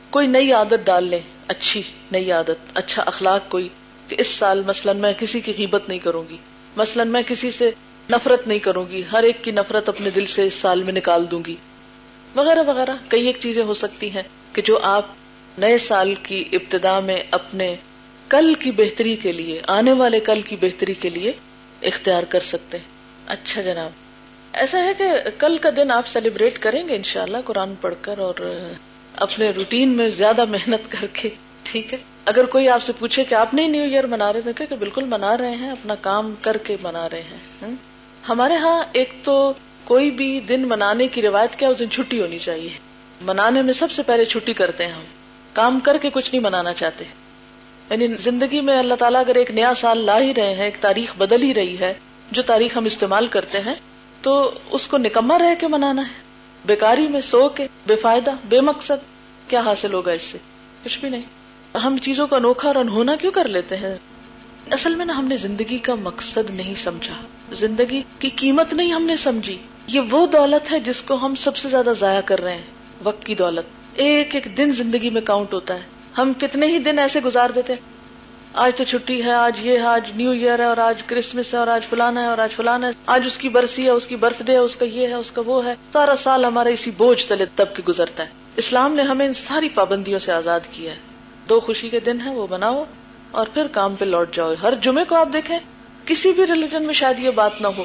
کوئی 0.09 0.27
نئی 0.27 0.51
عادت 0.53 0.85
ڈال 0.85 1.03
لیں، 1.03 1.19
اچھی 1.47 1.81
نئی 2.11 2.31
عادت 2.31 2.77
اچھا 2.77 3.03
اخلاق، 3.05 3.49
کوئی 3.49 3.67
کہ 4.11 4.15
اس 4.19 4.27
سال 4.27 4.61
مثلاً 4.67 4.97
میں 4.97 5.13
کسی 5.13 5.39
کی 5.39 5.53
قیمت 5.53 5.89
نہیں 5.89 5.99
کروں 5.99 6.23
گی، 6.29 6.37
مثلاً 6.75 7.07
میں 7.07 7.21
کسی 7.21 7.51
سے 7.51 7.71
نفرت 8.09 8.47
نہیں 8.47 8.59
کروں 8.59 8.85
گی، 8.89 9.01
ہر 9.11 9.23
ایک 9.23 9.43
کی 9.43 9.51
نفرت 9.51 9.89
اپنے 9.89 10.09
دل 10.09 10.25
سے 10.25 10.43
اس 10.43 10.53
سال 10.53 10.83
میں 10.83 10.93
نکال 10.93 11.31
دوں 11.31 11.41
گی، 11.47 11.55
وغیرہ 12.35 12.63
وغیرہ۔ 12.67 12.95
کئی 13.07 13.27
ایک 13.27 13.37
چیزیں 13.39 13.63
ہو 13.63 13.73
سکتی 13.73 14.09
ہیں 14.11 14.23
کہ 14.53 14.61
جو 14.61 14.79
آپ 14.81 15.05
نئے 15.57 15.77
سال 15.77 16.13
کی 16.13 16.43
ابتدا 16.51 16.99
میں 16.99 17.23
اپنے 17.31 17.75
کل 18.29 18.53
کی 18.53 18.71
بہتری 18.71 19.15
کے 19.15 19.31
لیے، 19.31 19.61
آنے 19.67 19.91
والے 19.91 20.19
کل 20.19 20.41
کی 20.41 20.55
بہتری 20.55 20.93
کے 20.93 21.09
لیے 21.09 21.31
اختیار 21.81 22.23
کر 22.23 22.39
سکتے 22.39 22.77
ہیں۔ 22.77 22.85
اچھا 23.27 23.61
جناب، 23.61 23.91
ایسا 24.53 24.83
ہے 24.83 24.93
کہ 24.97 25.05
کل 25.37 25.57
کا 25.57 25.69
دن 25.75 25.91
آپ 25.91 26.07
سیلیبریٹ 26.07 26.59
کریں 26.59 26.87
گے 26.87 26.95
انشاءاللہ 26.95 27.37
قرآن 27.45 27.73
پڑھ 27.81 27.95
کر 28.01 28.19
اور 28.19 28.63
اپنے 29.15 29.49
روٹین 29.49 29.89
میں 29.89 30.09
زیادہ 30.09 30.45
محنت 30.45 30.91
کر 30.91 31.07
کے۔ 31.13 31.29
ٹھیک 31.63 31.93
ہے۔ 31.93 31.97
اگر 32.25 32.45
کوئی 32.45 32.69
آپ 32.69 32.83
سے 32.83 32.93
پوچھے 32.99 33.23
کہ 33.23 33.35
آپ 33.35 33.53
نہیں 33.53 33.67
نیو 33.67 33.83
ایئر 33.83 34.03
منا 34.03 34.33
رہے 34.33 34.41
تھے 34.41 34.65
کہ 34.65 34.75
بالکل 34.75 35.03
منا 35.03 35.37
رہے 35.37 35.55
ہیں، 35.55 35.71
اپنا 35.71 35.95
کام 35.95 36.35
کر 36.41 36.57
کے 36.57 36.77
منا 36.81 37.09
رہے 37.09 37.21
ہیں۔ 37.21 37.65
ہمارے 38.29 38.55
ہاں 38.55 38.83
ایک 38.91 39.13
تو 39.23 39.53
کوئی 39.83 40.11
بھی 40.11 40.39
دن 40.39 40.67
منانے 40.67 41.07
کی 41.07 41.21
روایت 41.21 41.55
کیا، 41.55 41.69
اس 41.69 41.79
دن 41.79 41.89
چھٹی 41.89 42.21
ہونی 42.21 42.39
چاہیے۔ 42.39 42.69
منانے 43.21 43.61
میں 43.61 43.73
سب 43.73 43.91
سے 43.91 44.03
پہلے 44.03 44.25
چھٹی 44.25 44.53
کرتے 44.53 44.85
ہیں 44.85 44.93
ہم۔ 44.93 45.03
کام 45.53 45.79
کر 45.79 45.97
کے 45.97 46.09
کچھ 46.09 46.35
نہیں 46.35 46.43
منانا 46.43 46.73
چاہتے۔ 46.73 47.05
یعنی 47.89 48.07
زندگی 48.07 48.61
میں 48.61 48.79
اللہ 48.79 48.93
تعالیٰ 48.93 49.19
اگر 49.19 49.35
ایک 49.35 49.51
نیا 49.51 49.73
سال 49.77 49.97
لا 49.97 50.19
ہی 50.19 50.33
رہے 50.33 50.55
ہیں، 50.55 50.65
ایک 50.65 50.77
تاریخ 50.79 51.17
بدل 51.17 51.43
ہی 51.43 51.53
رہی 51.53 51.79
ہے، 51.79 51.93
جو 52.31 52.41
تاریخ 52.41 52.77
ہم 52.77 52.85
استعمال 52.85 53.27
کرتے 53.27 53.59
ہیں، 53.59 53.75
تو 54.21 54.51
اس 54.71 54.87
کو 54.87 54.97
نکما 54.97 55.39
رہ 55.39 55.55
کے 55.59 55.67
منانا 55.67 56.01
ہے۔ 56.01 56.21
بیکاری 56.65 57.07
میں 57.07 57.21
سو 57.21 57.49
کے، 57.49 57.67
بے 57.87 57.95
فائدہ، 57.95 58.31
بے 58.45 58.61
مقصد، 58.61 58.97
کیا 59.49 59.59
حاصل 59.59 59.93
ہوگا 59.93 60.11
اس 60.11 60.21
سے؟ 60.21 60.37
کچھ 60.83 60.99
بھی 60.99 61.09
نہیں۔ 61.09 61.21
ہم 61.75 61.97
چیزوں 61.97 62.27
کا 62.27 62.35
انوکھا 62.35 62.67
اور 62.67 62.75
انہونا 62.75 63.15
کیوں 63.15 63.31
کر 63.31 63.47
لیتے 63.47 63.77
ہیں؟ 63.77 63.97
اصل 64.71 64.95
میں 64.95 65.05
نا 65.05 65.17
ہم 65.17 65.25
نے 65.25 65.37
زندگی 65.37 65.77
کا 65.77 65.95
مقصد 65.95 66.49
نہیں 66.49 66.75
سمجھا۔ 66.75 67.13
زندگی 67.51 68.03
کی 68.19 68.29
قیمت 68.29 68.73
نہیں 68.73 68.93
ہم 68.93 69.03
نے 69.03 69.15
سمجھی۔ 69.15 69.57
یہ 69.87 69.99
وہ 69.99 70.27
دولت 70.27 70.71
ہے 70.71 70.79
جس 70.79 71.03
کو 71.03 71.15
ہم 71.15 71.35
سب 71.35 71.57
سے 71.57 71.69
زیادہ 71.69 71.93
ضائع 71.99 72.21
کر 72.21 72.39
رہے 72.39 72.55
ہیں۔ 72.55 72.63
وقت 73.03 73.25
کی 73.25 73.35
دولت۔ 73.35 73.65
ایک 73.93 74.35
ایک 74.35 74.57
دن 74.57 74.71
زندگی 74.71 75.09
میں 75.09 75.21
کاؤنٹ 75.21 75.53
ہوتا 75.53 75.73
ہے۔ 75.73 75.81
ہم 76.17 76.33
کتنے 76.33 76.67
ہی 76.67 76.79
دن 76.79 76.99
ایسے 76.99 77.19
گزار 77.19 77.49
دیتے 77.49 77.73
آج 78.53 78.75
تو 78.75 78.83
چھٹی 78.83 79.23
ہے، 79.23 79.31
آج 79.31 79.65
یہ 79.65 79.71
ہے، 79.71 79.83
آج 79.83 80.11
نیو 80.15 80.31
ایئر 80.31 80.59
ہے 80.59 80.63
اور 80.63 80.77
آج 80.77 81.03
کرسمس 81.03 81.53
ہے 81.53 81.59
اور 81.59 81.67
آج 81.67 81.85
فلانا 81.85 82.21
ہے 82.21 82.27
اور 82.27 82.37
آج 82.37 82.51
فلانا 82.51 82.87
ہے۔ 82.87 82.91
آج 83.05 83.23
اس 83.25 83.37
کی 83.37 83.49
برسی 83.49 83.85
ہے، 83.85 83.89
اس 83.89 84.07
کی 84.07 84.15
برتھ 84.15 84.43
ڈے 84.43 84.53
ہے، 84.53 84.57
اس 84.57 84.75
کا 84.75 84.85
یہ 84.85 85.07
ہے، 85.07 85.13
اس 85.13 85.31
کا 85.31 85.41
وہ 85.45 85.65
ہے۔ 85.65 85.75
سارا 85.93 86.15
سال 86.15 86.45
ہمارا 86.45 86.69
اسی 86.69 86.91
بوجھ 86.91 87.27
تلے 87.27 87.45
تب 87.55 87.75
کے 87.75 87.81
گزرتا 87.87 88.23
ہے۔ 88.23 88.29
اسلام 88.55 88.93
نے 88.93 89.01
ہمیں 89.01 89.25
ان 89.25 89.33
ساری 89.33 89.69
پابندیوں 89.69 90.19
سے 90.19 90.31
آزاد 90.31 90.59
کیا 90.71 90.91
ہے۔ 90.91 91.10
دو 91.51 91.59
خوشی 91.59 91.89
کے 91.89 91.99
دن 91.99 92.21
ہے 92.21 92.29
وہ 92.29 92.47
بناؤ 92.47 92.83
اور 93.31 93.47
پھر 93.53 93.67
کام 93.67 93.95
پہ 93.95 94.05
لوٹ 94.05 94.35
جاؤ۔ 94.35 94.53
ہر 94.61 94.73
جمعے 94.81 95.03
کو 95.03 95.15
آپ 95.15 95.27
دیکھیں، 95.33 95.59
کسی 96.05 96.31
بھی 96.31 96.47
ریلیجن 96.47 96.83
میں 96.83 96.93
شاید 96.93 97.19
یہ 97.19 97.29
بات 97.29 97.61
نہ 97.61 97.67
ہو 97.67 97.83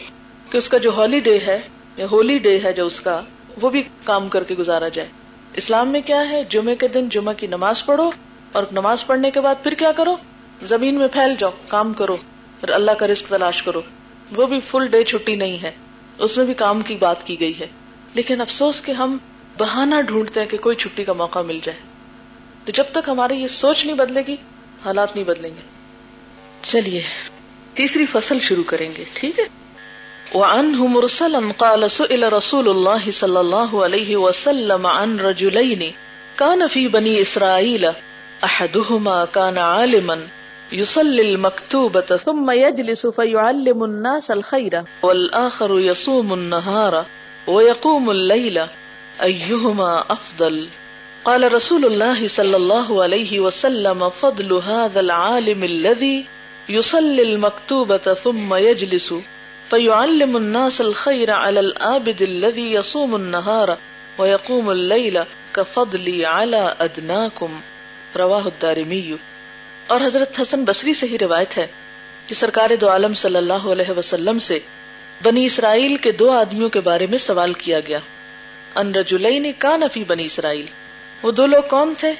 کہ 0.51 0.59
اس 0.59 0.69
کا 0.69 0.79
جو 0.79 0.91
ہولی 0.91 1.21
ڈے 1.21 1.39
ہے 1.47 1.61
یا 1.97 2.07
ہولی 2.11 2.39
ڈے 2.39 2.59
ہے 2.65 2.73
جو 2.73 2.87
اس 2.87 3.01
کا، 3.01 3.21
وہ 3.63 3.71
بھی 3.71 3.83
کام 4.05 4.29
کر 4.29 4.45
کے 4.45 4.55
گزارا 4.55 4.89
جائے۔ 4.89 5.09
اسلام 5.55 5.89
میں 5.89 6.01
کیا 6.01 6.31
ہے، 6.31 6.45
جمعے 6.45 6.77
کے 6.77 6.89
دن 6.89 7.09
جمعہ 7.09 7.33
کی 7.35 7.47
نماز 7.47 7.87
پڑھو 7.87 8.11
اور 8.53 8.63
نماز 8.73 9.07
پڑھنے 9.07 9.31
کے 9.31 9.41
بعد 9.41 9.55
پھر 9.63 9.75
کیا 9.75 9.93
کرو؟ 9.93 10.17
زمین 10.63 10.95
میں 10.95 11.09
پھیل 11.09 11.35
جاؤ، 11.39 11.51
کام 11.69 11.93
کرو 11.93 12.17
اور 12.61 12.69
اللہ 12.69 12.91
کا 12.91 13.07
رزق 13.07 13.29
تلاش 13.29 13.63
کرو۔ 13.63 13.81
وہ 14.37 14.47
بھی 14.47 14.61
فل 14.61 14.87
ڈے 14.87 15.05
چھٹی 15.05 15.37
نہیں 15.37 15.63
ہے، 15.63 15.71
اس 16.19 16.37
میں 16.37 16.47
بھی 16.47 16.55
کام 16.55 16.83
کی 16.83 16.97
بات 16.97 17.27
کی 17.27 17.41
گئی 17.41 17.61
ہے۔ 17.61 17.67
لیکن 18.15 18.41
افسوس 18.41 18.83
کہ 18.83 18.93
ہم 18.93 19.19
بہانا 19.59 20.01
ڈھونڈتے 20.01 20.41
ہیں 20.41 20.49
کہ 20.49 20.59
کوئی 20.59 20.77
چھٹی 20.77 21.05
کا 21.05 21.13
موقع 21.13 21.39
مل 21.39 21.59
جائے۔ 21.63 21.96
تو 22.67 22.73
جب 22.73 22.85
تک 22.93 23.09
ہماری 23.09 23.35
یہ 23.35 23.47
سوچ 23.47 23.85
نہیں 23.85 23.97
بدلے 23.97 24.23
گی، 24.27 24.37
حالات 24.85 25.17
نہیں 25.17 25.27
بدلیں 25.27 25.51
گے۔ 25.51 25.63
چلیے، 26.63 27.03
تیسری 27.75 28.07
فصل 28.07 28.39
شروع 28.39 28.65
کریں 28.67 28.93
گے، 28.99 29.05
ٹھیک 29.15 29.39
ہے؟ 29.39 29.45
وعنه 30.35 30.87
مرسلا 30.87 31.39
قال 31.57 31.89
سئل 31.89 32.25
رسول 32.25 32.69
الله 32.69 33.11
صلى 33.13 33.39
الله 33.39 33.85
عليه 33.85 34.17
وسلم 34.17 34.87
عن 34.87 35.21
رجلين 35.21 35.91
كان 36.37 36.63
في 36.69 36.89
بني 36.89 37.21
إسرائيل 37.21 37.87
أحدهما 38.43 39.25
كان 39.33 39.59
عالما 39.59 40.15
يصلي 40.73 41.35
المكتوبة 41.35 42.17
ثم 42.25 42.51
يجلس 42.51 43.07
فيعلم 43.17 43.83
الناس 43.83 44.31
الخير 44.31 44.75
والآخر 45.03 45.79
يصوم 45.79 46.33
النهار 46.33 46.93
ويقوم 47.51 48.11
الليل 48.11 48.59
أيهما 49.21 50.01
أفضل۔ 50.11 50.65
قال 51.27 51.45
رسول 51.45 51.85
الله 51.85 52.27
صلى 52.29 52.55
الله 52.55 53.03
عليه 53.03 53.41
وسلم، 53.41 54.09
فضل 54.21 54.53
هذا 54.53 55.01
العالم 55.01 55.63
الذي 55.63 56.23
يصلي 56.69 57.23
المكتوبة 57.23 58.13
ثم 58.23 58.57
يجلس، 58.57 59.13
فيعلم 59.71 60.37
الناس 60.37 60.81
الخير 60.81 61.31
على 61.31 61.59
الآبد 61.59 62.23
الذي 62.23 62.73
يصوم 62.73 63.15
النهار 63.15 63.69
ويقوم 64.19 64.69
الليل 64.69 65.19
كفضلي 65.53 66.25
على 66.25 66.61
أدناكم. 66.79 67.61
رواه 68.19 68.45
الدارمي. 68.45 69.17
اور 69.87 70.01
حضرت 70.01 70.41
حسن 70.41 70.65
بصری 70.65 70.95
سے 70.95 71.07
ہی 71.07 71.19
روایت 71.19 71.59
ہے 71.59 71.67
کہ 72.27 72.35
سرکار 72.35 72.71
دو 72.81 72.89
عالم 72.89 73.15
صلی 73.15 73.37
اللہ 73.37 73.69
علیہ 73.73 73.91
وسلم 73.91 74.39
سے 74.39 74.59
بنی 75.23 75.45
اسرائیل 75.45 75.97
کے 75.97 76.13
دو 76.13 76.31
آدمیوں 76.31 76.69
کے 76.69 76.81
بارے 76.81 77.07
میں 77.07 77.19
سوال 77.19 77.53
کیا 77.53 77.81
گیا۔ 77.81 77.99
ان 78.75 78.95
رجلین 78.95 79.53
کان 79.59 79.83
فی 79.93 80.05
بنی 80.05 80.25
اسرائیل۔ 80.25 80.86
وہ 81.23 81.31
دو 81.31 81.47
لوگ 81.47 81.63
کون 81.71 81.95
تھے؟ 81.99 82.13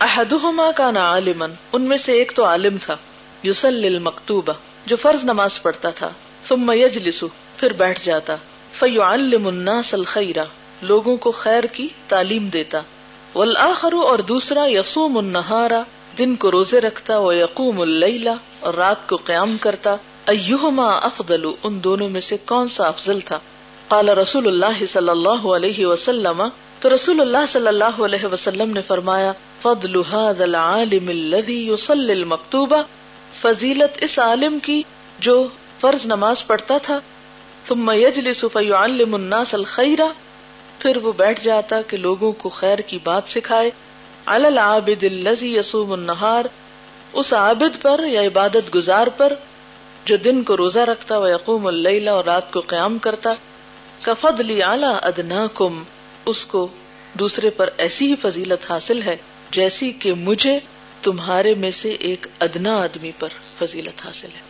احدہما 0.00 0.70
کان 0.72 0.96
عالما، 0.96 1.46
ان 1.72 1.82
میں 1.82 1.96
سے 1.96 2.12
ایک 2.12 2.32
تو 2.36 2.44
عالم 2.44 2.76
تھا 2.82 2.96
یسلی 3.44 3.86
المکتوبہ، 3.86 4.52
جو 4.86 4.96
فرض 4.96 5.24
نماز 5.24 5.62
پڑھتا 5.62 5.90
تھا، 5.90 6.08
ثم 6.48 6.70
یجلس 6.74 7.24
پھر 7.56 7.72
بیٹھ 7.72 8.04
جاتا، 8.04 8.34
فیعلم 8.72 9.46
الناس 9.46 9.94
الخیر، 9.94 10.36
لوگوں 10.82 11.16
کو 11.16 11.30
خیر 11.30 11.64
کی 11.64 11.88
تعلیم 12.08 12.48
دیتا، 12.48 12.80
والآخر 13.34 13.92
اور 13.92 14.18
دوسرا 14.18 14.64
یصوم 14.68 15.16
النہارا 15.16 15.82
دن 16.18 16.36
کو 16.36 16.50
روزے 16.50 16.80
رکھتا 16.80 17.18
وہ 17.18 17.34
یقوم 17.34 17.80
اللیلہ 17.80 18.36
اور 18.60 18.74
رات 18.74 19.08
کو 19.08 19.16
قیام 19.16 19.56
کرتا، 19.60 19.96
ایہما 20.26 20.88
افضل، 21.02 21.44
ان 21.62 21.84
دونوں 21.84 22.08
میں 22.08 22.20
سے 22.20 22.36
کون 22.44 22.68
سا 22.68 22.88
افضل 22.88 23.20
تھا؟ 23.20 23.38
قال 23.88 24.08
رسول 24.08 24.46
اللہ 24.46 24.84
صلی 24.88 25.08
اللہ 25.08 25.46
علیہ 25.56 25.86
وسلم 25.86 26.42
تو 26.80 26.88
رسول 26.94 27.20
اللہ 27.20 27.46
صلی 27.48 27.66
اللہ 27.68 27.96
علیہ 28.06 28.26
وسلم 28.32 28.72
نے 28.72 28.82
فرمایا، 28.86 29.30
فضل 29.62 29.96
هذا 29.96 30.44
العالم 30.44 31.08
الذي 31.14 31.56
يصلي 31.68 32.12
المكتوبة 32.12 33.40
فضیلت 33.40 33.98
اس 34.06 34.18
عالم 34.24 34.58
کی 34.66 34.76
جو 35.26 35.34
فرض 35.80 36.04
نماز 36.12 36.44
پڑھتا 36.46 36.76
تھا، 36.82 36.98
ثم 37.68 37.90
يجلس 37.94 38.44
فيعلم 38.52 39.14
الناس 39.14 39.54
الخير 39.54 40.04
پھر 40.78 41.02
وہ 41.02 41.12
بیٹھ 41.16 41.44
جاتا 41.44 41.82
کہ 41.88 41.96
لوگوں 42.06 42.32
کو 42.44 42.54
خیر 42.60 42.84
کی 42.92 42.98
بات 43.04 43.34
سکھائے 43.34 43.70
العابد 44.36 45.04
الذي 45.04 45.52
يصوم 45.56 45.92
النهار 45.92 46.52
اس 47.20 47.32
عابد 47.34 47.82
پر 47.82 48.06
یا 48.06 48.26
عبادت 48.28 48.74
گزار 48.74 49.14
پر، 49.16 49.38
جو 50.06 50.22
دن 50.24 50.42
کو 50.48 50.56
روزہ 50.56 50.88
رکھتا 50.88 51.18
و 51.18 51.28
یقوم 51.28 51.66
اللیلہ 51.66 52.10
اور 52.10 52.24
رات 52.24 52.50
کو 52.52 52.66
قیام 52.72 52.98
کرتا، 53.06 53.32
کفضلی 54.02 54.62
اعلی 54.72 54.96
ادناکم۔ 55.12 55.84
اس 56.28 56.46
کو 56.46 56.68
دوسرے 57.18 57.50
پر 57.50 57.70
ایسی 57.78 58.06
ہی 58.06 58.16
فضیلت 58.16 58.70
حاصل 58.70 59.02
ہے 59.02 59.16
جیسی 59.50 59.90
کہ 59.92 60.12
مجھے 60.14 60.58
تمہارے 61.02 61.54
میں 61.54 61.70
سے 61.70 61.90
ایک 61.90 62.26
ادنا 62.38 62.82
آدمی 62.82 63.12
پر 63.18 63.28
فضیلت 63.58 64.06
حاصل 64.06 64.28
ہے۔ 64.28 64.46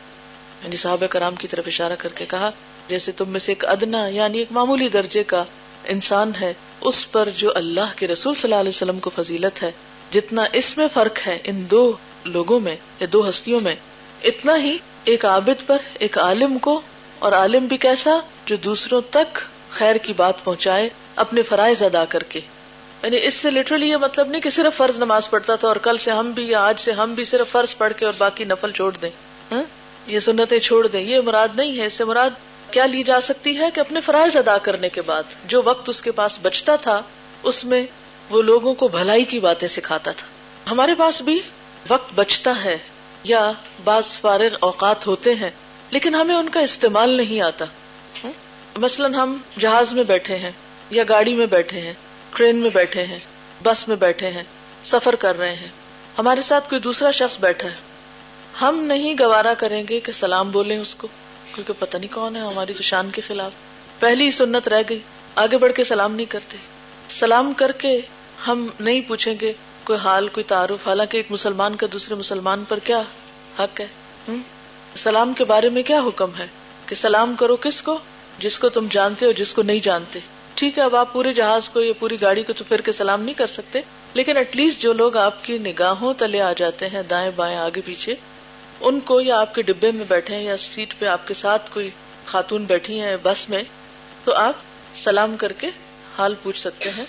یعنی 0.64 0.76
صحابہ 0.76 1.06
کرام 1.06 1.34
کی 1.34 1.48
طرف 1.48 1.64
اشارہ 1.66 1.92
کر 1.98 2.08
کے 2.08 2.24
کہا، 2.28 2.50
جیسے 2.88 3.12
تم 3.12 3.28
میں 3.28 3.40
سے 3.40 3.52
ایک 3.52 3.64
ادنا 3.64 4.06
یعنی 4.06 4.38
ایک 4.38 4.52
معمولی 4.52 4.88
درجے 4.88 5.22
کا 5.22 5.44
انسان 5.84 6.32
ہے، 6.40 6.52
اس 6.80 7.12
پر 7.12 7.28
جو 7.36 7.50
اللہ 7.54 7.96
کے 7.96 8.06
رسول 8.06 8.34
صلی 8.34 8.52
اللہ 8.52 8.60
علیہ 8.60 8.76
وسلم 8.76 8.98
کو 8.98 9.10
فضیلت 9.10 9.62
ہے، 9.62 9.70
جتنا 10.10 10.44
اس 10.52 10.76
میں 10.76 10.86
فرق 10.94 11.26
ہے 11.26 11.38
ان 11.44 11.64
دو 11.70 11.92
لوگوں 12.24 12.60
میں، 12.60 12.76
یا 13.00 13.06
دو 13.12 13.28
ہستیوں 13.28 13.60
میں، 13.60 13.74
اتنا 14.24 14.56
ہی 14.56 14.76
ایک 15.04 15.24
عابد 15.24 15.66
پر، 15.66 15.78
ایک 15.98 16.18
عالم 16.18 16.58
کو، 16.58 16.80
اور 17.18 17.32
عالم 17.32 17.66
بھی 17.66 17.76
کیسا، 17.76 18.18
جو 18.46 18.56
دوسروں 18.56 19.00
تک 19.10 19.38
خیر 19.70 19.96
کی 19.96 20.12
بات 20.12 20.44
پہنچائے 20.44 20.88
اپنے 21.18 21.42
فرائض 21.42 21.83
ادا 21.83 22.04
کر 22.04 22.22
کے۔ 22.22 22.40
یعنی 23.02 23.18
اس 23.22 23.35
سے 23.35 23.50
لٹرلی 23.50 23.90
یہ 23.90 23.96
مطلب 23.96 24.28
نہیں 24.28 24.40
کہ 24.40 24.50
صرف 24.50 24.76
فرض 24.76 24.96
نماز 24.96 25.31
پڑھتا 25.31 25.54
تھا 25.54 25.68
اور 25.68 25.76
کل 25.76 25.96
سے 25.96 26.11
ہم 26.11 26.31
بھی 26.31 26.50
یا 26.50 26.61
آج 26.61 26.81
سے 26.81 26.92
ہم 26.92 27.14
بھی 27.14 27.24
صرف 27.24 27.52
فرض 27.52 27.76
پڑھ 27.76 27.92
کے 27.96 28.04
اور 28.04 28.14
باقی 28.18 28.44
نفل 28.44 28.72
چھوڑ 28.72 28.96
دیں۔ 28.96 29.11
ہاں؟ 29.52 29.62
یہ 30.07 30.20
سنتیں 30.20 30.59
چھوڑ 30.59 30.87
دیں۔ 30.87 31.00
یہ 31.00 31.20
مراد 31.20 31.48
نہیں 31.54 31.78
ہے۔ 31.78 31.87
اس 31.87 31.94
سے 31.94 32.04
مراد 32.04 32.31
کیا 32.70 32.87
لی 32.87 33.02
جا 33.02 33.20
سکتی 33.20 33.59
ہے 33.59 33.64
کہ 33.74 33.81
اپنے 33.81 34.00
فرائض 34.00 34.37
ادا 34.37 34.59
کرنے 34.59 34.88
کے 34.88 35.02
بعد 35.02 35.22
جو 35.44 35.62
وقت 35.64 35.88
اس 35.88 36.02
کے 36.02 36.12
پاس 36.12 36.38
بچتا 36.42 36.76
تھا، 36.76 37.02
اس 37.42 37.64
میں 37.64 37.83
وہ 38.31 38.42
لوگوں 38.42 38.74
کو 38.74 38.88
بھلائی 38.88 39.24
کی 39.24 39.40
باتیں 39.40 39.68
سکھاتا 39.68 40.11
تھا۔ 40.12 40.26
ہمارے 40.70 40.94
پاس 40.94 41.22
بھی 41.22 41.38
وقت 41.88 42.12
بچتا 42.14 42.64
ہے 42.64 42.78
یا 43.24 43.52
بعض 43.85 44.04
فارغ 44.04 44.57
اوقات 44.61 45.07
ہوتے 45.07 45.35
ہیں، 45.35 45.50
لیکن 45.90 46.14
ہمیں 46.14 46.35
ان 46.35 46.48
کا 46.48 46.61
استعمال 46.61 47.16
نہیں 47.16 47.40
آتا۔ 47.40 47.64
مثلاً 48.76 49.14
ہم 49.14 49.37
جہاز 49.59 49.92
میں 49.92 50.04
بیٹھے 50.04 50.37
ہیں۔ 50.37 50.52
یا 50.90 51.05
گاڑی 51.09 51.35
میں 51.35 51.46
بیٹھے 51.46 51.81
ہیں، 51.81 51.92
ٹرین 52.35 52.57
میں 52.57 52.70
بیٹھے 52.74 53.05
ہیں، 53.05 53.18
بس 53.62 53.88
میں 53.88 53.96
بیٹھے 53.96 54.31
ہیں، 54.31 54.42
سفر 54.85 55.14
کر 55.14 55.38
رہے 55.38 55.55
ہیں۔ 55.55 55.68
ہمارے 56.18 56.42
ساتھ 56.42 56.70
کوئی 56.70 56.81
دوسرا 56.81 57.11
شخص 57.11 57.40
بیٹھا 57.40 57.68
ہے۔ 57.68 57.74
ہم 58.61 58.85
نہیں 58.85 59.14
گوارا 59.20 59.55
کریں 59.55 59.83
گے 59.88 60.01
کہ 60.01 60.12
سلام 60.12 60.51
بولیں 60.51 60.79
اس 60.79 60.94
کو، 60.94 61.09
کیونکہ 61.55 61.72
پتہ 61.79 61.96
نہیں 61.96 62.14
کون 62.14 62.37
ہے 62.37 62.40
ہماری 62.40 62.72
تو 62.72 62.83
شان 62.83 63.11
کے 63.11 63.20
خلاف۔ 63.20 63.51
پہلی 63.98 64.31
سنت 64.31 64.68
رہ 64.68 64.83
گئی، 64.88 64.98
آگے 65.35 65.59
بڑھ 65.59 65.72
کے 65.72 65.85
سلام 65.85 66.14
نہیں 66.14 66.27
کرتے۔ 66.27 66.57
سلام 67.11 67.53
کر 67.53 67.72
کے 67.72 68.01
ہم 68.46 68.68
نہیں 68.81 69.01
پوچھیں 69.01 69.35
گے 69.40 69.53
کوئی 69.84 69.99
حال، 69.99 70.28
کوئی 70.28 70.45
تعارف، 70.45 70.89
حالانکہ 70.89 71.16
ایک 71.16 71.26
مسلمان 71.30 71.76
کا 71.76 71.86
دوسرے 71.93 72.14
مسلمان 72.14 72.64
پر 72.68 72.78
کیا 72.78 73.03
حق 73.59 73.80
ہے؟ 73.80 73.86
سلام 74.97 75.32
کے 75.32 75.45
بارے 75.45 75.68
میں 75.68 75.82
کیا 75.82 76.01
حکم 76.01 76.30
ہے؟ 76.39 76.47
کہ 76.86 76.95
سلام 76.95 77.34
کرو 77.34 77.57
کس 77.57 77.82
کو؟ 77.82 77.99
جس 78.39 78.59
کو 78.59 78.68
تم 78.68 78.86
جانتے 78.91 79.26
ہو، 79.26 79.32
جس 79.32 79.55
کو 79.55 79.62
نہیں 79.62 79.80
جانتے۔ 79.80 80.18
ٹھیک 80.59 80.78
ہے، 80.78 80.82
اب 80.82 80.96
آپ 80.96 81.12
پورے 81.12 81.32
جہاز 81.32 81.68
کو 81.68 81.80
یا 81.80 81.92
پوری 81.98 82.20
گاڑی 82.20 82.42
کو 82.42 82.52
تو 82.52 82.64
پھر 82.68 82.80
کے 82.80 82.92
سلام 82.92 83.22
نہیں 83.22 83.34
کر 83.34 83.46
سکتے۔ 83.46 83.80
لیکن 84.14 84.36
ایٹ 84.36 84.56
لیسٹ 84.56 84.82
جو 84.82 84.92
لوگ 84.92 85.16
آپ 85.16 85.44
کی 85.44 85.59
نگاہوں 85.59 86.14
تلے 86.14 86.40
آ 86.40 86.52
جاتے 86.52 86.88
ہیں، 86.88 87.02
دائیں 87.02 87.30
بائیں، 87.36 87.56
آگے 87.56 87.80
پیچھے، 87.84 88.14
ان 88.80 89.00
کو 89.00 89.20
یا 89.20 89.40
آپ 89.40 89.54
کے 89.54 89.62
ڈبے 89.62 89.90
میں 89.90 90.04
بیٹھے 90.09 90.34
ہیں 90.34 90.44
یا 90.44 90.56
سیٹ 90.56 90.98
پہ 90.98 91.06
آپ 91.06 91.28
کے 91.28 91.34
ساتھ 91.34 91.70
کوئی 91.74 91.90
خاتون 92.24 92.64
بیٹھی 92.64 93.00
ہیں 93.00 93.16
بس 93.22 93.48
میں، 93.48 93.62
تو 94.24 94.34
آپ 94.34 94.54
سلام 94.96 95.36
کر 95.36 95.52
کے 95.52 95.70
حال 96.18 96.34
پوچھ 96.42 96.61
سکتے 96.61 96.90
ہیں، 96.90 97.04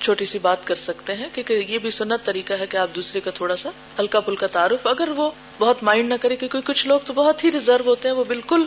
چھوٹی 0.00 0.24
سی 0.24 0.38
بات 0.38 0.66
کر 0.66 0.74
سکتے 0.74 1.14
ہیں، 1.14 1.28
کیونکہ 1.34 1.64
یہ 1.68 1.78
بھی 1.78 1.90
سنت 1.90 2.24
طریقہ 2.24 2.52
ہے 2.52 2.66
کہ 2.66 2.76
آپ 2.76 2.94
دوسرے 2.94 3.20
کا 3.20 3.30
تھوڑا 3.30 3.56
سا 3.56 3.70
ہلکا 3.98 4.20
پھلکا 4.20 4.46
تعارف، 4.46 4.86
اگر 4.86 5.08
وہ 5.16 5.30
بہت 5.58 5.82
مائنڈ 5.82 6.08
نہ 6.08 6.14
کرے، 6.20 6.36
کیونکہ 6.36 6.60
کچھ 6.60 6.86
لوگ 6.86 7.00
تو 7.06 7.12
بہت 7.12 7.44
ہی 7.44 7.52
ریزرو 7.52 7.84
ہوتے 7.86 8.08
ہیں، 8.08 8.16
وہ 8.16 8.24
بالکل 8.24 8.64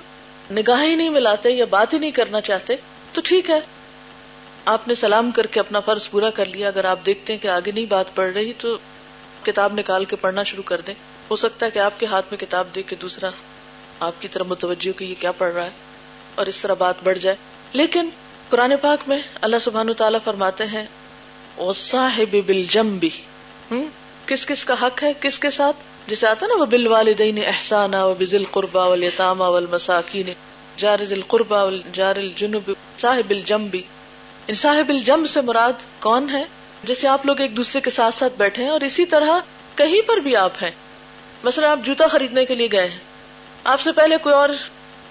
نگاہ 0.52 0.84
ہی 0.84 0.96
نہیں 0.96 1.10
ملاتے 1.10 1.52
یا 1.52 1.66
بات 1.70 1.94
ہی 1.94 2.00
نہیں 2.00 2.12
کرنا 2.12 2.42
چاہتے، 2.42 2.76
تو 3.14 3.22
ٹھیک 3.24 3.50
ہے۔ 3.50 3.60
آپ 4.66 4.88
نے 4.88 4.96
سلام 4.96 5.32
کر 5.32 5.48
کے 5.48 5.60
اپنا 5.60 5.80
فرض 5.80 6.10
پورا 6.10 6.30
کر 6.30 6.46
لیا، 6.46 6.68
اگر 6.68 6.86
آپ 6.86 7.00
دیکھتے 7.06 7.34
ہیں 7.34 7.40
کہ 7.40 7.48
آگے 7.48 7.72
نہیں 7.72 7.86
بات 7.86 8.16
پڑ 8.16 8.32
رہی 8.36 8.54
تو 8.58 8.78
کتاب 9.44 9.74
نکال 9.74 10.06
کے 10.06 10.16
پڑھنا 10.16 10.44
شروع 10.44 10.64
کر 10.64 10.82
دیں۔ 10.82 10.94
ہو 11.32 11.36
سکتا 11.36 11.66
ہے 11.66 11.72
کہ 11.72 11.80
آپ 11.80 12.00
کے 12.00 12.06
ہاتھ 12.06 12.26
میں 12.32 12.40
کتاب 12.40 12.68
دیکھ 12.76 12.88
کے 12.88 12.96
دوسرا 12.96 13.30
آپ 14.00 14.14
کی 14.20 14.28
طرف 14.28 14.48
متوجہ 14.48 15.00
کہ 15.00 15.04
یہ 15.04 15.16
کیا 15.20 15.32
پڑھ 15.32 15.54
رہا 15.54 15.64
ہے 15.64 15.70
اور 16.36 16.46
اس 16.46 16.60
طرح 16.60 16.74
بات 16.74 16.96
بڑھ 17.04 17.18
جائے۔ 17.18 17.36
لیکن 17.74 18.10
قرآن 18.50 18.74
پاک 18.82 19.00
میں 19.08 19.20
اللہ 19.42 19.60
سبحان 19.62 19.94
تعالیٰ 19.94 20.20
فرماتے 20.24 20.66
ہیں 20.66 20.86
صاحب 21.76 22.36
بل 22.46 22.64
جم 22.70 22.98
بھی 22.98 23.10
کس 24.26 24.46
کس 24.46 24.66
کا 24.66 24.76
حق 24.82 25.04
ہے، 25.04 25.12
کس 25.20 25.40
کے 25.40 25.50
ساتھ؟ 25.50 25.78
جسے 26.08 26.28
آتا 26.28 26.48
نا 26.48 26.54
وہ 26.54 26.66
بل 26.66 26.88
والدین 26.88 27.38
احسانہ 27.48 27.98
و 27.98 28.14
بزل 28.20 28.44
قربا 28.52 28.86
ولیطامہ 28.86 29.44
والمساکین 29.44 30.34
جار 30.78 31.06
ذل 31.06 31.22
قربا 31.28 31.64
جار 31.94 32.16
الجنوب 32.16 32.72
صاحب 32.98 33.30
الجم 33.30 33.68
بھی 33.68 33.82
صاحب 34.54 34.90
الجم 34.90 35.26
سے 35.26 35.42
مراد 35.42 35.74
کون 36.00 36.30
ہے 36.30 36.44
جیسے 36.84 37.08
آپ 37.08 37.26
لوگ 37.26 37.42
ایک 37.42 37.58
دوسرے 37.58 37.82
کے 37.82 37.90
ساتھ 37.90 38.16
ساتھ 38.16 38.34
بیٹھے 38.38 38.64
ہیں 38.64 38.70
اور 38.70 38.82
اسی 38.82 39.06
طرح 39.06 39.40
کہیں 39.76 40.08
پر 40.08 40.18
بھی 40.18 40.36
آپ 40.36 40.52
ہیں۔ 40.62 40.72
مثلا 41.44 41.72
آپ 41.72 41.80
جوتا 41.84 42.08
خریدنے 42.08 42.46
کے 42.46 42.56
لیے 42.56 42.68
گئے 42.72 42.88
ہیں۔ 42.88 42.98
آپ 43.64 43.82
سے 43.82 43.92
پہلے 43.92 44.18
کوئی 44.18 44.36
اور 44.36 44.50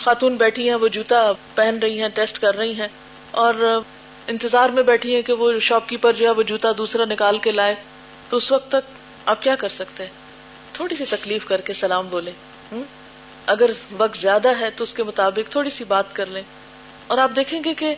خاتون 0.00 0.36
بیٹھی 0.36 0.68
ہیں، 0.68 0.74
وہ 0.74 0.88
جوتا 0.88 1.32
پہن 1.54 1.78
رہی 1.78 2.02
ہیں، 2.02 2.08
ٹیسٹ 2.08 2.38
کر 2.38 2.56
رہی 2.56 2.80
ہیں 2.80 2.88
اور 3.30 3.80
انتظار 4.26 4.70
میں 4.70 4.82
بیٹھی 4.82 5.14
ہیں 5.14 5.22
کہ 5.22 5.32
وہ 5.32 5.52
شاپ 5.60 5.88
کیپر 5.88 6.12
جو 6.12 6.26
ہے، 6.26 6.30
وہ 6.30 6.42
جوتا 6.42 6.68
دوسرا 6.78 7.04
نکال 7.04 7.38
کے 7.38 7.50
لائے۔ 7.50 7.74
تو 8.28 8.36
اس 8.36 8.52
وقت 8.52 8.68
تک 8.68 8.98
آپ 9.26 9.42
کیا 9.42 9.54
کر 9.54 9.68
سکتے 9.68 10.02
ہیں؟ 10.02 10.10
تھوڑی 10.72 10.94
سی 10.94 11.04
تکلیف 11.10 11.46
کر 11.46 11.60
کے 11.60 11.72
سلام 11.72 12.08
بولے۔ 12.08 12.30
اگر 13.46 13.70
وقت 13.98 14.18
زیادہ 14.18 14.60
ہے 14.60 14.70
تو 14.70 14.82
اس 14.82 14.94
کے 14.94 15.02
مطابق 15.02 15.52
تھوڑی 15.52 15.70
سی 15.70 15.84
بات 15.84 16.16
کر 16.16 16.26
لیں۔ 16.26 16.42
اور 17.06 17.18
آپ 17.18 17.30
دیکھیں 17.36 17.60
گے 17.64 17.74
کہ 17.74 17.94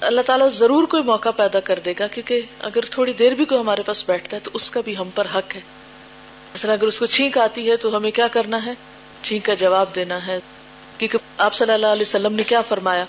اللہ 0.00 0.20
تعالیٰ 0.20 0.48
ضرور 0.48 0.84
کوئی 0.84 1.02
موقع 1.02 1.28
پیدا 1.36 1.60
کر 1.60 1.78
دے 1.78 1.92
گا، 1.98 2.06
کیونکہ 2.06 2.40
اگر 2.60 2.80
تھوڑی 2.90 3.12
دیر 3.12 3.32
بھی 3.32 3.44
کوئی 3.44 3.60
ہمارے 3.60 3.82
پاس 3.82 4.04
بیٹھتا 4.06 4.36
ہے 4.36 4.40
تو 4.44 4.50
اس 4.54 4.70
کا 4.70 4.80
بھی 4.80 4.96
ہم 4.96 5.10
پر 5.14 5.26
حق 5.34 5.54
ہے۔ 5.54 5.60
مثلا 6.54 6.72
اگر 6.72 6.86
اس 6.86 6.98
کو 6.98 7.06
چھینک 7.06 7.38
آتی 7.38 7.70
ہے 7.70 7.76
تو 7.76 7.96
ہمیں 7.96 8.10
کیا 8.10 8.28
کرنا 8.28 8.64
ہے؟ 8.64 8.70
چھینک 9.22 9.44
کا 9.44 9.54
جواب 9.54 9.94
دینا 9.94 10.26
ہے۔ 10.26 10.38
کیونکہ 10.98 11.18
آپ 11.38 11.54
صلی 11.54 11.72
اللہ 11.72 11.86
علیہ 11.86 12.02
وسلم 12.02 12.34
نے 12.34 12.42
کیا 12.42 12.60
فرمایا؟ 12.60 13.04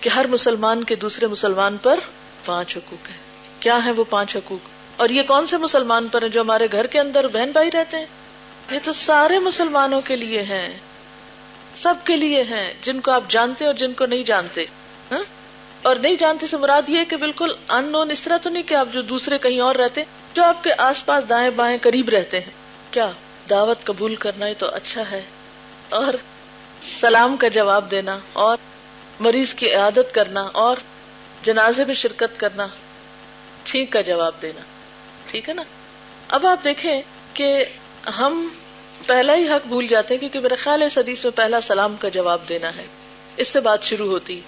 کہ 0.00 0.08
ہر 0.08 0.26
مسلمان 0.26 0.84
کے 0.84 0.94
دوسرے 0.94 1.26
مسلمان 1.26 1.76
پر 1.76 2.00
پانچ 2.44 2.76
حقوق 2.76 3.10
ہیں۔ 3.10 3.16
کیا 3.60 3.84
ہے 3.84 3.90
وہ 3.90 4.04
پانچ 4.10 4.36
حقوق؟ 4.36 4.68
اور 4.96 5.08
یہ 5.08 5.22
کون 5.22 5.46
سے 5.46 5.56
مسلمان 5.56 6.08
پر 6.08 6.22
ہیں 6.22 6.28
جو 6.28 6.40
ہمارے 6.40 6.68
گھر 6.72 6.86
کے 6.86 7.00
اندر 7.00 7.28
بہن 7.28 7.50
بھائی 7.52 7.70
رہتے 7.70 7.96
ہیں؟ 7.96 8.06
یہ 8.70 8.78
تو 8.84 8.92
سارے 8.92 9.38
مسلمانوں 9.38 10.00
کے 10.00 10.16
لیے 10.16 10.42
ہیں۔ 10.42 10.72
سب 11.76 11.94
کے 12.04 12.16
لیے 12.16 12.42
ہیں، 12.42 12.74
جن 12.82 13.00
کو 13.00 13.10
آپ 13.10 13.24
جانتے 13.28 13.66
اور 13.66 13.74
جن 13.74 13.92
کو 13.92 14.06
نہیں 14.06 14.22
جانتے۔ 14.22 14.64
ہاں؟ 15.10 15.37
اور 15.82 15.96
نہیں 15.96 16.16
جانتے 16.16 16.46
سے 16.46 16.56
مراد 16.56 16.88
یہ 16.88 17.04
کہ 17.04 17.16
بالکل 17.16 17.52
ان 17.68 17.84
نون 17.84 18.10
اس 18.10 18.22
طرح 18.22 18.36
تو 18.36 18.50
نہیں 18.50 18.62
کہ 18.62 18.74
آپ 18.74 18.88
جو 18.92 19.02
دوسرے 19.02 19.38
کہیں 19.38 19.60
اور 19.60 19.74
رہتے 19.74 20.02
جو 20.34 20.44
آپ 20.44 20.64
کے 20.64 20.70
آس 20.78 21.06
پاس 21.06 21.28
دائیں 21.28 21.50
بائیں 21.50 21.78
قریب 21.82 22.08
رہتے 22.08 22.40
ہیں۔ 22.40 22.50
کیا 22.90 23.10
دعوت 23.50 23.84
قبول 23.84 24.14
کرنا 24.14 24.46
ہی 24.46 24.54
تو 24.54 24.66
اچھا 24.74 25.10
ہے؟ 25.10 25.22
اور 25.88 26.14
سلام 26.82 27.36
کا 27.36 27.48
جواب 27.48 27.90
دینا، 27.90 28.18
اور 28.32 28.56
مریض 29.20 29.54
کی 29.54 29.74
عادت 29.74 30.14
کرنا، 30.14 30.40
اور 30.52 30.76
جنازے 31.42 31.84
میں 31.84 31.94
شرکت 31.94 32.40
کرنا، 32.40 32.66
ٹھیک 33.62 33.92
کا 33.92 34.00
جواب 34.00 34.32
دینا۔ 34.42 34.60
ٹھیک 35.30 35.48
ہے 35.48 35.54
نا؟ 35.54 35.62
اب 36.28 36.46
آپ 36.46 36.64
دیکھیں 36.64 37.02
کہ 37.34 37.64
ہم 38.18 38.48
پہلا 39.06 39.34
ہی 39.34 39.48
حق 39.48 39.66
بھول 39.66 39.86
جاتے 39.86 40.14
ہیں 40.14 40.20
کیونکہ 40.20 40.40
میرا 40.40 40.54
خیال 40.58 40.82
ہے 40.82 40.86
حدیث 40.96 41.24
میں 41.24 41.32
پہلا 41.36 41.60
سلام 41.60 41.96
کا 41.96 42.08
جواب 42.08 42.38
دینا 42.48 42.76
ہے۔ 42.76 42.86
اس 43.36 43.48
سے 43.48 43.60
بات 43.60 43.82
شروع 43.82 44.10
ہوتی۔ 44.10 44.40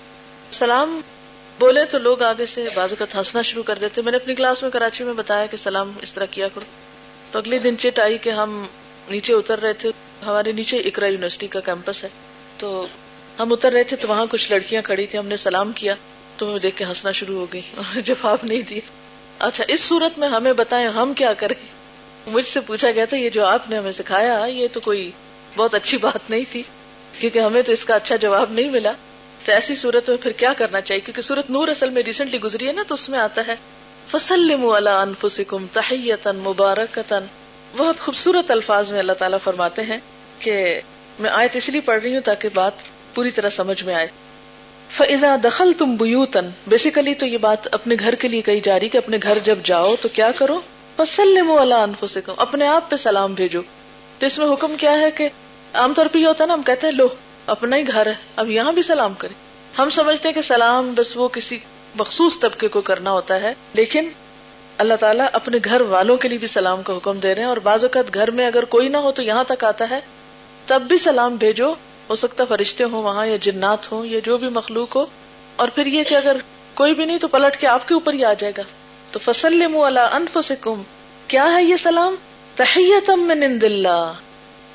سلام 0.50 1.00
بولے 1.58 1.84
تو 1.84 1.98
لوگ 1.98 2.22
آگے 2.22 2.46
سے 2.46 2.66
بازو 2.74 2.96
کا 2.98 3.04
ہنسنا 3.14 3.42
شروع 3.42 3.62
کر 3.62 3.78
دیتے۔ 3.78 4.02
میں 4.02 4.12
نے 4.12 4.16
اپنی 4.16 4.34
کلاس 4.34 4.62
میں 4.62 4.70
کراچی 4.70 5.04
میں 5.04 5.12
بتایا 5.12 5.46
کہ 5.46 5.56
سلام، 5.56 5.92
اس 6.02 6.12
طرح 6.12 6.24
کیا 6.30 6.48
کرو۔ 6.48 6.64
تو 7.30 7.38
اگلے 7.38 7.58
دن 7.58 7.78
چٹ 7.78 7.98
آئی 7.98 8.18
کہ 8.18 8.30
ہم 8.30 8.66
نیچے 9.08 9.34
اتر 9.34 9.60
رہے 9.60 9.72
تھے۔ 9.72 9.90
ہمارے 10.26 10.52
نیچے 10.52 10.76
اکرا 10.76 11.06
یونیورسٹی 11.06 11.46
کا 11.46 11.60
کیمپس 11.60 12.04
ہے۔ 12.04 12.08
تو 12.58 12.86
ہم 13.38 13.52
اتر 13.52 13.72
رہے 13.72 13.84
تھے 13.84 13.96
تو 13.96 14.08
وہاں 14.08 14.26
کچھ 14.30 14.52
لڑکیاں 14.52 14.82
کھڑی 14.82 15.06
تھی 15.06 15.18
ہم 15.18 15.26
نے 15.26 15.36
سلام 15.36 15.72
کیا۔ 15.72 15.94
تو 16.36 16.46
میں 16.46 16.58
دیکھ 16.58 16.76
کے 16.76 16.84
ہنسنا 16.84 17.10
شروع 17.10 17.38
ہو 17.38 17.46
گئی۔ 17.52 17.60
اور 17.76 18.00
جواب 18.04 18.38
نہیں 18.42 18.60
دی 18.60 18.80
اچھا 19.38 19.64
اس 19.68 19.80
صورت 19.80 20.18
میں 20.18 20.28
ہمیں 20.28 20.52
بتائیں 20.52 20.88
ہم 20.88 21.14
کیا 21.14 21.32
کریں؟ 21.32 21.66
مجھ 22.26 22.46
سے 22.46 22.60
پوچھا 22.60 22.90
گیا 22.90 23.04
تھا، 23.04 23.16
یہ 23.16 23.30
جو 23.30 23.44
آپ 23.44 23.70
نے 23.70 23.78
ہمیں 23.78 23.92
سکھایا، 23.92 24.44
یہ 24.48 24.68
تو 24.72 24.80
کوئی 24.80 25.10
بہت 25.56 25.74
اچھی 25.74 25.98
بات 25.98 26.30
نہیں 26.30 26.44
تھی۔ 26.50 26.62
کیونکہ 27.20 27.38
ہمیں 27.38 27.62
تو 27.62 27.72
اس 27.72 27.84
کا 27.84 27.94
اچھا 27.94 28.16
جواب 28.16 28.52
نہیں 28.52 28.70
ملا۔ 28.70 28.92
تو 29.50 29.54
ایسی 29.54 29.74
صورت 29.74 30.08
میں 30.08 30.16
پھر 30.16 30.32
کیا 30.32 30.52
کرنا 30.52 30.80
چاہیے؟ 30.80 31.00
کیونکہ 31.00 31.22
صورت 31.22 31.50
نور 31.50 31.68
اصل 31.68 31.90
میں 31.90 32.02
ریسنٹلی 32.02 32.40
گزری 32.40 32.66
ہے 32.66 32.72
نا، 32.72 32.82
تو 32.88 32.94
اس 32.94 33.08
میں 33.08 33.18
آتا 33.18 33.42
ہے۔ 33.48 33.54
فصل 34.08 34.52
انفسکم 34.88 35.66
تحیتن 35.72 36.36
مبارکتن 36.36 37.24
بہت 37.76 37.98
خوبصورت 37.98 38.50
الفاظ 38.50 38.92
میں 38.92 38.98
اللہ 38.98 39.12
تعالیٰ 39.12 39.38
فرماتے 39.44 39.82
ہیں 39.82 39.98
کہ 40.38 40.80
میں 41.18 41.30
آیت 41.30 41.56
اس 41.56 41.68
لیے 41.68 41.80
پڑھ 41.80 42.02
رہی 42.02 42.14
ہوں 42.14 42.20
تاکہ 42.20 42.48
بات 42.54 42.72
پوری 43.14 43.30
طرح 43.30 43.50
سمجھ 43.50 43.84
میں 43.84 43.94
آئے۔ 43.94 44.06
فضا 44.90 45.36
دخل 45.44 45.72
تم 45.72 45.96
بوتن 45.96 46.48
بیسیکلی 46.66 47.14
تو 47.14 47.26
یہ 47.26 47.38
بات 47.38 47.74
اپنے 47.74 47.96
گھر 48.00 48.14
کے 48.14 48.28
لیے 48.28 48.42
کہی 48.42 48.60
جا 48.60 48.80
رہی 48.80 48.88
کہ 48.88 48.98
اپنے 48.98 49.18
گھر 49.22 49.38
جب 49.44 49.58
جاؤ 49.64 49.94
تو 50.00 50.08
کیا 50.08 50.30
کرو؟ 50.30 50.60
فسلم 50.96 51.52
اللہ 51.52 51.74
انفسکم 51.74 52.32
اپنے 52.36 52.66
آپ 52.66 52.90
پہ 52.90 52.96
سلام 52.96 53.34
بھیجو۔ 53.34 53.60
تو 54.18 54.26
اس 54.26 54.38
میں 54.38 54.52
حکم 54.52 54.74
کیا 54.78 55.00
ہے 55.00 55.10
کہ 55.10 55.28
عام 55.74 55.94
طور 55.94 56.06
پہ 56.06 56.18
یہ 56.18 56.26
ہوتا 56.26 56.44
ہے 56.44 56.48
نا، 56.48 56.54
ہم 56.54 56.62
کہتے 56.62 56.86
ہیں 56.86 56.94
لو۔ 56.94 57.08
اپنا 57.50 57.76
ہی 57.76 57.88
گھر 57.88 58.06
ہے، 58.06 58.14
اب 58.36 58.50
یہاں 58.50 58.72
بھی 58.72 58.82
سلام 58.82 59.14
کرے 59.14 59.34
ہم 59.78 59.90
سمجھتے 59.90 60.28
ہیں 60.28 60.34
کہ 60.34 60.42
سلام 60.42 60.92
بس 60.96 61.16
وہ 61.16 61.28
کسی 61.28 61.58
مخصوص 61.98 62.40
طبقے 62.40 62.68
کو 62.68 62.80
کرنا 62.80 63.10
ہوتا 63.10 63.40
ہے، 63.40 63.54
لیکن 63.74 64.08
اللہ 64.78 64.94
تعالیٰ 64.94 65.26
اپنے 65.32 65.58
گھر 65.64 65.80
والوں 65.80 66.16
کے 66.16 66.28
لیے 66.28 66.38
بھی 66.38 66.46
سلام 66.46 66.82
کا 66.82 66.96
حکم 66.96 67.18
دے 67.18 67.34
رہے 67.34 67.42
ہیں 67.42 67.48
اور 67.48 67.56
بعض 67.56 67.84
اوقات 67.84 68.14
گھر 68.14 68.30
میں 68.30 68.46
اگر 68.46 68.64
کوئی 68.64 68.88
نہ 68.88 68.96
ہو 68.96 69.12
تو 69.12 69.22
یہاں 69.22 69.44
تک 69.44 69.64
آتا 69.64 69.90
ہے، 69.90 70.00
تب 70.66 70.82
بھی 70.82 70.98
سلام 70.98 71.36
بھیجو۔ 71.36 71.74
ہو 72.10 72.16
سکتا 72.16 72.44
فرشتے 72.44 72.84
ہوں 72.84 73.02
وہاں 73.02 73.26
یا 73.26 73.36
جنات 73.40 73.92
ہوں 73.92 74.06
یا 74.06 74.20
جو 74.24 74.36
بھی 74.36 74.48
مخلوق 74.48 74.96
ہو۔ 74.96 75.06
اور 75.56 75.68
پھر 75.68 75.86
یہ 75.86 76.04
کہ 76.04 76.14
اگر 76.14 76.36
کوئی 76.74 76.94
بھی 76.94 77.04
نہیں 77.04 77.18
تو 77.18 77.28
پلٹ 77.28 77.60
کے 77.60 77.66
آپ 77.66 77.88
کے 77.88 77.94
اوپر 77.94 78.12
ہی 78.12 78.24
آ 78.24 78.32
جائے 78.32 78.52
گا۔ 78.56 78.62
تو 79.12 79.18
فصل 79.18 79.62
اللہ 79.62 80.00
انف 80.00 80.38
کیا 81.28 81.52
ہے 81.52 81.64
یہ 81.64 81.76
سلام؟ 81.76 82.14
تحیتم 82.56 83.20
من 83.20 83.42
عند 83.42 83.62
اللہ۔ 83.62 84.12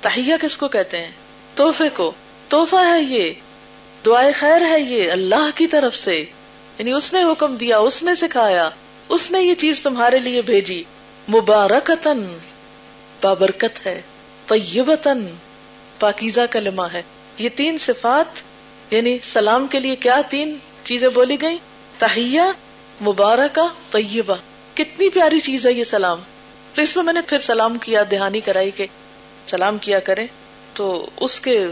تحیہ 0.01 0.33
کس 0.41 0.57
کو 0.57 0.67
کہتے 0.67 1.03
ہیں؟ 1.03 1.11
تحفے 1.55 1.89
کو۔ 1.89 2.11
تحفہ 2.49 2.93
ہے 2.93 3.01
یہ 3.01 3.33
دعائیں 4.05 4.31
خیر 4.35 4.61
ہے 4.69 4.79
یہ 4.79 5.11
اللہ 5.11 5.49
کی 5.55 5.67
طرف 5.67 5.95
سے۔ 5.95 6.19
یعنی 6.77 6.91
اس 6.91 7.13
نے 7.13 7.23
حکم 7.23 7.55
دیا، 7.55 7.77
اس 7.77 8.03
نے 8.03 8.15
سکھایا، 8.15 8.69
اس 9.09 9.31
نے 9.31 9.41
یہ 9.41 9.53
چیز 9.53 9.81
تمہارے 9.81 10.19
لیے 10.19 10.41
بھیجی۔ 10.41 10.83
مبارکتن 11.29 12.37
بابرکت 13.21 13.85
ہے 13.85 14.01
طیبتن 14.47 15.27
پاکیزہ 15.99 16.41
کلمہ 16.51 16.81
ہے۔ 16.93 17.01
یہ 17.37 17.49
تین 17.55 17.77
صفات 17.77 18.41
یعنی 18.93 19.17
سلام 19.23 19.67
کے 19.67 19.79
لیے 19.79 19.95
کیا 19.95 20.21
تین 20.29 20.57
چیزیں 20.83 21.09
بولی 21.09 21.41
گئی 21.41 21.57
تہیا 21.97 22.51
مبارکہ، 23.01 23.67
طیبہ۔ 23.91 24.35
کتنی 24.73 25.09
پیاری 25.09 25.39
چیز 25.39 25.67
ہے 25.67 25.71
یہ 25.73 25.83
سلام۔ 25.83 26.19
تو 26.73 26.81
اس 26.81 26.95
میں 26.95 27.03
میں 27.03 27.13
نے 27.13 27.21
پھر 27.21 27.39
سلام 27.39 27.77
کیا، 27.77 28.03
دہانی 28.11 28.41
کرائی 28.41 28.71
کہ 28.71 28.87
سلام 29.47 29.77
کیا 29.77 29.99
کریں۔ 29.99 30.27
تو 30.73 31.09
اس 31.17 31.39
کے 31.39 31.67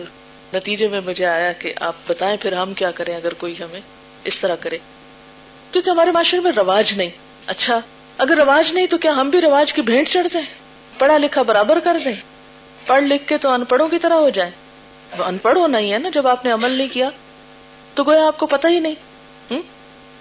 نتیجے 0.53 0.87
میں 0.87 1.01
مجھے 1.05 1.25
آیا 1.25 1.51
کہ 1.51 1.73
آپ 1.79 1.93
بتائیں 2.07 2.37
پھر 2.41 2.53
ہم 2.53 2.73
کیا 2.73 2.91
کریں 2.91 3.15
اگر 3.15 3.33
کوئی 3.33 3.53
ہمیں 3.53 3.79
اس 4.23 4.39
طرح 4.39 4.55
کرے۔ 4.55 4.77
کیونکہ 5.71 5.89
ہمارے 5.89 6.11
معاشرے 6.11 6.39
میں 6.39 6.51
رواج 6.55 6.93
نہیں۔ 6.93 7.09
اچھا 7.47 7.79
اگر 8.17 8.37
رواج 8.37 8.73
نہیں 8.73 8.87
تو 8.87 8.97
کیا 8.97 9.11
ہم 9.11 9.29
بھی 9.29 9.41
رواج 9.41 9.73
کی 9.73 9.81
بھیٹ 9.81 10.09
چڑھ 10.09 10.27
جائیں؟ 10.31 10.47
پڑھا 10.99 11.17
لکھا 11.17 11.41
برابر 11.41 11.79
کر 11.79 11.97
دیں۔ 12.05 12.15
پڑھ 12.87 13.03
لکھ 13.03 13.27
کے 13.27 13.37
تو 13.37 13.49
ان 13.49 13.65
پڑھوں 13.65 13.87
کی 13.87 13.99
طرح 13.99 14.13
ہو 14.13 14.29
جائیں۔ 14.29 14.51
ان 15.21 15.37
پڑھ 15.37 15.57
ہونا 15.57 15.79
ہی 15.79 15.93
ہے 15.93 15.97
نا 15.97 16.09
جب 16.13 16.27
آپ 16.27 16.45
نے 16.45 16.51
عمل 16.51 16.71
نہیں 16.71 16.87
کیا۔ 16.87 17.09
تو 17.93 18.03
گویا 18.03 18.27
آپ 18.27 18.39
کو 18.39 18.47
پتا 18.47 18.67
ہی 18.69 18.79
نہیں۔ 18.79 18.95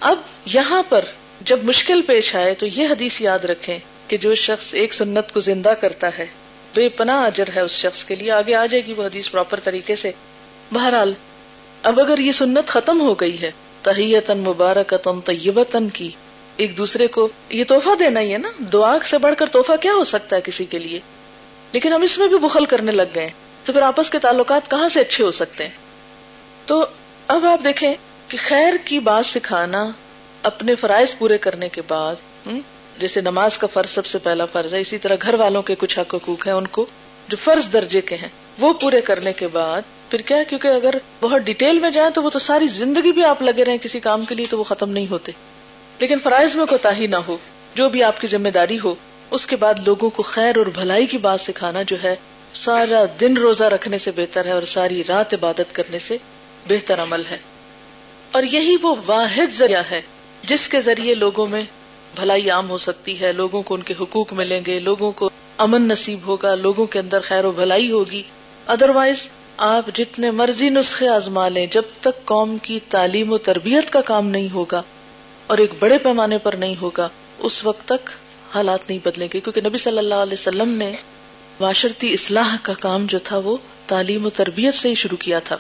اب 0.01 0.19
یہاں 0.45 0.83
پر 0.89 1.05
جب 1.41 1.65
مشکل 1.65 2.03
پیش 2.03 2.37
آئے 2.37 2.55
تو 2.55 2.67
یہ 2.67 2.87
حدیث 2.87 3.21
یاد 3.21 3.39
رکھیں 3.39 3.79
کہ 4.09 4.17
جو 4.17 4.35
شخص 4.35 4.75
ایک 4.75 4.95
سنت 4.95 5.33
کو 5.33 5.41
زندہ 5.41 5.69
کرتا 5.69 6.09
ہے 6.19 6.27
بے 6.75 6.89
پناہ 6.89 7.25
اجر 7.25 7.45
ہے 7.57 7.61
اس 7.61 7.71
شخص 7.71 8.05
کے 8.05 8.15
لیے۔ 8.15 8.31
آگے 8.31 8.55
آ 8.55 8.67
جائے 8.67 8.87
گی 8.87 8.95
وہ 8.95 9.03
حدیث 9.03 9.31
پراپر 9.31 9.61
طریقے 9.65 9.97
سے۔ 9.97 10.13
بہرحال، 10.73 11.13
اب 11.83 12.01
اگر 12.01 12.19
یہ 12.19 12.33
سنت 12.33 12.69
ختم 12.69 13.01
ہو 13.01 13.15
گئی 13.15 13.43
ہے 13.43 13.51
تحیتن 13.83 14.39
مبارکتن 14.39 15.21
طیبتن 15.21 15.89
کی 15.89 16.11
ایک 16.57 16.79
دوسرے 16.79 17.07
کو 17.07 17.29
یہ 17.49 17.65
تحفہ 17.69 17.95
دینا 17.99 18.21
ہی 18.21 18.33
ہے 18.33 18.39
نا۔ 18.39 18.51
دعا 18.73 18.97
سے 19.11 19.19
بڑھ 19.19 19.35
کر 19.39 19.47
تحفہ 19.47 19.73
کیا 19.81 19.93
ہو 19.93 20.05
سکتا 20.05 20.37
ہے 20.37 20.41
کسی 20.41 20.65
کے 20.65 20.79
لیے؟ 20.79 21.01
لیکن 21.73 21.93
ہم 21.93 22.03
اس 22.03 22.19
میں 22.19 22.29
بھی 22.29 22.39
بخل 22.39 22.65
کرنے 22.65 22.93
لگ 22.93 23.15
گئے 23.15 23.31
تو 23.65 23.73
پھر 23.73 23.83
آپس 23.83 24.11
کے 24.11 24.19
تعلقات 24.19 24.71
کہاں 24.71 24.89
سے 24.89 25.01
اچھے 25.01 25.25
ہو 25.25 25.31
سکتے 25.31 25.65
ہیں؟ 25.65 25.73
تو 26.67 26.87
اب 27.29 27.47
آپ 27.47 27.65
دیکھیں 27.65 27.95
کہ 28.29 28.39
خیر 28.45 28.73
کی 28.85 28.99
بات 28.99 29.27
سکھانا 29.27 29.91
اپنے 30.43 30.75
فرائض 30.75 31.19
پورے 31.19 31.39
کرنے 31.39 31.69
کے 31.69 31.83
بعد 31.89 32.15
جیسے 32.99 33.21
نماز 33.21 33.59
کا 33.59 33.67
فرض 33.67 33.91
سب 33.91 34.07
سے 34.07 34.19
پہلا 34.19 34.45
فرض 34.45 34.75
ہے، 34.75 34.81
اسی 34.81 34.99
طرح 34.99 35.15
گھر 35.23 35.35
والوں 35.35 35.63
کے 35.63 35.75
کچھ 35.75 35.99
حق 35.99 36.15
حقوق 36.15 36.47
ہیں، 36.47 36.55
ان 36.55 36.67
کو 36.67 36.87
جو 37.29 37.37
فرض 37.37 37.73
درجے 37.73 38.01
کے 38.01 38.17
ہیں، 38.17 38.29
وہ 38.59 38.73
پورے 38.73 39.01
کرنے 39.01 39.33
کے 39.33 39.47
بعد، 39.49 39.83
پھر 40.11 40.21
کیا 40.21 40.43
کیونکہ 40.43 40.69
اگر 40.69 40.91
بہت 41.21 41.43
ڈیٹیل 41.43 41.79
میں 41.79 41.91
جائیں 41.91 42.11
تو 42.11 42.23
وہ 42.23 42.31
تو 42.31 42.39
ساری 42.39 42.67
زندگی 42.67 43.13
بھی 43.13 43.25
آپ 43.25 43.43
لگے 43.43 43.65
رہے 43.65 43.79
کسی 43.79 44.01
کام 44.01 44.25
کے 44.25 44.35
لیے 44.35 44.47
تو 44.51 44.59
وہ 44.59 44.65
ختم 44.65 44.91
نہیں 44.91 45.07
ہوتے۔ 45.11 45.33
لیکن 45.99 46.19
فرائض 46.19 46.57
میں 46.57 46.67
کوتا 46.67 46.97
ہی 46.97 47.07
نہ 47.07 47.17
ہو، 47.17 47.37
جو 47.75 47.89
بھی 47.89 48.03
آپ 48.03 48.21
کی 48.21 48.27
ذمہ 48.27 48.49
داری 48.49 48.79
ہو، 48.85 48.95
اس 49.31 49.47
کے 49.47 49.57
بعد 49.57 49.75
لوگوں 49.87 50.11
کو 50.11 50.23
خیر 50.23 50.59
اور 50.59 50.67
بھلائی 50.67 51.07
کی 51.07 51.19
بات 51.19 51.41
سکھانا 51.41 51.83
جو 51.83 51.97
ہے، 52.05 52.17
سارا 52.55 53.05
دن 53.21 53.37
روزہ 53.37 53.65
رکھنے 53.65 53.99
سے 53.99 54.11
بہتر 54.11 54.45
ہے 54.45 54.51
اور 54.51 54.63
ساری 54.63 55.03
رات 55.09 55.35
عبادت 55.35 55.75
کرنے 55.75 55.99
سے 55.99 56.17
بہتر 56.69 57.03
عمل 57.03 57.23
ہے۔ 57.31 57.39
اور 58.33 58.43
یہی 58.43 58.77
وہ 58.83 58.95
واحد 59.07 59.53
ذریعہ 59.53 59.83
ہے، 59.91 60.03
جس 60.43 60.69
کے 60.69 60.81
ذریعے 60.81 61.15
لوگوں 61.15 61.47
میں 61.47 61.63
بھلائی 62.17 62.51
عام 62.51 62.71
ہو 62.71 62.79
سکتی 62.79 63.21
ہے، 63.21 63.33
لوگوں 63.33 63.63
کو 63.63 63.75
ان 63.75 63.83
کے 63.83 63.95
حقوق 64.01 64.33
ملیں 64.33 64.61
گے، 64.67 64.79
لوگوں 64.79 65.13
کو 65.13 65.31
امن 65.59 65.83
نصیب 65.83 66.19
ہوگا، 66.27 66.55
لوگوں 66.55 66.87
کے 66.87 66.99
اندر 66.99 67.21
خیر 67.21 67.45
و 67.45 67.53
بھلائی 67.53 67.91
ہوگی۔ 67.91 68.23
ادروائز 68.67 69.29
آپ 69.57 69.91
جتنے 69.95 70.31
مرضی 70.31 70.69
نسخے 70.69 71.09
آزما 71.09 71.49
لیں، 71.49 71.67
جب 71.67 71.83
تک 72.01 72.25
قوم 72.25 72.59
کی 72.59 72.81
تعلیم 72.89 73.33
و 73.33 73.39
تربیت 73.39 73.91
کا 73.91 74.01
کام 74.01 74.27
نہیں 74.27 74.49
ہوگا 74.55 74.83
اور 75.47 75.59
ایک 75.59 75.71
بڑے 75.79 75.99
پیمانے 75.99 76.39
پر 76.39 76.53
نہیں 76.53 76.75
ہوگا، 76.81 77.09
اس 77.39 77.65
وقت 77.65 77.89
تک 77.89 78.11
حالات 78.55 78.81
نہیں 78.89 78.99
بدلیں 79.05 79.29
گے۔ 79.35 79.41
کیونکہ 79.41 79.61
نبی 79.61 79.79
صلی 79.79 79.99
اللہ 79.99 80.15
علیہ 80.15 80.33
وسلم 80.33 80.69
نے 80.69 80.93
معاشرتی 81.61 82.13
اصلاح 82.13 82.57
کا 82.63 82.73
کام 82.81 83.07
جو 83.07 83.19
تھا، 83.19 83.39
وہ 83.39 83.57
تعلیم 83.87 84.27
و 84.27 84.31
تربیت 84.31 84.75
سے 84.75 84.89
ہی 84.89 84.95
شروع 84.95 85.17
کیا 85.17 85.39
تھا۔ 85.39 85.57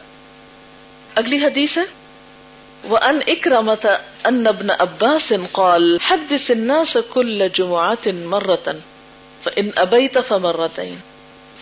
اگلی 1.14 1.36
حدیث 1.36 1.78
ہے۔ 1.78 2.01
وہ 2.88 2.96
ان 2.96 3.20
اکرمت 3.26 3.86
ان 4.26 4.46
ابن 4.46 4.70
عباس 4.70 5.34
قال 5.52 6.00
حدث 6.00 6.50
الناس 6.50 6.98
كل 6.98 7.52
جمعة 7.52 8.06
مرة، 8.06 8.76
فإن 9.44 9.72
أبيت 9.78 10.18
فمرتين، 10.18 11.00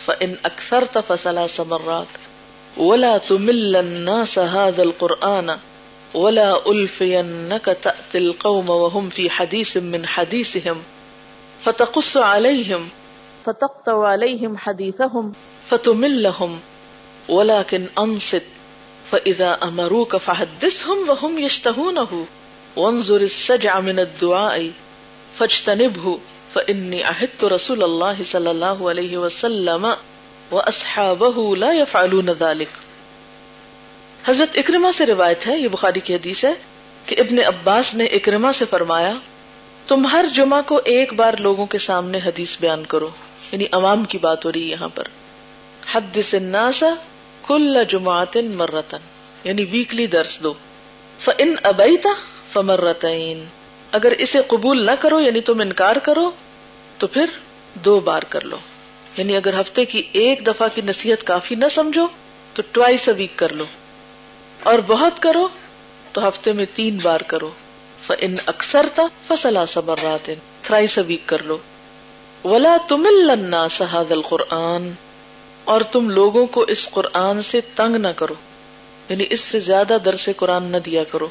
فإن 0.06 0.36
أكثرت 0.44 0.98
فثلاث 0.98 1.60
مرات. 1.60 2.06
ولا 2.76 3.18
تمل 3.18 3.76
الناس 3.76 4.38
هذا 4.38 4.82
القرآن، 4.82 5.58
ولا 6.14 6.70
ألفينك 6.70 7.64
تأتي 7.64 8.18
القوم 8.18 8.70
وهم 8.70 9.08
في 9.08 9.30
حديث 9.30 9.76
من 9.76 10.06
حديثهم. 10.06 10.82
فتقص 11.60 12.16
عليهم، 12.16 12.88
فتقطع 13.46 14.08
عليهم 14.08 14.56
حديثهم، 14.56 15.32
فتملهم. 15.70 16.60
ولكن 17.28 17.86
أنصت 17.98 18.42
فإذا 19.10 19.50
أمروك 19.62 20.16
فحدثهم 20.16 21.08
وهم 21.08 21.38
يشتهونه 21.38 22.22
وانظر 22.76 23.20
السجع 23.20 23.78
من 23.80 23.98
الدعاء 23.98 24.58
فاجتنبه 25.38 26.18
فإني 26.52 27.02
عهدت 27.02 27.44
رسول 27.44 27.82
الله 27.82 28.22
صلى 28.30 28.50
الله 28.50 28.90
عليه 28.90 29.16
وسلم 29.16 29.86
وأصحابه 30.50 31.56
لا 31.56 31.72
يفعلون 31.72 32.32
ذلك۔ 32.32 32.78
حضرت 34.24 34.58
اکرما 34.58 34.92
سے 34.92 35.06
روایت 35.06 35.46
ہے، 35.46 35.58
یہ 35.58 35.68
بخاری 35.68 36.00
کی 36.00 36.14
حدیث 36.14 36.44
ہے، 36.44 36.52
کہ 37.06 37.16
ابن 37.18 37.38
عباس 37.46 37.94
نے 37.94 38.04
اکرما 38.04 38.52
سے 38.52 38.64
فرمایا 38.70 39.12
تم 39.88 40.06
ہر 40.06 40.24
جمعہ 40.34 40.62
کو 40.66 40.80
ایک 40.84 41.12
بار 41.12 41.34
لوگوں 41.34 41.66
کے 41.66 41.78
سامنے 41.78 42.18
حدیث 42.18 42.56
بیان 42.60 42.84
کرو 42.84 43.08
یعنی 43.52 43.64
عوام 43.72 44.04
کی 44.04 44.18
بات 44.18 44.44
ہو 44.44 44.52
رہی 44.52 44.62
ہے 44.62 44.66
یہاں 44.66 44.88
پر۔ 44.94 45.04
حد 45.92 46.18
الناس 46.32 46.84
کل 47.50 47.84
جماعت 47.88 48.36
مرتن 48.36 48.96
یعنی 49.44 49.64
ویکلی 49.64 50.06
درس 50.06 50.42
دو۔ 50.42 50.54
فن 51.18 51.54
ابیتا 51.62 52.08
فمرتین 52.52 53.44
اگر 53.92 54.10
اسے 54.10 54.40
قبول 54.46 54.86
نہ 54.86 54.90
کرو 55.00 55.20
یعنی 55.20 55.40
تم 55.40 55.60
انکار 55.60 55.96
کرو، 55.96 56.30
تو 56.98 57.06
پھر 57.06 57.24
دو 57.74 58.00
بار 58.00 58.22
کر 58.22 58.40
لو۔ 58.44 58.56
یعنی 59.16 59.36
اگر 59.36 59.60
ہفتے 59.60 59.84
کی 59.84 60.02
ایک 60.12 60.46
دفعہ 60.46 60.68
کی 60.74 60.82
نصیحت 60.82 61.26
کافی 61.26 61.54
نہ 61.54 61.64
سمجھو، 61.70 62.06
تو 62.54 62.62
ٹوائس 62.72 63.08
اے 63.08 63.14
ویک 63.14 63.32
کر 63.36 63.52
لو۔ 63.52 63.64
اور 64.62 64.78
بہت 64.86 65.22
کرو، 65.22 65.48
تو 66.12 66.28
ہفتے 66.28 66.52
میں 66.52 66.66
تین 66.74 66.98
بار 67.02 67.20
کرو۔ 67.20 67.50
ان 68.18 68.36
اکثر 68.46 68.86
تھا 68.94 69.06
فصلا 69.26 69.66
صبر 69.66 69.96
رات 70.02 70.30
تھرائیس 70.62 70.98
ویک 70.98 71.22
کر 71.26 71.42
لو۔ 71.42 71.58
ولا 72.44 72.76
تم 72.88 73.08
سہاد 73.70 74.12
القرآن۔ 74.12 74.90
اور 75.64 75.80
تم 75.80 76.10
لوگوں 76.10 76.46
کو 76.46 76.60
اس 76.60 76.88
قرآن 76.90 77.42
سے 77.42 77.60
تنگ 77.76 77.96
نہ 77.96 78.08
کرو۔ 78.16 78.34
یعنی 79.08 79.24
اس 79.30 79.40
سے 79.40 79.60
زیادہ 79.60 79.96
در 80.04 80.14
سے 80.14 80.32
قرآن 80.32 80.64
نہ 80.64 80.76
دیا 80.76 81.04
کرو۔ 81.04 81.28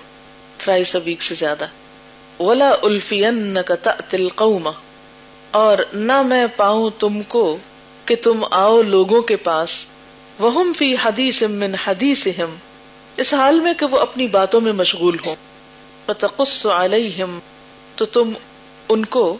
تھرائیس 0.58 0.96
ویک 1.06 1.22
سے 1.22 1.36
زیادہ۔ 1.36 1.66
ولا 2.44 2.72
الفین 2.82 3.58
کا 3.66 3.76
تل 4.10 4.30
قوما 4.30 4.72
اور 5.52 5.78
نہ 5.94 6.22
میں 6.22 6.48
پاؤں 6.56 6.90
تم 7.00 7.22
کو 7.22 7.58
کہ 8.06 8.16
تم 8.24 8.46
آؤ 8.52 8.82
لوگوں 8.82 9.22
کے 9.22 9.36
پاس۔ 9.36 9.70
وہ 10.40 10.64
فی 10.78 10.96
حدیث 11.04 11.44
من 11.44 11.76
حدیث 11.88 12.28
اس 13.18 13.34
حال 13.34 13.60
میں 13.60 13.74
کہ 13.74 13.86
وہ 13.86 14.00
اپنی 14.00 14.28
باتوں 14.28 14.62
میں 14.62 14.74
مشغول 14.74 15.18
ہوں۔ 15.26 15.36
فتقص 16.06 16.66
علیہم 16.66 17.40
تو 17.96 18.06
تم 18.06 18.32
ان 18.90 19.06
کو 19.06 19.38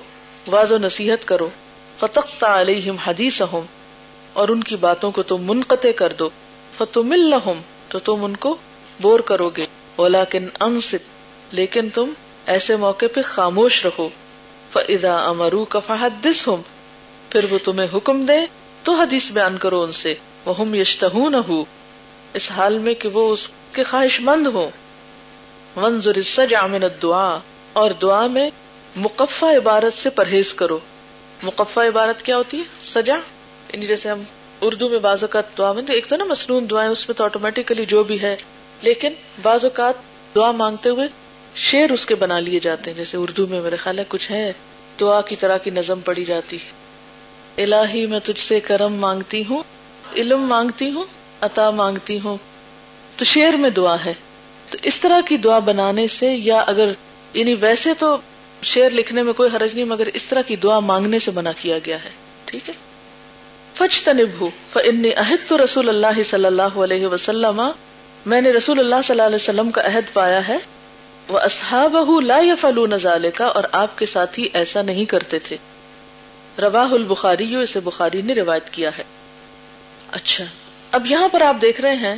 واض 0.48 0.72
و 0.72 0.78
نصیحت 0.78 1.28
کرو۔ 1.28 1.50
فتخت 2.00 2.44
علیہم 2.44 2.96
حدیثہم 2.96 3.62
اور 4.40 4.50
ان 4.50 4.64
کی 4.64 4.76
باتوں 4.76 5.12
کو 5.12 5.22
تم 5.22 5.38
منقطع 5.40 5.92
کر 5.92 6.14
دو۔ 6.14 6.30
فتم 6.78 7.12
الحم 7.12 7.60
تو 7.90 8.00
تم 8.00 8.26
ان 8.26 8.36
کو 8.36 8.56
بور 9.02 9.20
کرو 9.20 9.50
گے۔ 9.50 9.66
ولیکن 9.98 10.46
انصت 10.60 10.96
لیکن 11.52 11.90
تم 11.90 12.10
ایسے 12.46 12.76
موقع 12.76 13.06
پہ 13.14 13.22
خاموش 13.22 13.86
رہو۔ 13.86 14.10
فَإِذَا 14.74 15.28
أَمَرُوا 15.30 15.66
كَفَحَدِّسْهُمْ 15.70 16.64
پھر 17.30 17.46
وہ 17.50 17.58
تمہیں 17.64 17.98
حکم 17.98 18.26
دے 18.26 18.38
تو 18.84 18.94
حدیث 18.94 19.32
بیان 19.32 19.58
کرو 19.58 19.82
ان 19.82 19.92
سے۔ 19.92 20.14
وَهُمْ 20.46 20.76
يَشْتَهُونَهُ، 20.76 21.64
اس 22.34 22.52
حال 22.52 22.78
میں 22.78 22.94
کہ 22.94 23.10
وہ 23.10 23.34
اس 23.34 23.50
کے 23.74 23.84
خواہش 23.84 24.22
مند 24.22 24.48
ہوں۔ 24.48 24.70
منظر 25.76 26.16
السجع 26.16 26.66
من 26.66 26.84
الدعا 26.84 27.40
اور 27.74 27.92
دعا 27.92 28.28
میں 28.28 28.50
مقفع 28.96 29.52
عبارت 29.52 29.94
سے 29.94 30.10
پرہیز 30.10 30.54
کرو۔ 30.54 30.80
مقفع 31.44 31.84
عبارت 31.88 32.22
کیا 32.22 32.38
ہوتی 32.38 32.58
ہے؟ 32.58 32.64
سجا 32.82 33.16
یعنی 33.74 33.86
جیسے 33.86 34.10
ہم 34.10 34.24
اردو 34.62 34.90
میں 34.90 35.00
بعض 35.00 35.24
اوقات 35.24 35.58
دعا 35.58 35.72
میں 35.72 35.84
ایک 35.88 36.08
تو 36.08 36.16
نا 36.16 36.24
مصنون 36.24 36.70
دعائیں 36.70 36.92
اس 36.92 37.08
میں 37.08 37.16
تو 37.16 37.24
آٹومیٹیکلی 37.24 37.86
جو 37.86 38.04
بھی 38.04 38.22
ہے، 38.22 38.36
لیکن 38.82 39.14
بعض 39.42 39.66
اوقات 39.66 39.94
دعا 40.36 40.52
مانگتے 40.52 40.90
ہوئے 40.90 41.08
شیر 41.56 41.92
اس 41.92 42.06
کے 42.06 42.16
بنا 42.16 42.40
لیے 42.40 42.60
جاتے 42.60 42.92
ہیں، 42.92 42.98
جیسے 42.98 43.18
اردو 43.18 43.48
میں 43.48 43.62
میرے 43.62 43.76
خیال 43.76 44.00
ہے 44.00 44.04
کچھ 44.08 44.32
ہے، 44.32 44.54
دعا 45.00 45.22
کی 45.22 45.36
طرح 45.36 45.58
کی 45.58 45.70
نظم 45.70 46.00
پڑی 46.00 46.26
جاتی 46.26 46.58
الہی 47.58 48.06
میں 48.06 48.20
تجھ 48.20 48.42
سے 48.42 48.60
کرم 48.60 48.94
مانگتی 48.94 49.44
ہوں، 49.50 49.64
علم 50.16 50.42
مانگتی 50.42 50.92
ہوں، 50.92 51.04
عطا 51.42 51.70
مانگتی 51.70 52.20
ہوں۔ 52.20 52.38
تو 53.18 53.26
شیر 53.26 53.58
میں 53.58 53.70
دعا 53.70 53.96
ہے۔ 54.06 54.14
تو 54.70 54.78
اس 54.82 55.00
طرح 55.00 55.20
کی 55.28 55.38
دعا 55.38 55.60
بنانے 55.60 56.08
سے 56.08 56.34
یا 56.34 56.60
اگر 56.60 56.92
یعنی 57.34 57.56
ویسے 57.62 57.94
تو 57.94 58.18
شعر 58.62 58.90
لکھنے 58.90 59.24
میں 59.24 59.34
کوئی 59.34 59.50
حرج 59.56 59.74
نہیں، 59.74 59.86
مگر 59.86 60.10
اس 60.14 60.24
طرح 60.24 60.42
کی 60.42 60.56
دعا 60.56 60.80
مانگنے 60.80 61.20
سے 61.20 61.32
منع 61.32 61.52
کیا 61.62 61.78
گیا 61.86 62.04
ہے۔ 62.04 62.10
ٹھیک 62.46 62.70
ہے؟ 62.70 62.74
فج 63.74 64.04
تنب 64.04 64.46
عہد 65.18 65.50
تو 65.50 65.64
رسول 65.64 65.90
اللہ 65.90 66.24
صلی 66.24 66.46
اللہ 66.46 66.62
علیہ 66.62 67.08
وسلم، 67.08 67.62
میں 68.26 68.42
نے 68.42 68.52
رسول 68.52 68.80
اللہ 68.80 68.96
صلی 68.96 69.14
اللہ 69.14 69.22
علیہ 69.22 69.36
وسلم 69.36 69.72
کا 69.72 69.82
عہد 69.82 70.14
پایا 70.14 70.48
ہے 70.48 70.58
وہ 71.28 71.40
اصحاب 71.40 71.98
لا 72.22 72.40
فلو 72.60 72.86
نزال 72.86 73.26
کا 73.36 73.46
اور 73.46 73.64
آپ 73.72 73.98
کے 73.98 74.06
ساتھ 74.06 74.40
ہی 74.40 74.48
ایسا 74.54 74.82
نہیں 74.82 75.06
کرتے 75.06 75.40
تھے۔ 75.40 75.58
رواہ 76.62 76.92
البخاری 76.92 77.56
اسے 77.56 77.80
بخاری 77.80 78.22
نے 78.22 78.34
روایت 78.34 78.70
کیا 78.70 78.90
ہے۔ 78.98 79.04
اچھا 80.12 80.46
اب 80.92 81.08
یہاں 81.08 81.28
پر 81.28 81.42
آپ 81.42 81.56
دیکھ 81.62 81.82
رہے 81.82 81.96
ہیں 81.96 82.16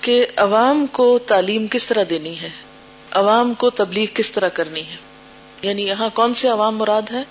کہ 0.00 0.26
عوام 0.36 0.86
کو 0.86 1.18
تعلیم 1.18 1.66
کس 1.70 1.86
طرح 1.86 2.04
دینی 2.10 2.40
ہے؟ 2.40 2.50
عوام 3.10 3.54
کو 3.54 3.70
تبلیغ 3.70 4.06
کس 4.14 4.30
طرح 4.30 4.48
کرنی 4.48 4.80
ہے؟ 4.80 4.96
یعنی 5.62 5.82
یہاں 5.82 6.08
کون 6.14 6.34
سے 6.34 6.48
عوام 6.48 6.78
مراد 6.78 7.02
ہے 7.12 7.22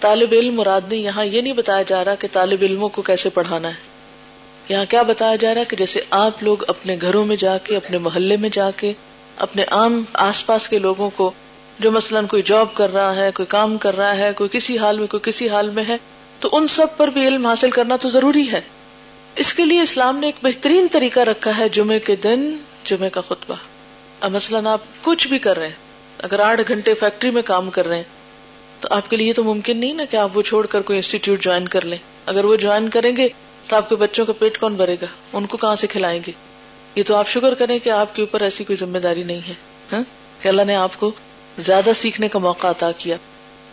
طالب 0.00 0.28
علم 0.32 0.54
مراد 0.54 0.80
نہیں، 0.90 1.00
یہاں 1.00 1.24
یہ 1.24 1.40
نہیں 1.40 1.52
بتایا 1.52 1.82
جا 1.82 2.04
رہا 2.04 2.14
کہ 2.14 2.28
طالب 2.32 2.58
علموں 2.62 2.88
کو 2.88 3.02
کیسے 3.02 3.30
پڑھانا 3.30 3.68
ہے۔ 3.68 3.90
یہاں 4.68 4.84
کیا 4.84 5.02
بتایا 5.02 5.36
جا 5.36 5.54
رہا 5.54 5.60
ہے 5.60 5.66
کہ 5.66 5.76
جیسے 5.76 6.00
آپ 6.10 6.42
لوگ 6.42 6.56
اپنے 6.68 6.96
گھروں 7.00 7.24
میں 7.24 7.36
جا 7.36 7.58
کے، 7.58 7.76
اپنے 7.76 7.98
محلے 7.98 8.36
میں 8.36 8.48
جا 8.48 8.70
کے، 8.76 8.92
اپنے 9.36 9.64
عام 9.64 10.02
آس 10.12 10.46
پاس 10.46 10.68
کے 10.68 10.78
لوگوں 10.78 11.10
کو، 11.10 11.30
جو 11.78 11.90
مثلاً 11.90 12.26
کوئی 12.26 12.42
جاب 12.42 12.74
کر 12.74 12.92
رہا 12.92 13.16
ہے، 13.16 13.30
کوئی 13.34 13.46
کام 13.46 13.78
کر 13.78 13.96
رہا 13.96 14.16
ہے، 14.16 14.32
کوئی 14.36 14.50
کسی 14.52 14.78
حال 14.78 14.98
میں، 14.98 15.06
کوئی 15.06 15.30
کسی 15.30 15.48
حال 15.48 15.70
میں 15.70 15.84
ہے، 15.88 15.96
تو 16.40 16.48
ان 16.52 16.66
سب 16.66 16.86
پر 16.96 17.08
بھی 17.08 17.26
علم 17.26 17.46
حاصل 17.46 17.70
کرنا 17.70 17.96
تو 17.96 18.08
ضروری 18.08 18.52
ہے۔ 18.52 18.60
اس 19.36 19.54
کے 19.54 19.64
لیے 19.64 19.80
اسلام 19.80 20.16
نے 20.16 20.26
ایک 20.26 20.34
بہترین 20.42 20.86
طریقہ 20.92 21.20
رکھا 21.20 21.58
ہے 21.58 21.68
جمعے 21.68 21.98
کے 21.98 22.16
دن 22.16 22.56
جمعے 22.84 23.10
کا 23.10 23.20
خطبہ۔ 23.20 23.54
اب 24.20 24.30
مثلاً 24.30 24.66
آپ 24.66 24.80
کچھ 25.02 25.28
بھی 25.28 25.38
کر 25.38 25.58
رہے 25.58 25.68
ہیں، 25.68 25.74
اگر 26.22 26.40
آٹھ 26.40 26.60
گھنٹے 26.68 26.94
فیکٹری 26.94 27.30
میں 27.30 27.42
کام 27.42 27.70
کر 27.70 27.88
رہے 27.88 27.96
ہیں 27.96 28.19
تو 28.80 28.88
آپ 28.90 29.10
کے 29.10 29.16
لیے 29.16 29.32
تو 29.32 29.44
ممکن 29.44 29.78
نہیں 29.78 29.94
نا 29.94 30.04
کہ 30.04 30.16
آپ 30.16 30.36
وہ 30.36 30.42
چھوڑ 30.42 30.66
کر 30.66 30.82
کوئی 30.82 30.96
انسٹیٹیوٹ 30.96 31.42
جوائن 31.42 31.68
کر 31.68 31.84
لیں۔ 31.84 31.98
اگر 32.26 32.44
وہ 32.44 32.56
جوائن 32.56 32.88
کریں 32.88 33.16
گے 33.16 33.28
تو 33.68 33.76
آپ 33.76 33.88
کے 33.88 33.96
بچوں 33.96 34.26
کا 34.26 34.32
پیٹ 34.32 34.58
کون 34.58 34.74
بھرے 34.74 34.96
گا؟ 35.02 35.06
ان 35.32 35.46
کو 35.46 35.56
کہاں 35.56 35.74
سے 35.74 35.86
کھلائیں 35.86 36.20
گے؟ 36.26 36.32
یہ 36.94 37.02
تو 37.06 37.14
آپ 37.14 37.28
شکر 37.28 37.54
کریں 37.54 37.78
کہ 37.78 37.90
آپ 37.90 38.16
کے 38.16 38.22
اوپر 38.22 38.40
ایسی 38.40 38.64
کوئی 38.64 38.76
ذمہ 38.76 38.98
داری 38.98 39.22
نہیں 39.22 39.40
ہے 39.48 39.54
ہاں؟ 39.92 40.02
کہ 40.42 40.48
اللہ 40.48 40.62
نے 40.62 40.74
آپ 40.74 41.00
کو 41.00 41.10
زیادہ 41.58 41.90
سیکھنے 41.94 42.28
کا 42.28 42.38
موقع 42.38 42.66
عطا 42.66 42.92
کیا۔ 42.92 43.16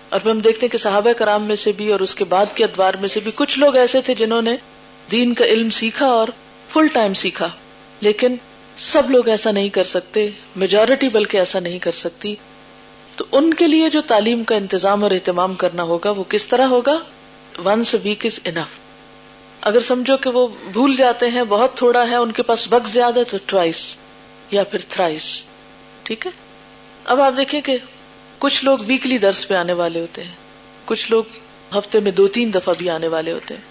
اور 0.09 0.19
پھر 0.19 0.31
ہم 0.31 0.39
دیکھتے 0.39 0.65
ہیں 0.65 0.71
کہ 0.71 0.77
صحابہ 0.77 1.13
کرام 1.13 1.43
میں 1.43 1.55
سے 1.55 1.71
بھی 1.71 1.91
اور 1.91 1.99
اس 1.99 2.15
کے 2.15 2.25
بعد 2.25 2.45
کے 2.55 2.63
ادوار 2.63 2.93
میں 2.93 3.09
سے 3.09 3.19
بھی 3.19 3.31
کچھ 3.35 3.59
لوگ 3.59 3.75
ایسے 3.75 4.01
تھے 4.01 4.13
جنہوں 4.13 4.41
نے 4.41 4.55
دین 5.11 5.33
کا 5.33 5.45
علم 5.45 5.69
سیکھا 5.69 6.05
اور 6.05 6.27
فل 6.73 6.87
ٹائم 6.87 7.13
سیکھا۔ 7.13 7.49
لیکن 8.01 8.35
سب 8.77 9.11
لوگ 9.11 9.27
ایسا 9.27 9.51
نہیں 9.51 9.69
کر 9.69 9.83
سکتے 9.83 10.29
میجورٹی 10.55 11.09
بلکہ 11.09 11.37
ایسا 11.37 11.59
نہیں 11.59 11.79
کر 11.79 11.91
سکتی۔ 11.91 12.35
تو 13.17 13.25
ان 13.31 13.53
کے 13.53 13.67
لیے 13.67 13.89
جو 13.89 14.01
تعلیم 14.01 14.43
کا 14.43 14.55
انتظام 14.55 15.03
اور 15.03 15.11
اہتمام 15.11 15.53
کرنا 15.53 15.83
ہوگا 15.83 16.09
وہ 16.09 16.23
کس 16.29 16.47
طرح 16.47 16.65
ہوگا؟ 16.65 16.97
ونس 17.65 17.95
ویک 18.03 18.25
از 18.25 18.39
انف 18.45 18.79
اگر 19.61 19.79
سمجھو 19.79 20.17
کہ 20.17 20.29
وہ 20.29 20.47
بھول 20.47 20.95
جاتے 20.95 21.29
ہیں، 21.29 21.43
بہت 21.43 21.77
تھوڑا 21.77 22.09
ہے، 22.09 22.15
ان 22.15 22.31
کے 22.31 22.43
پاس 22.43 22.67
وقت 22.71 22.89
زیادہ 22.89 23.19
تو 23.31 23.37
ٹرائس 23.45 23.97
یا 24.51 24.63
پھر 24.63 24.79
تھرائس 24.89 25.45
ٹھیک 26.03 26.25
ہے؟ 26.25 26.31
اب 27.05 27.21
آپ 27.21 27.33
دیکھیں 27.37 27.61
کہ 27.61 27.77
کچھ 28.37 28.65
لوگ 28.65 28.79
ویکلی 28.87 29.17
درس 29.17 29.47
پہ 29.47 29.53
آنے 29.53 29.73
والے 29.73 30.01
ہوتے 30.01 30.23
ہیں، 30.23 30.35
کچھ 30.85 31.11
لوگ 31.11 31.23
ہفتے 31.77 31.99
میں 31.99 32.11
دو 32.11 32.27
تین 32.27 32.53
دفعہ 32.53 32.73
بھی 32.77 32.89
آنے 32.89 33.07
والے 33.07 33.31
ہوتے 33.31 33.53
ہیں۔ 33.53 33.61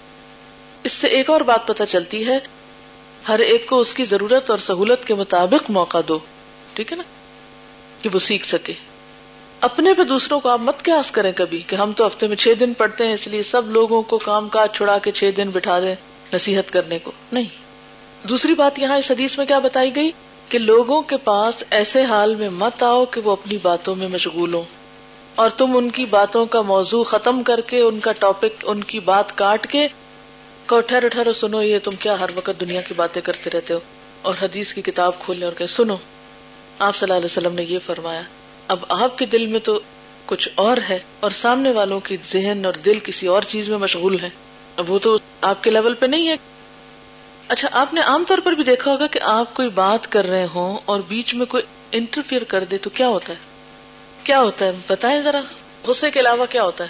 اس 0.83 0.91
سے 0.91 1.07
ایک 1.07 1.29
اور 1.29 1.41
بات 1.41 1.67
پتہ 1.67 1.83
چلتی 1.89 2.27
ہے، 2.27 2.39
ہر 3.27 3.39
ایک 3.39 3.67
کو 3.67 3.79
اس 3.79 3.93
کی 3.93 4.03
ضرورت 4.05 4.49
اور 4.49 4.57
سہولت 4.57 5.07
کے 5.07 5.15
مطابق 5.15 5.69
موقع 5.69 5.97
دو۔ 6.07 6.19
ٹھیک 6.73 6.91
ہے 6.91 6.97
نا؟ 6.97 7.03
کہ 8.01 8.09
وہ 8.13 8.19
سیکھ 8.19 8.47
سکے۔ 8.47 8.73
اپنے 9.61 9.93
پہ 9.93 10.03
دوسروں 10.03 10.39
کو 10.39 10.49
آپ 10.49 10.59
مت 10.59 10.81
کیاس 10.81 11.11
کریں 11.11 11.31
کبھی 11.35 11.61
کہ 11.67 11.75
ہم 11.75 11.91
تو 11.93 12.07
ہفتے 12.07 12.27
میں 12.27 12.35
چھ 12.35 12.53
دن 12.59 12.73
پڑھتے 12.73 13.05
ہیں، 13.07 13.13
اس 13.13 13.27
لیے 13.27 13.43
سب 13.43 13.67
لوگوں 13.67 14.01
کو 14.01 14.17
کام 14.17 14.49
کاج 14.49 14.69
چھڑا 14.71 14.97
کے 14.97 15.11
چھ 15.11 15.29
دن 15.37 15.49
بٹھا 15.49 15.79
دیں 15.79 15.95
نصیحت 16.33 16.71
کرنے 16.71 16.99
کو۔ 16.99 17.11
نہیں۔ 17.31 17.47
دوسری 18.27 18.53
بات 18.53 18.79
یہاں 18.79 18.97
اس 18.97 19.11
حدیث 19.11 19.37
میں 19.37 19.45
کیا 19.45 19.59
بتائی 19.59 19.95
گئی؟ 19.95 20.11
کہ 20.49 20.59
لوگوں 20.59 21.01
کے 21.01 21.17
پاس 21.17 21.63
ایسے 21.69 22.03
حال 22.03 22.35
میں 22.35 22.49
مت 22.49 22.83
آؤ 22.83 23.05
کہ 23.05 23.21
وہ 23.21 23.31
اپنی 23.31 23.57
باتوں 23.61 23.95
میں 23.95 24.07
مشغول 24.07 24.53
ہوں۔ 24.53 24.63
اور 25.35 25.49
تم 25.49 25.77
ان 25.77 25.89
کی 25.89 26.05
باتوں 26.05 26.45
کا 26.45 26.61
موضوع 26.61 27.03
ختم 27.03 27.43
کر 27.43 27.61
کے، 27.61 27.81
ان 27.81 27.99
کا 27.99 28.11
ٹاپک، 28.11 28.63
ان 28.63 28.83
کی 28.83 28.99
بات 28.99 29.37
کاٹ 29.37 29.67
کے 29.67 29.87
ٹھہرو 30.67 31.07
ٹھہرو، 31.07 31.33
سنو، 31.33 31.61
یہ 31.61 31.77
تم 31.83 31.91
کیا 31.91 32.19
ہر 32.19 32.29
وقت 32.35 32.59
دنیا 32.59 32.81
کی 32.81 32.93
باتیں 32.93 33.21
کرتے 33.21 33.49
رہتے 33.49 33.73
ہو؟ 33.73 33.79
اور 34.21 34.33
حدیث 34.41 34.73
کی 34.73 34.81
کتاب 34.81 35.19
کھولنے 35.19 35.45
اور 35.45 35.53
کہ 35.53 35.65
سنو۔ 35.65 35.95
آپ 36.79 36.95
صلی 36.95 37.05
اللہ 37.05 37.13
علیہ 37.13 37.25
وسلم 37.25 37.53
نے 37.53 37.63
یہ 37.63 37.79
فرمایا۔ 37.85 38.21
اب 38.67 38.79
آپ 38.89 39.17
کے 39.17 39.25
دل 39.25 39.45
میں 39.45 39.59
تو 39.59 39.79
کچھ 40.25 40.49
اور 40.55 40.77
ہے 40.89 40.99
اور 41.19 41.31
سامنے 41.31 41.71
والوں 41.71 41.99
کی 41.99 42.17
ذہن 42.25 42.61
اور 42.65 42.73
دل 42.73 42.99
کسی 42.99 43.27
اور 43.27 43.41
چیز 43.41 43.69
میں 43.69 43.77
مشغول 43.77 44.19
ہے۔ 44.19 44.29
اب 44.75 44.91
وہ 44.91 44.99
تو 44.99 45.17
آپ 45.41 45.63
کے 45.63 45.71
لیول 45.71 45.93
پہ 45.93 46.05
نہیں 46.05 46.29
ہے۔ 46.29 46.35
اچھا 47.47 47.67
آپ 47.71 47.93
نے 47.93 48.01
عام 48.01 48.23
طور 48.27 48.37
پر 48.37 48.51
بھی 48.51 48.63
دیکھا 48.63 48.91
ہوگا 48.91 49.07
کہ 49.07 49.19
آپ 49.23 49.53
کوئی 49.53 49.69
بات 49.69 50.11
کر 50.11 50.25
رہے 50.25 50.45
ہوں 50.45 50.77
اور 50.85 50.99
بیچ 51.07 51.33
میں 51.33 51.45
کوئی 51.45 51.63
انٹرفیئر 51.91 52.43
کر 52.43 52.63
دے 52.63 52.77
تو 52.77 52.89
کیا 52.89 53.07
ہوتا 53.07 53.33
ہے؟ 53.33 53.37
کیا 54.23 54.41
ہوتا 54.41 54.65
ہے؟ 54.65 54.71
بتائیں 54.87 55.21
ذرا۔ 55.21 55.41
غصے 55.87 56.11
کے 56.11 56.19
علاوہ 56.19 56.45
کیا 56.49 56.63
ہوتا 56.63 56.83
ہے؟ 56.83 56.89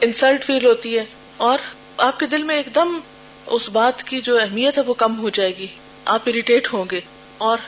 انسلٹ 0.00 0.44
فیل 0.44 0.66
ہوتی 0.66 0.98
ہے 0.98 1.04
اور 1.36 1.58
آپ 1.96 2.18
کے 2.18 2.26
دل 2.26 2.42
میں 2.42 2.56
ایک 2.56 2.74
دم 2.74 2.98
اس 3.46 3.70
بات 3.70 4.02
کی 4.02 4.20
جو 4.20 4.36
اہمیت 4.36 4.78
ہے 4.78 4.82
وہ 4.82 4.94
کم 4.94 5.18
ہو 5.18 5.28
جائے 5.28 5.56
گی۔ 5.56 5.66
آپ 6.04 6.20
اریٹیٹ 6.26 6.72
ہوں 6.72 6.84
گے 6.90 7.00
اور 7.38 7.58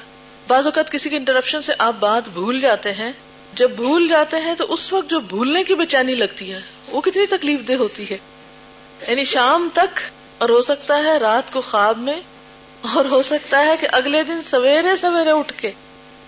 بعض 0.50 0.64
اوقات 0.66 0.90
کسی 0.90 1.10
کے 1.10 1.16
انٹرپشن 1.16 1.60
سے 1.60 1.72
آپ 1.78 1.94
بات 2.00 2.28
بھول 2.28 2.60
جاتے 2.60 2.92
ہیں۔ 2.92 3.12
جب 3.54 3.70
بھول 3.70 4.08
جاتے 4.08 4.36
ہیں 4.40 4.54
تو 4.54 4.72
اس 4.72 4.92
وقت 4.92 5.10
جو 5.10 5.20
بھولنے 5.20 5.64
کی 5.64 5.74
بےچانی 5.74 6.14
لگتی 6.14 6.52
ہے، 6.52 6.60
وہ 6.88 7.00
کتنی 7.00 7.26
تکلیف 7.26 7.68
دہ 7.68 7.72
ہوتی 7.72 8.04
ہے۔ 8.10 8.18
یعنی 9.08 9.24
شام 9.24 9.68
تک 9.72 10.00
اور 10.38 10.48
ہو 10.48 10.62
سکتا 10.62 10.98
ہے 10.98 11.16
رات 11.16 11.52
کو 11.52 11.60
خواب 11.60 11.98
میں، 11.98 12.20
اور 12.94 13.04
ہو 13.04 13.22
سکتا 13.22 13.66
ہے 13.66 13.76
کہ 13.80 13.88
اگلے 13.92 14.24
دن 14.24 14.42
سویرے 14.42 14.96
سویرے 14.96 15.30
اٹھ 15.30 15.52
کے 15.56 15.70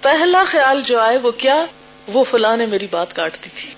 پہلا 0.00 0.44
خیال 0.46 0.82
جو 0.82 1.00
آئے 1.00 1.18
وہ 1.18 1.30
کیا؟ 1.30 1.64
وہ 2.08 2.24
فلاں 2.24 2.56
نے 2.56 2.66
میری 2.66 2.86
بات 2.90 3.16
کاٹ 3.16 3.36
دی 3.44 3.50
تھی۔ 3.54 3.70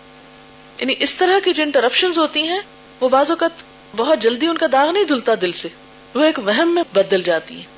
یعنی 0.78 0.94
اس 0.98 1.12
طرح 1.12 1.38
کی 1.44 1.52
جو 1.52 1.62
انٹرپشن 1.62 2.10
ہوتی 2.16 2.42
ہیں، 2.42 2.60
وہ 3.00 3.08
بعض 3.08 3.30
اوقات 3.30 3.50
بہت 3.96 4.18
جلدی 4.20 4.46
ان 4.46 4.58
کا 4.58 4.66
داغ 4.72 4.90
نہیں 4.90 5.04
دھلتا 5.04 5.32
دل 5.40 5.52
سے، 5.52 5.68
وہ 6.14 6.24
ایک 6.24 6.38
وہم 6.38 6.74
میں 6.74 6.82
بدل 6.92 7.22
جاتی 7.22 7.58
ہے 7.58 7.73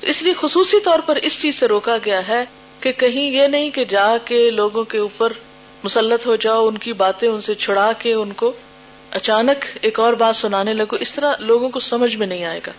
تو 0.00 0.06
اس 0.06 0.22
لیے 0.22 0.32
خصوصی 0.40 0.80
طور 0.80 0.98
پر 0.98 1.18
اس 1.22 1.40
چیز 1.40 1.58
سے 1.58 1.68
روکا 1.68 1.96
گیا 2.04 2.28
ہے 2.28 2.44
کہ 2.80 2.92
کہیں 2.92 3.30
یہ 3.30 3.46
نہیں 3.46 3.70
کہ 3.70 3.84
جا 3.84 4.16
کے 4.24 4.50
لوگوں 4.50 4.84
کے 4.84 4.98
اوپر 4.98 5.32
مسلط 5.84 6.26
ہو 6.26 6.36
جاؤ، 6.36 6.66
ان 6.66 6.78
کی 6.78 6.92
باتیں 6.92 7.28
ان 7.28 7.40
سے 7.40 7.54
چھڑا 7.54 7.92
کے 7.98 8.12
ان 8.12 8.32
کو 8.32 8.52
اچانک 9.10 9.64
ایک 9.80 10.00
اور 10.00 10.12
بات 10.12 10.36
سنانے 10.36 10.74
لگو، 10.74 10.96
اس 11.00 11.14
طرح 11.14 11.32
لوگوں 11.40 11.68
کو 11.68 11.80
سمجھ 11.80 12.16
میں 12.16 12.26
نہیں 12.26 12.44
آئے 12.44 12.60
گا۔ 12.66 12.72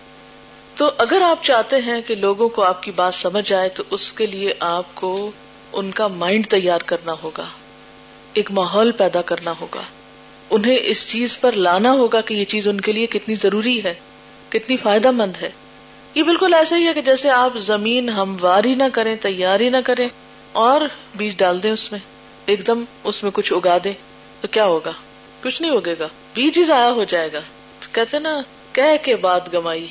تو 0.76 0.92
اگر 0.98 1.22
آپ 1.22 1.44
چاہتے 1.44 1.76
ہیں 1.76 2.02
کہ 2.02 2.16
لوگوں 2.16 2.50
کو 2.50 2.64
آپ 2.64 2.84
کی 2.84 2.92
بات 2.92 3.14
سمجھ 3.14 3.54
آئے، 3.54 3.70
تو 3.70 3.84
اس 3.90 4.14
کے 4.14 4.26
لیے 4.28 4.54
آپ 4.60 4.86
کو 4.94 5.32
ان 5.74 5.92
کا 5.92 6.08
مائنڈ 6.08 6.48
تیار 6.48 6.80
کرنا 6.86 7.16
ہوگا، 7.24 7.46
ایک 8.34 8.52
ماحول 8.52 8.92
پیدا 8.92 9.22
کرنا 9.22 9.54
ہوگا۔ 9.62 9.82
انہیں 10.50 10.78
اس 10.82 11.08
چیز 11.08 11.40
پر 11.40 11.52
لانا 11.52 11.92
ہوگا 11.92 12.22
کہ 12.22 12.34
یہ 12.34 12.46
چیز 12.46 12.68
ان 12.68 12.82
کے 12.82 12.92
لیے 12.92 13.08
کتنی 13.08 13.36
ضروری 13.36 13.84
ہے، 13.84 13.94
کتنی 14.50 14.78
فائدہ 14.78 15.12
مند 15.12 15.34
ہے۔ 15.42 15.50
یہ 16.16 16.24
بالکل 16.24 16.54
ایسا 16.54 16.78
ہی 16.78 16.88
ہے 16.88 16.94
کہ 16.94 17.02
جیسے 17.02 17.30
آپ 17.30 17.58
زمین 17.58 18.10
ہمواری 18.10 18.76
نہ 18.76 18.84
کریں، 18.94 19.16
تیاری 19.16 19.70
نہ 19.70 19.78
کریں 19.86 20.10
اور 20.52 20.82
بیج 21.16 21.38
ڈال 21.38 21.64
دیں 21.64 21.72
اس 21.72 21.92
میں، 21.92 22.00
ایک 22.46 22.68
دم 22.68 22.84
اس 23.04 23.24
میں 23.24 23.32
کچھ 23.32 23.54
اگا 23.54 23.78
دیں، 23.84 23.94
تو 24.42 24.48
کیا 24.48 24.66
ہوگا؟ 24.66 24.92
کچھ 25.44 25.62
نہیں 25.62 25.72
اگے 25.72 25.96
گا، 26.00 26.08
بیج 26.34 26.58
ہی 26.58 26.64
ضائع 26.64 26.90
ہو 26.90 27.04
جائے 27.04 27.30
گا۔ 27.34 27.40
کہتے 27.92 28.20
نا، 28.20 28.42
کہہ 28.74 29.04
کے 29.04 29.16
بات 29.16 29.54
گمائی، 29.54 29.88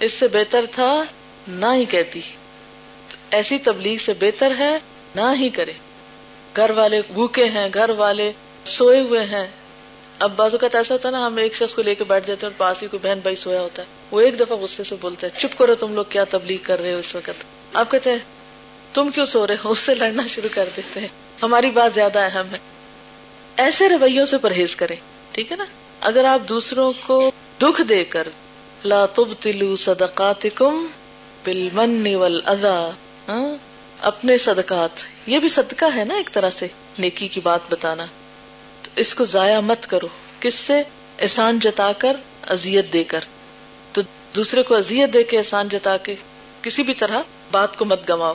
اس 0.00 0.12
سے 0.12 0.28
بہتر 0.28 0.64
تھا 0.72 1.02
نہ 1.48 1.66
ہی 1.74 1.84
کہتی۔ 1.84 2.20
ایسی 3.30 3.58
تبلیغ 3.58 3.96
سے 3.96 4.12
بہتر 4.20 4.52
ہے 4.58 4.78
نہ 5.14 5.34
ہی 5.34 5.48
کرے۔ 5.48 5.72
گھر 6.56 6.70
والے 6.70 7.00
بھوکے 7.12 7.44
ہیں، 7.44 7.68
گھر 7.74 7.90
والے 7.90 8.32
سوئے 8.66 9.00
ہوئے 9.00 9.24
ہیں۔ 9.24 9.46
اب 10.18 10.32
بازو 10.36 10.58
کا 10.58 10.68
ایسا 10.74 10.94
ہوتا 10.94 11.10
نا، 11.10 11.26
ہم 11.26 11.36
ایک 11.36 11.54
شخص 11.54 11.74
کو 11.74 11.82
لے 11.82 11.94
کے 11.94 12.04
بیٹھ 12.04 12.26
جاتے 12.26 12.46
ہیں 12.46 12.52
اور 12.52 12.58
پاس 12.58 12.82
ہی 12.82 12.88
کوئی 12.88 13.00
بہن 13.02 13.18
بھائی 13.18 13.36
سویا 13.36 13.60
ہوتا 13.60 13.82
ہے۔ 13.82 14.01
وہ 14.12 14.20
ایک 14.20 14.40
دفعہ 14.40 14.56
غصے 14.56 14.84
سے 14.84 14.94
بولتا 15.00 15.26
ہے، 15.26 15.40
چپ 15.40 15.58
کرو 15.58 15.74
تم 15.74 15.94
لوگ، 15.94 16.04
کیا 16.08 16.24
تبلیغ 16.24 16.58
کر 16.62 16.80
رہے 16.80 16.94
ہو 16.94 16.98
اس 16.98 17.14
وقت؟ 17.14 17.44
آپ 17.72 17.90
کہتے 17.90 18.10
ہیں، 18.10 18.18
تم 18.94 19.10
کیوں 19.10 19.26
سو 19.26 19.46
رہے 19.46 19.54
ہو؟ 19.64 19.70
اس 19.70 19.78
سے 19.78 19.94
لڑنا 19.94 20.26
شروع 20.26 20.48
کر 20.52 20.68
دیتے 20.76 21.00
ہیں۔ 21.00 21.08
ہماری 21.42 21.70
بات 21.70 21.94
زیادہ 21.94 22.18
اہم 22.18 22.46
ہے۔ 22.52 22.58
ایسے 23.56 23.88
رویوں 23.88 24.24
سے 24.24 24.38
پرہیز 24.38 24.76
کریں، 24.76 24.96
ٹھیک 25.32 25.52
ہے 25.52 25.56
نا؟ 25.56 25.64
اگر 26.00 26.24
آپ 26.24 26.40
دوسروں 26.48 26.92
کو 27.06 27.30
دکھ 27.62 27.82
دے 27.82 28.04
کر، 28.04 28.28
لا 28.84 29.06
تبتلو 29.06 29.76
صدقاتکم 29.76 30.86
بالمن 31.44 32.14
والاذا 32.14 32.90
ہاں؟ 33.28 33.56
اپنے 34.00 34.38
صدقات، 34.38 34.90
یہ 35.26 35.38
بھی 35.38 35.48
صدقہ 35.48 35.84
ہے 35.96 36.04
نا 36.04 36.14
ایک 36.14 36.30
طرح 36.32 36.50
سے، 36.50 36.66
نیکی 36.98 37.28
کی 37.28 37.40
بات 37.40 37.60
بتانا۔ 37.70 38.04
تو 38.82 38.90
اس 38.96 39.14
کو 39.14 39.24
ضائع 39.24 39.60
مت 39.60 39.86
کرو، 39.86 40.08
کس 40.40 40.54
سے؟ 40.54 40.82
احسان 41.18 41.58
جتا 41.58 41.92
کر 41.98 42.16
ازیت 42.42 42.92
دے 42.92 43.04
کر۔ 43.04 43.20
دوسرے 44.36 44.62
کو 44.62 44.74
ازیت 44.74 45.12
دے 45.14 45.22
کے 45.22 45.38
احسان 45.38 45.68
جتا 45.68 45.96
کے 45.96 46.14
کسی 46.62 46.82
بھی 46.82 46.94
طرح 46.94 47.22
بات 47.50 47.76
کو 47.76 47.84
مت 47.84 48.10
گواؤ 48.10 48.34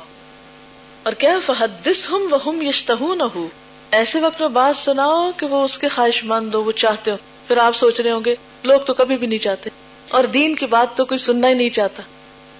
اور 1.03 1.13
کیا 1.13 1.37
فحدث 1.45 2.09
ہم 2.09 2.61
یشتہ 2.61 2.93
نہ 3.15 3.23
ہو 3.23 3.47
ایسے 3.91 4.19
وقت 4.19 4.41
میں 4.41 4.49
بات 4.49 4.77
سناؤ 4.77 5.31
کہ 5.37 5.45
وہ 5.45 5.63
اس 5.63 5.77
کے 5.77 5.87
خواہش 5.87 6.23
مند 6.23 6.55
ہو، 6.55 6.63
وہ 6.63 6.71
چاہتے 6.71 7.11
ہو۔ 7.11 7.17
پھر 7.47 7.57
آپ 7.57 7.75
سوچ 7.75 7.99
رہے 7.99 8.11
ہوں 8.11 8.21
گے، 8.25 8.35
لوگ 8.63 8.79
تو 8.79 8.93
کبھی 8.93 9.17
بھی 9.17 9.27
نہیں 9.27 9.39
چاہتے۔ 9.39 9.69
اور 10.09 10.23
دین 10.23 10.55
کی 10.55 10.65
بات 10.65 10.97
تو 10.97 11.05
کوئی 11.05 11.17
سننا 11.17 11.49
ہی 11.49 11.53
نہیں 11.53 11.69
چاہتا۔ 11.69 12.03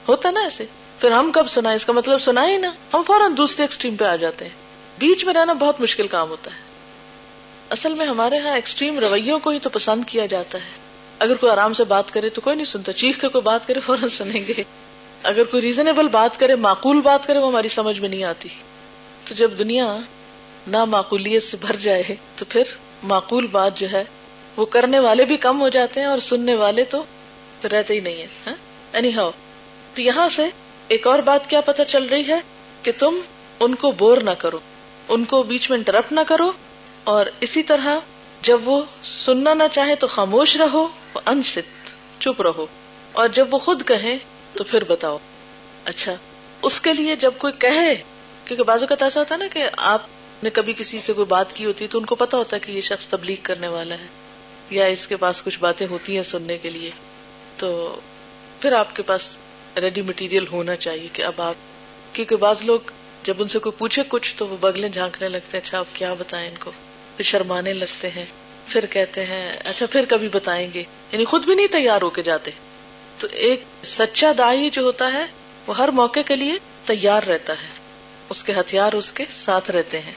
ہوتا 0.08 0.32
نا 0.32 0.40
ایسے۔ 0.40 0.66
پھر 1.00 1.12
ہم 1.12 1.32
کب 1.32 1.48
سنا 1.48 1.72
اس 1.72 1.86
کا 1.86 1.94
مطلب 1.94 2.18
سنا 2.18 2.50
ہی 2.50 2.58
نا۔ 2.58 2.72
ہم 2.94 3.02
فوراً 3.08 3.38
دوسرے 3.38 3.64
ایکسٹریم 3.64 3.96
پہ 3.96 4.06
آ 4.06 4.16
جاتے 4.16 4.46
ہیں۔ 4.46 4.52
بیچ 4.98 5.26
میں 5.26 5.34
رہنا 5.34 5.54
بہت 5.54 5.82
مشکل 5.82 6.08
کام 6.08 6.30
ہوتا 6.30 6.52
ہے۔ 6.52 6.60
اصل 7.70 7.94
میں 7.94 8.06
ہمارے 8.06 8.38
ہاں 8.38 8.56
ایکسٹریم 8.56 9.00
رویوں 9.00 9.40
کو 9.40 9.50
ہی 9.50 9.60
تو 9.60 9.70
پسند 9.70 10.04
کیا 10.08 10.26
جاتا 10.26 10.58
ہے۔ 10.58 10.77
اگر 11.20 11.36
کوئی 11.36 11.52
آرام 11.52 11.74
سے 11.74 11.84
بات 11.84 12.12
کرے 12.12 12.30
تو 12.30 12.42
کوئی 12.42 12.56
نہیں 12.56 12.66
سنتا۔ 12.66 12.94
چیخ 12.94 13.22
کے 13.22 13.28
کوئی 13.28 13.42
بات 13.42 13.68
کرے، 13.68 13.80
فوراً 13.80 14.10
سنیں 14.10 14.42
گے۔ 14.48 14.64
اگر 15.24 15.44
کوئی 15.44 15.62
ریزنیبل 15.62 16.08
بات 16.08 16.40
کرے، 16.40 16.56
معقول 16.56 17.02
بات 17.02 17.28
کرے، 17.28 17.40
وہ 17.40 17.48
ہماری 17.48 17.68
سمجھ 17.68 18.00
میں 18.00 18.10
نہیں 18.10 18.24
آتی۔ 18.24 18.50
تو 19.28 19.36
جب 19.36 19.52
دنیا 19.58 19.98
نہ 20.68 20.86
معقولیت 20.86 21.44
سے 21.44 21.58
بھر 21.62 21.76
جائے، 21.76 22.04
تو 22.36 22.46
پھر 22.50 22.64
معقول 23.04 23.48
بات 23.48 23.78
جو 23.78 23.92
ہے، 23.92 24.04
وہ 24.56 24.66
کرنے 24.66 25.00
والے 25.00 25.26
بھی 25.26 25.38
کم 25.38 25.62
ہو 25.62 25.70
جاتے 25.70 26.00
ہیں 26.00 26.08
اور 26.08 26.18
سننے 26.18 26.56
والے 26.56 26.84
تو 26.84 27.04
رہتے 27.72 27.94
ہی 27.94 28.00
نہیں 28.00 28.24
ہے 28.24 28.52
اینی 28.94 29.16
ہاؤ 29.16 29.32
تو 29.94 30.02
یہاں 30.02 30.30
سے 30.30 30.44
ایک 30.88 31.08
اور 31.08 31.20
بات 31.20 31.50
کیا 31.50 31.62
پتہ 31.62 31.82
چل 31.88 32.04
رہی 32.04 32.28
ہے 32.28 32.40
کہ 32.84 32.92
تم 33.00 33.20
ان 33.60 33.76
کو 33.76 33.92
بور 33.92 34.18
نہ 34.18 34.30
کرو، 34.30 34.60
ان 35.10 35.26
کو 35.26 35.44
بیچ 35.44 35.70
میں 35.70 35.78
انٹرپٹ 35.78 36.12
نہ 36.12 36.20
کرو 36.28 36.52
اور 37.04 37.26
اسی 37.40 37.64
طرح 37.64 37.88
جب 38.42 38.60
وہ 38.66 38.82
سننا 39.04 39.54
نہ 39.54 39.64
چاہے 39.72 39.96
تو 39.96 40.08
خاموش 40.08 40.56
رہو۔ 40.56 40.88
انست 41.26 41.90
چپ 42.22 42.42
رہو۔ 42.42 42.66
اور 43.12 43.28
جب 43.28 43.54
وہ 43.54 43.58
خود 43.58 43.88
کہے 43.88 44.18
تو 44.54 44.64
پھر 44.64 44.84
بتاؤ۔ 44.84 45.18
اچھا 45.86 46.16
اس 46.62 46.82
کے 46.82 46.94
لیے 46.94 47.16
جب 47.16 47.32
کوئی 47.38 47.54
کہے، 47.60 47.96
کیونکہ 48.46 48.64
بازو 48.64 48.88
کا 48.88 48.96
ایسا 49.02 49.20
ہوتا 49.20 49.36
ہے 49.36 49.40
نا 49.40 49.48
کہ 49.54 49.66
آپ 49.78 50.02
نے 50.44 50.50
کبھی 50.50 50.74
کسی 50.78 51.00
سے 51.00 51.14
کوئی 51.14 51.26
بات 51.26 51.54
کی 51.54 51.66
ہوتی 51.66 51.88
تو 51.88 52.00
ان 52.00 52.06
کو 52.06 52.16
پتا 52.16 52.38
ہوتا 52.38 52.56
ہے 52.56 52.60
کہ 52.60 52.72
یہ 52.72 52.82
شخص 52.82 53.08
تبلیغ 53.08 53.38
کرنے 53.44 53.68
والا 53.68 53.96
ہے، 53.96 54.06
یا 54.70 54.86
اس 54.86 55.08
کے 55.08 55.16
پاس 55.16 55.44
کچھ 55.44 55.60
باتیں 55.60 55.88
ہوتی 55.88 56.16
ہیں 56.16 56.24
سننے 56.24 56.58
کے 56.58 56.70
لیے۔ 56.70 56.92
تو 57.58 58.00
پھر 58.62 58.72
آپ 58.72 58.96
کے 58.96 59.04
پاس 59.04 59.38
ریڈی 59.78 60.02
مٹیریل 60.02 60.48
ہونا 60.48 60.76
چاہیے 60.76 61.08
کہ 61.14 61.22
اب 61.22 61.42
آپ، 61.42 61.56
کیونکہ 62.16 62.36
بعض 62.36 62.64
لوگ 62.64 62.80
جب 63.24 63.34
ان 63.40 63.48
سے 63.48 63.60
کوئی 63.60 63.80
پوچھے 63.80 64.04
کچھ 64.08 64.36
تو 64.38 64.48
وہ 64.48 64.58
بگلے 64.58 64.90
جھانکنے 64.90 65.28
لگتے 65.28 65.58
ہیں 65.58 65.66
اچھا 65.66 65.80
آپ 65.80 65.86
کیا 65.94 66.14
بتائیں 66.14 66.50
ان 66.50 66.56
کو؟ 66.60 66.72
پھر 67.18 67.24
شرمانے 67.24 67.74
لگتے 67.74 68.10
ہیں۔ 68.10 68.26
پھر 68.70 68.86
کہتے 68.86 69.26
ہیں 69.26 69.54
اچھا 69.66 69.86
پھر 69.86 70.06
کبھی 70.10 70.30
بتائیں 70.30 70.68
گے۔ 70.74 70.84
یعنی 71.12 71.26
خود 71.26 71.46
بھی 71.46 71.56
نہیں 71.56 71.68
تیار 71.68 72.02
ہو 72.02 72.10
کے 72.10 72.22
جاتے۔ 72.22 72.52
تو 73.18 73.28
ایک 73.32 73.64
سچا 73.84 74.32
دائی 74.38 74.70
جو 74.70 74.82
ہوتا 74.82 75.14
ہے، 75.14 75.26
وہ 75.68 75.78
ہر 75.78 75.88
موقع 75.88 76.20
کے 76.26 76.36
لیے 76.36 76.54
تیار 76.86 77.24
رہتا 77.24 77.54
ہے۔ 77.54 77.68
اس 78.30 78.44
کے 78.44 78.54
ہتھیار 78.54 78.94
اس 78.94 79.12
کے 79.12 79.26
ساتھ 79.32 79.72
رہتے 79.72 80.00
ہیں۔ 80.00 80.12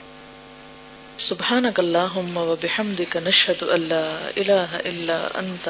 سبحانك 1.19 1.79
اللهم 1.79 2.37
وبحمدك 2.37 3.17
نشهد 3.17 3.63
ان 3.63 3.81
لا 3.81 4.29
اله 4.37 4.79
الا 4.85 5.29
انت 5.35 5.69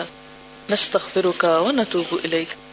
نستغفرك 0.71 1.45
ونتوب 1.45 2.19
اليك 2.25 2.70